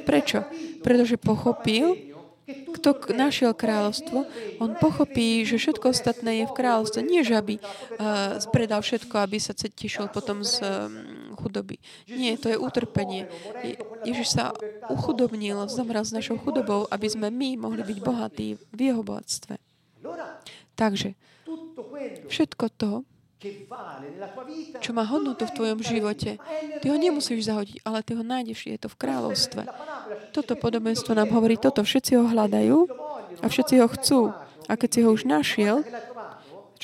Prečo? 0.07 0.47
Pretože 0.79 1.19
pochopil, 1.19 2.15
kto 2.47 2.95
našiel 3.11 3.51
kráľovstvo, 3.51 4.23
on 4.63 4.71
pochopí, 4.79 5.43
že 5.43 5.59
všetko 5.59 5.91
ostatné 5.91 6.43
je 6.43 6.45
v 6.47 6.55
kráľovstve. 6.55 7.01
Nie, 7.03 7.27
že 7.27 7.36
aby 7.36 7.59
uh, 7.59 8.39
predal 8.55 8.79
všetko, 8.79 9.19
aby 9.19 9.36
sa 9.43 9.51
tešil 9.51 10.07
potom 10.07 10.47
z 10.47 10.63
chudoby. 11.45 11.77
Nie, 12.09 12.41
to 12.41 12.49
je 12.49 12.57
utrpenie. 12.57 13.29
Ježiš 14.01 14.33
sa 14.33 14.57
uchudobnil, 14.89 15.69
zomrel 15.69 16.01
s 16.01 16.09
našou 16.09 16.41
chudobou, 16.41 16.89
aby 16.89 17.05
sme 17.05 17.29
my 17.29 17.61
mohli 17.61 17.85
byť 17.85 17.97
bohatí 18.01 18.57
v 18.57 18.79
jeho 18.81 19.05
bohatstve. 19.05 19.61
Takže 20.73 21.13
všetko 22.27 22.65
to, 22.73 22.91
čo 24.81 24.91
má 24.95 25.05
hodnotu 25.05 25.45
v 25.45 25.55
tvojom 25.55 25.79
živote. 25.85 26.41
Ty 26.81 26.85
ho 26.89 26.97
nemusíš 26.97 27.45
zahodiť, 27.45 27.77
ale 27.85 28.01
ty 28.01 28.17
ho 28.17 28.23
nájdeš, 28.25 28.65
je 28.65 28.79
to 28.81 28.89
v 28.89 28.97
kráľovstve. 28.97 29.61
Toto 30.33 30.57
podobenstvo 30.57 31.13
nám 31.13 31.29
hovorí 31.29 31.59
toto. 31.59 31.85
Všetci 31.85 32.17
ho 32.17 32.25
hľadajú 32.25 32.89
a 33.39 33.45
všetci 33.45 33.73
ho 33.83 33.87
chcú. 33.91 34.21
A 34.65 34.73
keď 34.73 34.89
si 34.89 34.99
ho 35.05 35.13
už 35.13 35.29
našiel, 35.29 35.85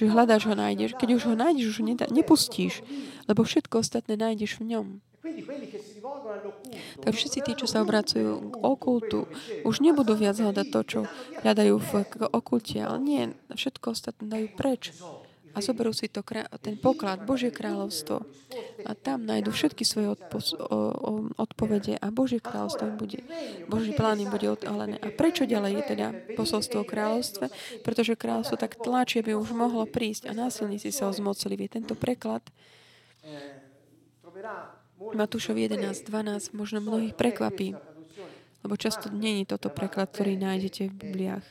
čiže 0.02 0.18
hľadáš 0.18 0.50
ho, 0.50 0.58
nájdeš. 0.58 0.98
Keď 0.98 1.10
už 1.14 1.24
ho 1.30 1.34
nájdeš, 1.38 1.78
už 1.78 1.86
ho 1.86 1.86
nepustíš, 2.10 2.82
lebo 3.30 3.46
všetko 3.46 3.86
ostatné 3.86 4.18
nájdeš 4.18 4.58
v 4.58 4.74
ňom. 4.74 4.88
Tak 7.06 7.14
všetci 7.14 7.40
tí, 7.46 7.54
čo 7.54 7.70
sa 7.70 7.86
obracujú 7.86 8.50
k 8.50 8.56
okultu, 8.58 9.30
už 9.62 9.86
nebudú 9.86 10.18
viac 10.18 10.42
hľadať 10.42 10.68
to, 10.74 10.82
čo 10.82 11.00
hľadajú 11.46 11.78
v 11.78 11.92
okulte, 12.34 12.82
ale 12.82 12.98
nie, 12.98 13.24
všetko 13.54 13.94
ostatné 13.94 14.26
dajú 14.26 14.48
preč 14.58 14.90
a 15.52 15.58
zoberú 15.60 15.92
si 15.92 16.08
to, 16.08 16.24
ten 16.64 16.80
poklad, 16.80 17.28
Božie 17.28 17.52
kráľovstvo 17.52 18.24
a 18.88 18.92
tam 18.96 19.28
nájdu 19.28 19.52
všetky 19.52 19.84
svoje 19.84 20.16
odpo- 20.16 20.56
o, 20.58 21.28
odpovede 21.36 22.00
a 22.00 22.08
Božie 22.12 22.40
kráľovstvo 22.40 22.96
bude, 22.96 23.20
Boží 23.68 23.92
plán 23.92 24.24
im 24.24 24.32
bude 24.32 24.48
odhalené. 24.48 24.96
A 25.04 25.12
prečo 25.12 25.44
ďalej 25.44 25.72
je 25.72 25.84
teda 25.96 26.08
posolstvo 26.40 26.84
o 26.84 26.88
kráľovstve? 26.88 27.46
Pretože 27.84 28.20
kráľovstvo 28.20 28.56
tak 28.56 28.80
tlačí, 28.80 29.20
aby 29.20 29.36
už 29.36 29.52
mohlo 29.52 29.84
prísť 29.84 30.32
a 30.32 30.36
násilníci 30.36 30.92
sa 30.92 31.08
ho. 31.08 31.14
Vie, 31.52 31.68
tento 31.68 31.94
preklad 32.00 32.42
Matúšov 35.02 35.58
11, 35.58 36.06
12 36.08 36.54
možno 36.54 36.80
mnohých 36.80 37.18
prekvapí, 37.18 37.74
lebo 38.62 38.74
často 38.78 39.10
není 39.10 39.44
toto 39.50 39.74
preklad, 39.74 40.14
ktorý 40.14 40.38
nájdete 40.38 40.90
v 40.90 40.94
Bibliách. 40.94 41.46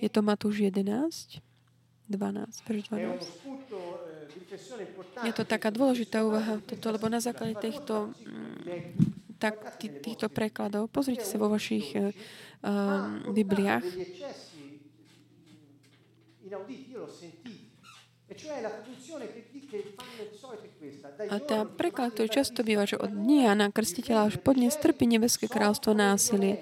Je 0.00 0.08
to 0.10 0.24
Matúš 0.24 0.64
11, 0.64 1.51
12, 2.12 2.68
verš 2.68 2.82
12. 2.92 3.24
Je 5.24 5.32
to 5.32 5.44
taká 5.48 5.72
dôležitá 5.72 6.20
úvaha, 6.24 6.60
toto, 6.64 6.92
lebo 6.92 7.08
na 7.08 7.20
základe 7.24 7.56
týchto, 7.56 8.12
mm, 8.24 9.40
tak, 9.40 9.80
tý, 9.80 9.88
týchto 9.88 10.28
prekladov, 10.28 10.92
pozrite 10.92 11.24
sa 11.24 11.40
vo 11.40 11.48
vašich 11.48 11.96
uh, 11.96 12.12
Bibliách. 13.32 13.84
A 21.32 21.36
tá 21.40 21.64
preklad, 21.64 22.12
ktorý 22.16 22.28
často 22.28 22.64
býva, 22.64 22.88
že 22.88 22.96
od 22.96 23.12
dní 23.12 23.44
na 23.52 23.68
krstiteľa 23.68 24.32
až 24.32 24.34
podnes 24.40 24.72
trpí 24.76 25.04
nebeské 25.04 25.48
kráľstvo 25.48 25.92
násilie. 25.92 26.60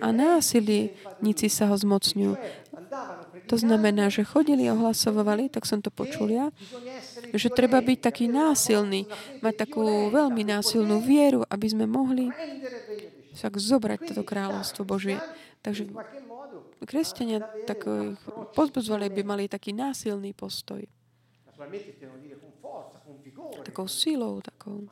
A, 0.00 0.08
násilníci 0.12 1.46
sa 1.52 1.68
ho 1.68 1.76
zmocňujú. 1.76 2.34
To 3.48 3.56
znamená, 3.56 4.12
že 4.12 4.28
chodili 4.28 4.68
a 4.68 4.76
ohlasovali, 4.76 5.48
tak 5.48 5.64
som 5.64 5.80
to 5.80 5.88
počul 5.88 6.28
ja, 6.28 6.52
že 7.32 7.48
treba 7.48 7.80
byť 7.80 7.98
taký 8.00 8.28
násilný, 8.28 9.08
mať 9.40 9.54
takú 9.68 10.12
veľmi 10.12 10.44
násilnú 10.44 11.00
vieru, 11.00 11.44
aby 11.48 11.66
sme 11.68 11.88
mohli 11.88 12.28
však 13.36 13.56
zobrať 13.56 14.12
toto 14.12 14.22
kráľovstvo 14.24 14.84
Božie. 14.84 15.16
Takže 15.64 15.88
kresťania 16.84 17.44
tak 17.64 17.88
pozbudzovali, 18.52 19.08
by 19.12 19.22
mali 19.24 19.44
taký 19.48 19.72
násilný 19.72 20.36
postoj. 20.36 20.84
Takou 23.64 23.86
silou, 23.88 24.40
takou. 24.44 24.86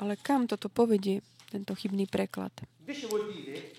Ale 0.00 0.14
kam 0.20 0.48
toto 0.48 0.72
povedie? 0.72 1.20
Tento 1.54 1.72
chybný 1.78 2.10
preklad. 2.10 2.50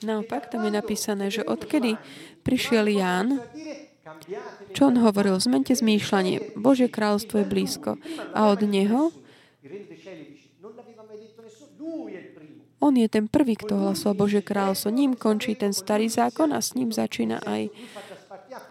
Naopak, 0.01 0.47
tam 0.47 0.63
je 0.63 0.71
napísané, 0.71 1.27
že 1.27 1.43
odkedy 1.43 1.99
prišiel 2.41 2.87
Ján, 2.87 3.43
čo 4.71 4.87
on 4.87 5.01
hovoril? 5.01 5.35
Zmente 5.41 5.73
zmýšľanie. 5.73 6.55
Božie 6.55 6.87
kráľstvo 6.87 7.41
je 7.41 7.45
blízko. 7.49 7.97
A 8.31 8.53
od 8.53 8.61
neho 8.63 9.11
on 12.85 12.93
je 12.93 13.09
ten 13.09 13.25
prvý, 13.25 13.57
kto 13.57 13.81
hlasoval 13.81 14.29
Božie 14.29 14.45
kráľstvo. 14.45 14.93
Ním 14.93 15.17
končí 15.17 15.57
ten 15.57 15.73
starý 15.73 16.05
zákon 16.05 16.53
a 16.53 16.61
s 16.61 16.77
ním 16.77 16.93
začína 16.93 17.41
aj 17.41 17.73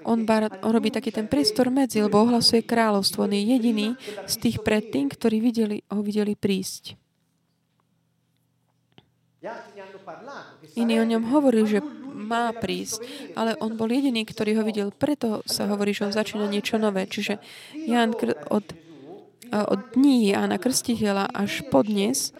on, 0.07 0.23
bar, 0.25 0.49
on 0.63 0.71
robí 0.71 0.89
taký 0.95 1.11
ten 1.11 1.27
priestor 1.27 1.69
medzi, 1.69 2.01
lebo 2.01 2.23
ohlasuje 2.23 2.63
kráľovstvo. 2.63 3.27
On 3.27 3.33
je 3.35 3.43
jediný 3.43 3.89
z 4.25 4.35
tých 4.39 4.57
predtým, 4.63 5.11
ktorí 5.11 5.43
videli, 5.43 5.83
ho 5.91 6.01
videli 6.01 6.39
prísť. 6.39 7.04
Iní 10.75 10.95
o 11.01 11.05
ňom 11.05 11.25
hovorili, 11.29 11.79
že 11.79 11.81
má 12.15 12.51
prísť, 12.57 13.05
ale 13.37 13.53
on 13.61 13.77
bol 13.77 13.91
jediný, 13.93 14.25
ktorý 14.25 14.59
ho 14.59 14.63
videl. 14.65 14.89
Preto 14.95 15.45
sa 15.45 15.69
hovorí, 15.69 15.93
že 15.93 16.09
on 16.09 16.17
začína 16.17 16.49
niečo 16.49 16.81
nové. 16.81 17.05
Čiže 17.05 17.39
Jan 17.75 18.17
od 18.49 18.65
od 19.55 19.95
dní 19.95 20.35
Jána 20.35 20.59
Krstiteľa 20.59 21.31
až 21.31 21.63
po 21.71 21.87
dnes, 21.87 22.35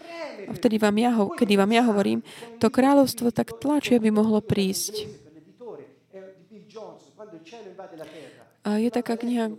vtedy 0.51 0.75
vám 0.75 0.99
ja, 0.99 1.15
kedy 1.15 1.53
vám 1.55 1.71
ja 1.71 1.83
hovorím, 1.87 2.19
to 2.59 2.67
kráľovstvo 2.67 3.31
tak 3.31 3.55
tlačí, 3.55 3.95
aby 3.95 4.11
mohlo 4.11 4.43
prísť. 4.43 5.07
A 8.65 8.81
je 8.81 8.89
taká 8.89 9.13
kniha, 9.13 9.53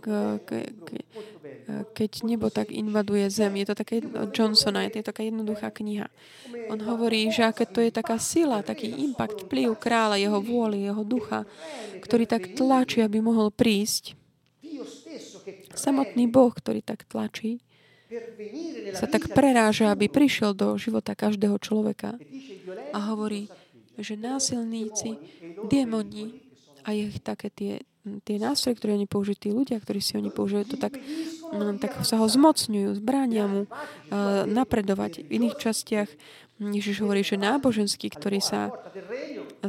keď 1.95 2.11
nebo 2.27 2.51
tak 2.51 2.75
invaduje 2.75 3.23
zem. 3.31 3.55
Je 3.55 3.71
to 3.71 3.75
také 3.79 4.03
Johnsona, 4.35 4.83
je 4.83 4.99
to 4.99 5.15
taká 5.15 5.23
jednoduchá 5.23 5.71
kniha. 5.71 6.11
On 6.67 6.75
hovorí, 6.75 7.31
že 7.31 7.47
aké 7.47 7.63
to 7.63 7.79
je 7.79 7.87
taká 7.87 8.19
sila, 8.19 8.59
taký 8.67 8.91
impact, 8.91 9.47
vplyv 9.47 9.79
kráľa, 9.79 10.19
jeho 10.19 10.43
vôly, 10.43 10.83
jeho 10.83 11.07
ducha, 11.07 11.47
ktorý 12.03 12.27
tak 12.27 12.51
tlačí, 12.59 12.99
aby 12.99 13.23
mohol 13.23 13.47
prísť. 13.47 14.19
Samotný 15.71 16.27
Boh, 16.27 16.51
ktorý 16.51 16.83
tak 16.83 17.07
tlačí, 17.07 17.63
sa 18.91 19.07
tak 19.07 19.31
preráža, 19.31 19.91
aby 19.91 20.11
prišiel 20.11 20.51
do 20.51 20.75
života 20.75 21.15
každého 21.15 21.55
človeka 21.63 22.19
a 22.91 22.99
hovorí, 23.11 23.47
že 23.95 24.19
násilníci, 24.19 25.15
démoni 25.71 26.43
a 26.83 26.91
ich 26.91 27.23
také 27.23 27.47
tie 27.51 27.73
tie 28.23 28.37
nástroje, 28.39 28.77
ktoré 28.79 28.95
oni 28.95 29.07
použijú, 29.09 29.35
tí 29.37 29.49
ľudia, 29.51 29.77
ktorí 29.79 29.99
si 29.99 30.15
oni 30.15 30.31
použijú, 30.31 30.63
to 30.63 30.77
tak, 30.79 30.97
mm, 30.97 31.79
tak 31.83 31.99
sa 32.07 32.19
ho 32.19 32.27
zmocňujú, 32.27 32.97
zbránia 32.97 33.45
mu 33.45 33.65
uh, 33.65 34.43
napredovať. 34.47 35.27
V 35.27 35.29
iných 35.41 35.55
častiach 35.59 36.09
Ježiš 36.57 37.05
hovorí, 37.05 37.21
že 37.21 37.37
náboženskí, 37.37 38.09
ktorí 38.09 38.41
sa 38.41 38.73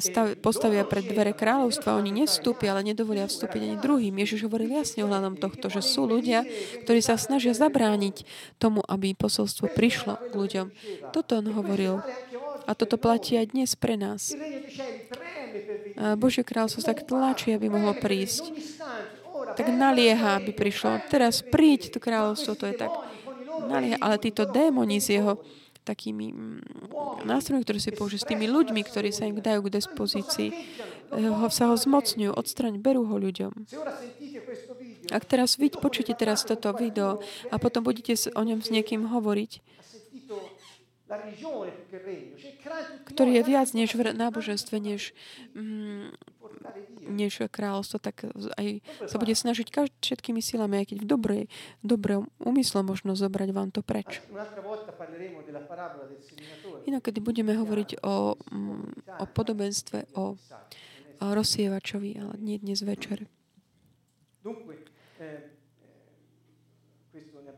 stav, 0.01 0.41
postavia 0.41 0.89
pred 0.89 1.05
dvere 1.05 1.37
kráľovstva, 1.37 2.01
oni 2.01 2.25
nevstúpia, 2.25 2.73
ale 2.73 2.81
nedovolia 2.81 3.29
vstúpiť 3.29 3.61
ani 3.61 3.77
druhým. 3.77 4.17
Ježiš 4.17 4.49
hovorí 4.49 4.73
jasne 4.73 5.05
ohľadom 5.05 5.37
tohto, 5.37 5.69
že 5.69 5.85
sú 5.85 6.09
ľudia, 6.09 6.49
ktorí 6.89 7.05
sa 7.05 7.21
snažia 7.21 7.53
zabrániť 7.53 8.25
tomu, 8.57 8.81
aby 8.89 9.13
posolstvo 9.13 9.69
prišlo 9.77 10.17
k 10.17 10.33
ľuďom. 10.33 10.67
Toto 11.13 11.37
on 11.37 11.53
hovoril. 11.53 12.01
A 12.65 12.73
toto 12.73 12.97
platí 12.97 13.37
aj 13.37 13.53
dnes 13.53 13.77
pre 13.77 14.01
nás. 14.01 14.33
Božie 16.15 16.47
kráľstvo 16.47 16.87
tak 16.87 17.05
tlačí, 17.05 17.51
aby 17.51 17.67
mohlo 17.67 17.95
prísť. 17.97 18.55
Tak 19.59 19.67
nalieha, 19.71 20.39
aby 20.39 20.55
prišlo. 20.55 21.03
Teraz 21.11 21.43
príď 21.43 21.95
to 21.95 21.99
kráľovstvo, 21.99 22.55
to 22.55 22.71
je 22.71 22.77
tak 22.79 22.93
nalieha. 23.67 23.99
Ale 23.99 24.23
títo 24.23 24.47
démoni 24.47 25.03
s 25.03 25.11
jeho 25.11 25.43
takými 25.83 26.37
mm, 26.37 27.25
nástrojmi, 27.25 27.65
ktoré 27.65 27.81
si 27.81 27.97
použijú, 27.97 28.21
s 28.21 28.29
tými 28.29 28.45
ľuďmi, 28.45 28.85
ktorí 28.85 29.09
sa 29.09 29.25
im 29.25 29.41
dajú 29.41 29.65
k 29.65 29.75
dispozícii, 29.81 30.49
ho, 31.17 31.49
sa 31.49 31.73
ho 31.73 31.77
zmocňujú, 31.81 32.37
odstraň, 32.37 32.77
berú 32.77 33.09
ho 33.09 33.17
ľuďom. 33.17 33.53
Ak 35.09 35.25
teraz 35.25 35.57
vy 35.57 35.73
počujete 35.73 36.13
teraz 36.13 36.45
toto 36.45 36.69
video 36.77 37.25
a 37.49 37.57
potom 37.57 37.81
budete 37.81 38.13
o 38.37 38.43
ňom 38.45 38.61
s 38.61 38.69
niekým 38.69 39.09
hovoriť, 39.09 39.53
ktorý 43.09 43.31
je 43.41 43.43
viac 43.43 43.69
než 43.73 43.97
v 43.97 44.13
náboženstve, 44.13 44.77
než, 44.77 45.17
mm, 45.57 46.13
než 47.09 47.49
kráľovstvo, 47.49 47.97
tak 47.97 48.29
aj 48.61 48.85
sa 49.09 49.17
bude 49.17 49.33
snažiť 49.33 49.73
každý, 49.73 49.97
všetkými 50.05 50.45
silami, 50.45 50.85
aj 50.85 50.93
keď 50.93 50.99
v 51.01 51.07
dobrej, 51.09 51.43
dobrom 51.81 52.29
úmysle 52.37 52.85
možno 52.85 53.17
zobrať 53.17 53.49
vám 53.57 53.73
to 53.73 53.81
preč. 53.81 54.21
Inokedy 56.85 57.19
budeme 57.25 57.57
hovoriť 57.57 58.05
o, 58.05 58.37
mm, 58.37 59.09
o 59.17 59.25
podobenstve, 59.33 60.13
o, 60.13 60.37
o 61.25 61.27
rozsievačovi, 61.33 62.21
ale 62.21 62.35
nie 62.37 62.61
dnes 62.61 62.85
večer. 62.85 63.25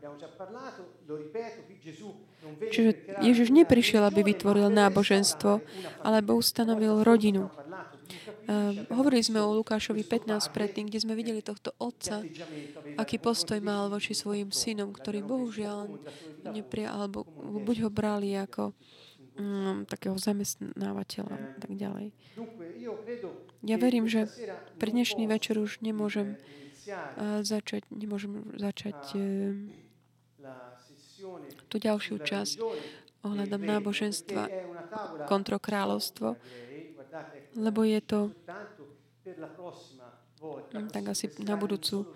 Eh, 0.01 0.09
Čiže 2.73 2.91
Ježiš 3.21 3.53
neprišiel, 3.53 4.01
aby 4.09 4.25
vytvoril 4.25 4.73
náboženstvo, 4.73 5.61
alebo 6.01 6.33
ustanovil 6.33 7.05
rodinu. 7.05 7.53
Uh, 8.41 8.73
hovorili 8.89 9.21
sme 9.21 9.39
o 9.39 9.53
Lukášovi 9.61 10.01
15 10.03 10.49
predtým, 10.51 10.89
kde 10.89 10.99
sme 10.99 11.13
videli 11.13 11.45
tohto 11.45 11.71
otca, 11.77 12.25
aký 12.97 13.21
postoj 13.21 13.61
mal 13.61 13.87
voči 13.87 14.17
svojim 14.17 14.49
synom, 14.49 14.91
ktorý 14.91 15.21
bohužiaľ 15.21 15.87
nepria, 16.49 16.91
alebo 16.91 17.23
buď 17.37 17.87
ho 17.87 17.89
brali 17.93 18.33
ako 18.33 18.73
um, 19.37 19.85
takého 19.85 20.17
zamestnávateľa 20.17 21.35
a 21.37 21.57
tak 21.61 21.71
ďalej. 21.77 22.11
Ja 23.61 23.77
verím, 23.77 24.09
že 24.09 24.25
pre 24.81 24.89
dnešný 24.89 25.29
večer 25.29 25.61
už 25.61 25.79
nemôžem 25.85 26.35
uh, 26.35 27.45
začať, 27.45 27.85
nemôžem 27.93 28.57
začať 28.57 28.99
uh, 29.15 29.53
tú 31.69 31.75
ďalšiu 31.77 32.21
časť 32.21 32.55
ohľadom 33.21 33.61
náboženstva 33.61 34.43
kontro 35.29 35.61
kráľovstvo, 35.61 36.35
lebo 37.55 37.79
je 37.85 37.99
to 38.01 38.19
hm, 40.73 40.89
tak 40.89 41.03
asi 41.11 41.29
na 41.43 41.55
budúcu 41.55 42.09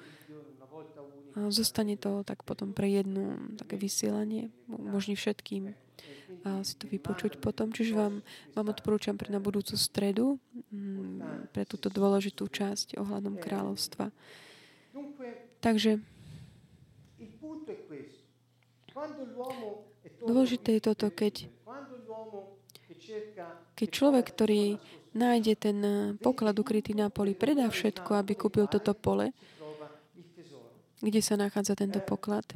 zostane 1.52 2.00
to 2.00 2.24
tak 2.24 2.48
potom 2.48 2.72
pre 2.72 2.88
jednu 2.88 3.36
také 3.60 3.76
vysielanie, 3.76 4.56
možný 4.72 5.20
všetkým 5.20 5.76
a 6.46 6.62
si 6.62 6.78
to 6.78 6.86
vypočuť 6.86 7.42
potom. 7.42 7.74
Čiže 7.74 7.98
vám, 7.98 8.14
vám 8.54 8.68
odporúčam 8.70 9.18
pre 9.18 9.34
na 9.34 9.42
budúcu 9.42 9.74
stredu, 9.78 10.38
hm, 10.70 11.50
pre 11.52 11.66
túto 11.66 11.90
dôležitú 11.90 12.46
časť 12.46 13.02
ohľadom 13.02 13.42
kráľovstva. 13.42 14.14
Takže 15.60 16.00
Dôležité 20.24 20.80
je 20.80 20.82
toto, 20.82 21.12
keď, 21.12 21.52
keď 23.76 23.88
človek, 23.92 24.26
ktorý 24.32 24.80
nájde 25.12 25.54
ten 25.60 25.78
eh, 25.84 25.98
poklad 26.20 26.56
ukrytý 26.56 26.96
na 26.96 27.12
poli, 27.12 27.36
predá 27.36 27.68
všetko, 27.68 28.16
aby 28.16 28.40
kúpil 28.40 28.72
toto 28.72 28.96
pole, 28.96 29.36
kde 31.04 31.20
sa 31.20 31.36
nachádza 31.36 31.76
tento 31.76 32.00
poklad. 32.00 32.48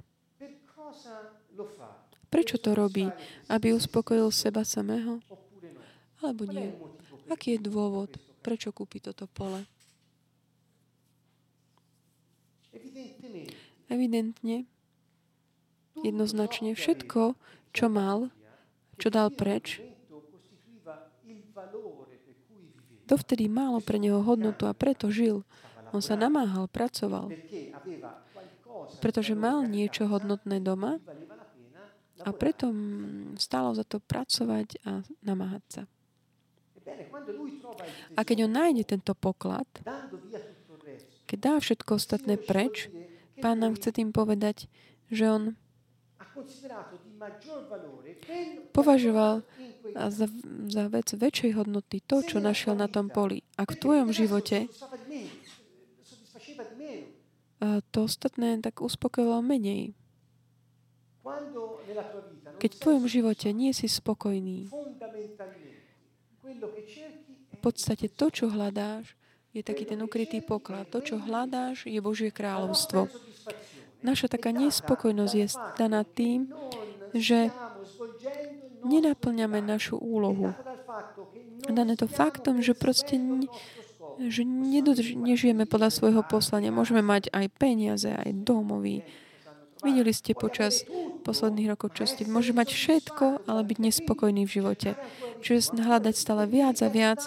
Prečo 2.29 2.61
to 2.61 2.77
robí? 2.77 3.09
Aby 3.49 3.73
uspokojil 3.73 4.29
seba 4.29 4.61
samého? 4.63 5.19
Alebo 6.23 6.45
nie? 6.45 6.71
Aký 7.27 7.57
je 7.57 7.67
dôvod, 7.67 8.15
prečo 8.39 8.71
kúpi 8.71 9.01
toto 9.01 9.27
pole? 9.27 9.65
Evidentne, 13.89 14.69
jednoznačne 16.03 16.73
všetko, 16.75 17.35
čo 17.75 17.85
mal, 17.87 18.33
čo 18.99 19.07
dal 19.11 19.31
preč, 19.31 19.83
dovtedy 23.09 23.49
málo 23.49 23.81
pre 23.81 23.97
neho 23.97 24.21
hodnotu 24.21 24.69
a 24.69 24.77
preto 24.77 25.09
žil. 25.09 25.41
On 25.89 26.05
sa 26.05 26.13
namáhal, 26.13 26.69
pracoval, 26.69 27.33
pretože 29.01 29.33
mal 29.33 29.65
niečo 29.65 30.05
hodnotné 30.05 30.61
doma 30.61 31.01
a 32.21 32.29
preto 32.29 32.69
stálo 33.41 33.73
za 33.73 33.81
to 33.87 33.97
pracovať 33.97 34.77
a 34.85 35.01
namáhať 35.25 35.63
sa. 35.65 35.83
A 38.17 38.21
keď 38.25 38.49
on 38.49 38.53
nájde 38.53 38.83
tento 38.97 39.13
poklad, 39.17 39.65
keď 41.29 41.37
dá 41.37 41.53
všetko 41.61 41.97
ostatné 41.97 42.37
preč, 42.37 42.89
pán 43.41 43.61
nám 43.61 43.77
chce 43.77 43.93
tým 43.93 44.09
povedať, 44.09 44.69
že 45.09 45.25
on 45.29 45.43
považoval 48.75 49.41
za, 49.95 50.27
za 50.67 50.83
vec 50.87 51.07
väčšej 51.13 51.51
hodnoty 51.55 52.03
to, 52.03 52.23
čo 52.23 52.37
našiel 52.43 52.75
na 52.75 52.87
tom 52.91 53.11
poli. 53.11 53.43
Ak 53.55 53.75
v 53.75 53.81
tvojom 53.81 54.09
živote 54.13 54.67
to 57.91 57.97
ostatné 58.07 58.59
tak 58.63 58.79
uspokojilo 58.79 59.43
menej. 59.43 59.91
Keď 62.59 62.71
v 62.75 62.79
tvojom 62.79 63.05
živote 63.07 63.47
nie 63.51 63.75
si 63.75 63.91
spokojný, 63.91 64.71
v 67.49 67.59
podstate 67.59 68.07
to, 68.07 68.31
čo 68.31 68.47
hľadáš, 68.47 69.19
je 69.51 69.65
taký 69.65 69.83
ten 69.83 69.99
ukrytý 69.99 70.39
poklad. 70.39 70.87
To, 70.93 71.03
čo 71.03 71.19
hľadáš, 71.19 71.89
je 71.89 71.99
Božie 71.99 72.31
kráľovstvo. 72.31 73.09
Naša 73.99 74.31
taká 74.31 74.55
nespokojnosť 74.55 75.33
je 75.35 75.47
daná 75.75 76.07
tým, 76.07 76.47
že 77.11 77.51
nenaplňame 78.85 79.59
našu 79.59 79.99
úlohu. 79.99 80.55
Dané 81.67 81.99
to 81.99 82.07
faktom, 82.07 82.63
že 82.63 82.73
proste 82.73 83.19
že 84.19 84.43
nedodrž, 84.43 85.15
nežijeme 85.15 85.63
podľa 85.63 85.95
svojho 85.95 86.23
poslania. 86.27 86.75
Môžeme 86.75 86.99
mať 86.99 87.31
aj 87.31 87.45
peniaze, 87.55 88.11
aj 88.11 88.35
domovy. 88.43 89.07
Videli 89.79 90.11
ste 90.11 90.35
počas 90.35 90.83
posledných 91.23 91.71
rokov, 91.71 91.95
čo 91.95 92.03
ste. 92.03 92.27
Môže 92.27 92.51
mať 92.51 92.75
všetko, 92.75 93.47
ale 93.47 93.63
byť 93.63 93.77
nespokojný 93.79 94.43
v 94.43 94.51
živote. 94.59 94.99
Čiže 95.39 95.79
hľadať 95.79 96.15
stále 96.19 96.43
viac 96.51 96.83
a 96.83 96.91
viac 96.91 97.23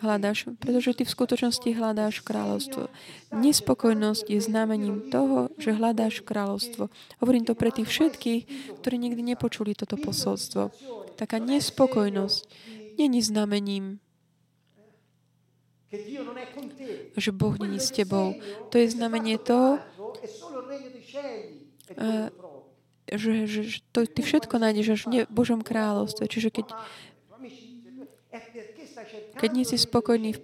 hľadáš, 0.00 0.50
pretože 0.58 0.94
ty 0.98 1.02
v 1.04 1.14
skutočnosti 1.14 1.68
hľadáš 1.70 2.24
kráľovstvo. 2.24 2.88
Nespokojnosť 3.34 4.24
je 4.30 4.40
znamením 4.40 5.10
toho, 5.10 5.50
že 5.60 5.76
hľadáš 5.76 6.22
kráľovstvo. 6.24 6.90
Hovorím 7.22 7.44
to 7.46 7.54
pre 7.54 7.70
tých 7.70 7.88
všetkých, 7.88 8.42
ktorí 8.80 8.96
nikdy 8.98 9.34
nepočuli 9.34 9.76
toto 9.76 9.94
posolstvo. 10.00 10.70
Taká 11.14 11.38
nespokojnosť 11.38 12.42
není 12.98 13.20
znamením, 13.22 14.02
že 17.14 17.30
Boh 17.30 17.54
není 17.54 17.78
s 17.78 17.94
tebou. 17.94 18.34
To 18.70 18.74
je 18.78 18.90
znamenie 18.90 19.38
toho, 19.38 19.78
uh, 21.94 22.26
že, 23.06 23.46
že, 23.46 23.60
že 23.62 23.78
to, 23.92 24.02
ty 24.08 24.20
všetko 24.26 24.58
nájdeš 24.58 24.88
až 24.90 25.00
v 25.06 25.30
Božom 25.30 25.62
kráľovstve. 25.62 26.26
Čiže 26.26 26.50
keď 26.50 26.66
keď 29.34 29.50
nie 29.50 29.66
si 29.66 29.76
spokojný 29.76 30.34
v, 30.34 30.40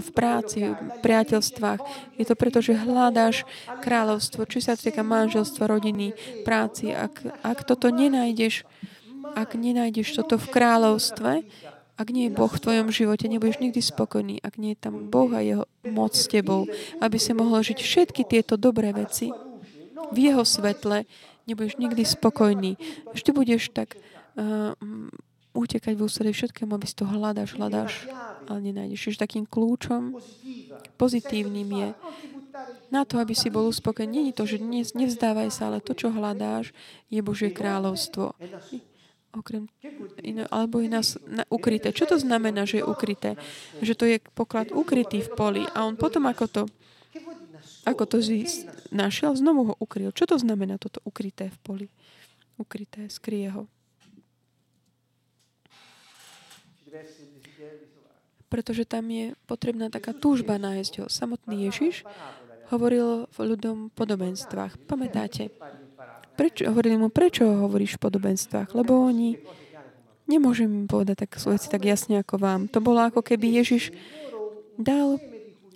v 0.00 0.08
práci, 0.10 0.72
v 0.72 0.96
priateľstvách, 1.04 1.80
je 2.16 2.24
to 2.24 2.34
preto, 2.34 2.58
že 2.64 2.76
hľadáš 2.76 3.44
kráľovstvo, 3.84 4.48
či 4.48 4.64
sa 4.64 4.74
týka 4.74 5.04
manželstva, 5.04 5.68
rodiny, 5.68 6.16
práci. 6.42 6.92
Ak, 6.92 7.20
ak 7.44 7.64
toto 7.68 7.92
nenájdeš, 7.92 8.64
ak 9.36 9.54
nenájdeš 9.54 10.16
toto 10.16 10.40
v 10.40 10.46
kráľovstve, 10.50 11.32
ak 12.00 12.08
nie 12.16 12.32
je 12.32 12.36
Boh 12.36 12.48
v 12.48 12.62
tvojom 12.64 12.88
živote, 12.88 13.28
nebudeš 13.28 13.60
nikdy 13.60 13.84
spokojný. 13.84 14.40
Ak 14.40 14.56
nie 14.56 14.72
je 14.72 14.80
tam 14.88 15.12
Boh 15.12 15.28
a 15.36 15.44
jeho 15.44 15.68
moc 15.84 16.16
s 16.16 16.24
tebou, 16.32 16.64
aby 16.96 17.20
si 17.20 17.36
mohol 17.36 17.60
žiť 17.60 17.76
všetky 17.76 18.24
tieto 18.24 18.56
dobré 18.56 18.96
veci 18.96 19.28
v 20.08 20.16
jeho 20.16 20.40
svetle, 20.40 21.04
nebudeš 21.44 21.76
nikdy 21.76 22.00
spokojný. 22.08 22.80
Vždy 23.12 23.30
budeš 23.36 23.68
tak 23.68 24.00
uh, 24.00 24.72
utekať 25.50 25.94
v 25.98 26.04
ústredí 26.06 26.32
všetkému, 26.34 26.70
aby 26.74 26.86
si 26.86 26.94
to 26.94 27.06
hľadáš, 27.06 27.58
hľadáš, 27.58 28.06
ale 28.46 28.58
nenájdeš. 28.62 29.10
Čiže 29.10 29.24
takým 29.26 29.44
kľúčom 29.46 30.14
pozitívnym 30.94 31.68
je 31.68 31.88
na 32.90 33.02
to, 33.06 33.18
aby 33.18 33.34
si 33.34 33.50
bol 33.50 33.66
uspokojený. 33.70 34.30
Je 34.30 34.34
to, 34.34 34.44
že 34.46 34.62
dnes 34.62 34.94
nevzdávaj 34.94 35.50
sa, 35.50 35.70
ale 35.70 35.82
to, 35.82 35.94
čo 35.94 36.10
hľadáš, 36.10 36.74
je 37.10 37.20
Božie 37.22 37.50
kráľovstvo. 37.50 38.34
Okrem, 39.30 39.70
ino, 40.26 40.42
alebo 40.50 40.82
je 40.82 40.90
nás 40.90 41.14
na, 41.22 41.46
ukryté. 41.46 41.94
Čo 41.94 42.10
to 42.10 42.16
znamená, 42.18 42.66
že 42.66 42.82
je 42.82 42.84
ukryté? 42.86 43.38
Že 43.78 43.94
to 43.94 44.04
je 44.10 44.16
poklad 44.34 44.74
ukrytý 44.74 45.22
v 45.22 45.30
poli 45.38 45.62
a 45.70 45.86
on 45.86 45.94
potom, 45.94 46.26
ako 46.26 46.46
to 46.50 46.62
ako 47.80 48.04
to 48.04 48.20
našiel, 48.92 49.32
znovu 49.32 49.72
ho 49.72 49.74
ukryl. 49.80 50.12
Čo 50.12 50.28
to 50.28 50.36
znamená 50.36 50.76
toto 50.76 51.00
ukryté 51.08 51.48
v 51.48 51.58
poli? 51.64 51.86
Ukryté, 52.60 53.08
skrie 53.08 53.48
ho. 53.48 53.72
Pretože 58.50 58.82
tam 58.82 59.06
je 59.10 59.38
potrebná 59.46 59.90
taká 59.90 60.10
túžba 60.10 60.58
nájsť 60.58 60.92
ho. 61.02 61.06
Samotný 61.06 61.70
Ježiš 61.70 62.02
hovoril 62.70 63.30
v 63.30 63.38
ľudom 63.54 63.94
podobenstvách. 63.94 64.78
Pamätáte? 64.90 65.54
Prečo, 66.34 66.66
hovorili 66.70 66.96
mu, 66.96 67.12
prečo 67.12 67.46
hovoríš 67.46 67.98
v 67.98 68.02
podobenstvách? 68.10 68.72
Lebo 68.74 69.06
oni, 69.06 69.38
nemôžem 70.30 70.70
im 70.70 70.86
povedať 70.88 71.26
tak 71.26 71.36
veci 71.36 71.68
tak 71.68 71.82
jasne 71.84 72.22
ako 72.22 72.38
vám. 72.38 72.60
To 72.70 72.78
bolo 72.82 73.02
ako 73.02 73.20
keby 73.20 73.60
Ježiš 73.60 73.94
dal 74.78 75.20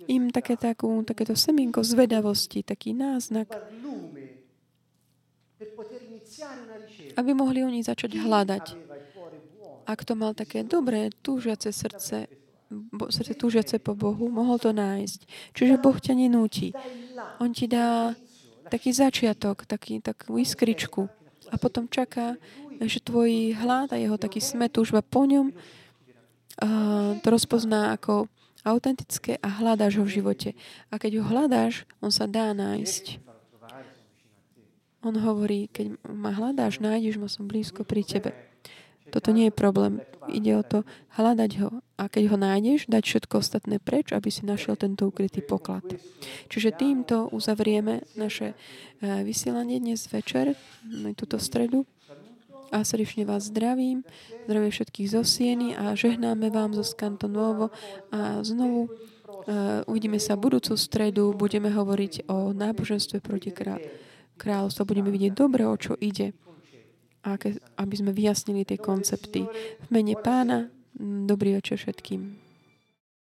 im 0.07 0.29
také, 0.33 0.57
takú, 0.57 1.03
takéto 1.05 1.37
semienko 1.37 1.83
zvedavosti, 1.85 2.63
taký 2.65 2.95
náznak, 2.95 3.51
aby 7.15 7.31
mohli 7.31 7.63
oni 7.63 7.81
začať 7.81 8.17
hľadať. 8.17 8.65
Ak 9.85 10.01
to 10.03 10.17
mal 10.17 10.33
také 10.33 10.65
dobré, 10.65 11.13
túžiace 11.21 11.69
srdce, 11.69 12.25
bo, 12.69 13.13
srdce 13.13 13.37
túžiace 13.37 13.77
po 13.77 13.93
Bohu, 13.93 14.27
mohol 14.29 14.57
to 14.57 14.73
nájsť. 14.73 15.19
Čiže 15.53 15.81
Boh 15.81 15.97
ťa 15.97 16.13
nenúti. 16.17 16.73
On 17.37 17.53
ti 17.53 17.69
dá 17.69 18.17
taký 18.67 18.89
začiatok, 18.91 19.69
taký, 19.69 20.01
takú 20.01 20.41
iskričku 20.41 21.05
a 21.53 21.55
potom 21.61 21.85
čaká, 21.85 22.33
že 22.81 22.99
tvoj 22.99 23.53
hlad 23.55 23.93
a 23.93 24.01
jeho 24.01 24.17
taký 24.17 24.41
smet, 24.41 24.73
túžba 24.73 25.05
po 25.05 25.23
ňom 25.29 25.53
uh, 25.53 27.15
to 27.21 27.27
rozpozná 27.29 27.93
ako 27.93 28.27
autentické 28.65 29.37
a 29.39 29.47
hľadáš 29.61 30.01
ho 30.01 30.03
v 30.03 30.15
živote. 30.17 30.49
A 30.89 30.97
keď 30.97 31.21
ho 31.21 31.29
hľadáš, 31.29 31.85
on 32.01 32.09
sa 32.09 32.25
dá 32.25 32.51
nájsť. 32.51 33.21
On 35.05 35.13
hovorí, 35.13 35.69
keď 35.69 36.01
ma 36.01 36.33
hľadáš, 36.33 36.81
nájdeš 36.81 37.21
ma, 37.21 37.29
som 37.29 37.45
blízko 37.45 37.85
pri 37.85 38.01
tebe. 38.01 38.33
Toto 39.13 39.29
nie 39.29 39.49
je 39.49 39.53
problém. 39.53 40.01
Ide 40.25 40.57
o 40.57 40.63
to 40.65 40.79
hľadať 41.13 41.51
ho. 41.61 41.69
A 41.95 42.09
keď 42.09 42.33
ho 42.33 42.37
nájdeš, 42.41 42.89
dať 42.89 43.03
všetko 43.05 43.33
ostatné 43.37 43.77
preč, 43.77 44.11
aby 44.11 44.33
si 44.33 44.43
našiel 44.43 44.75
tento 44.75 45.05
ukrytý 45.05 45.45
poklad. 45.45 45.85
Čiže 46.49 46.75
týmto 46.75 47.29
uzavrieme 47.29 48.03
naše 48.17 48.53
eh, 48.53 49.21
vysielanie 49.21 49.77
dnes 49.77 50.09
večer, 50.09 50.57
túto 51.15 51.37
stredu. 51.37 51.85
A 52.73 52.81
srdečne 52.81 53.29
vás 53.29 53.53
zdravím. 53.53 54.01
Zdravím 54.49 54.73
všetkých 54.73 55.07
zo 55.13 55.21
Sieny 55.21 55.77
a 55.77 55.93
žehnáme 55.93 56.49
vám 56.49 56.73
zo 56.73 56.81
Skantonovo. 56.81 57.69
A 58.09 58.41
znovu 58.41 58.89
uh, 58.89 59.85
uvidíme 59.85 60.17
sa 60.17 60.33
budúcu 60.33 60.73
stredu. 60.73 61.31
Budeme 61.37 61.69
hovoriť 61.69 62.25
o 62.25 62.51
náboženstve 62.51 63.21
proti 63.21 63.53
krá- 63.53 63.79
kráľovstvu. 64.41 64.81
Budeme 64.81 65.13
vidieť 65.13 65.33
dobre, 65.37 65.63
o 65.63 65.77
čo 65.77 65.93
ide 66.01 66.33
aby 67.25 67.95
sme 67.97 68.13
vyjasnili 68.13 68.63
tie 68.63 68.77
koncepty. 68.77 69.49
V 69.81 69.89
mene 69.89 70.13
pána, 70.21 70.69
dobrý 71.25 71.57
večer 71.57 71.81
všetkým. 71.81 72.44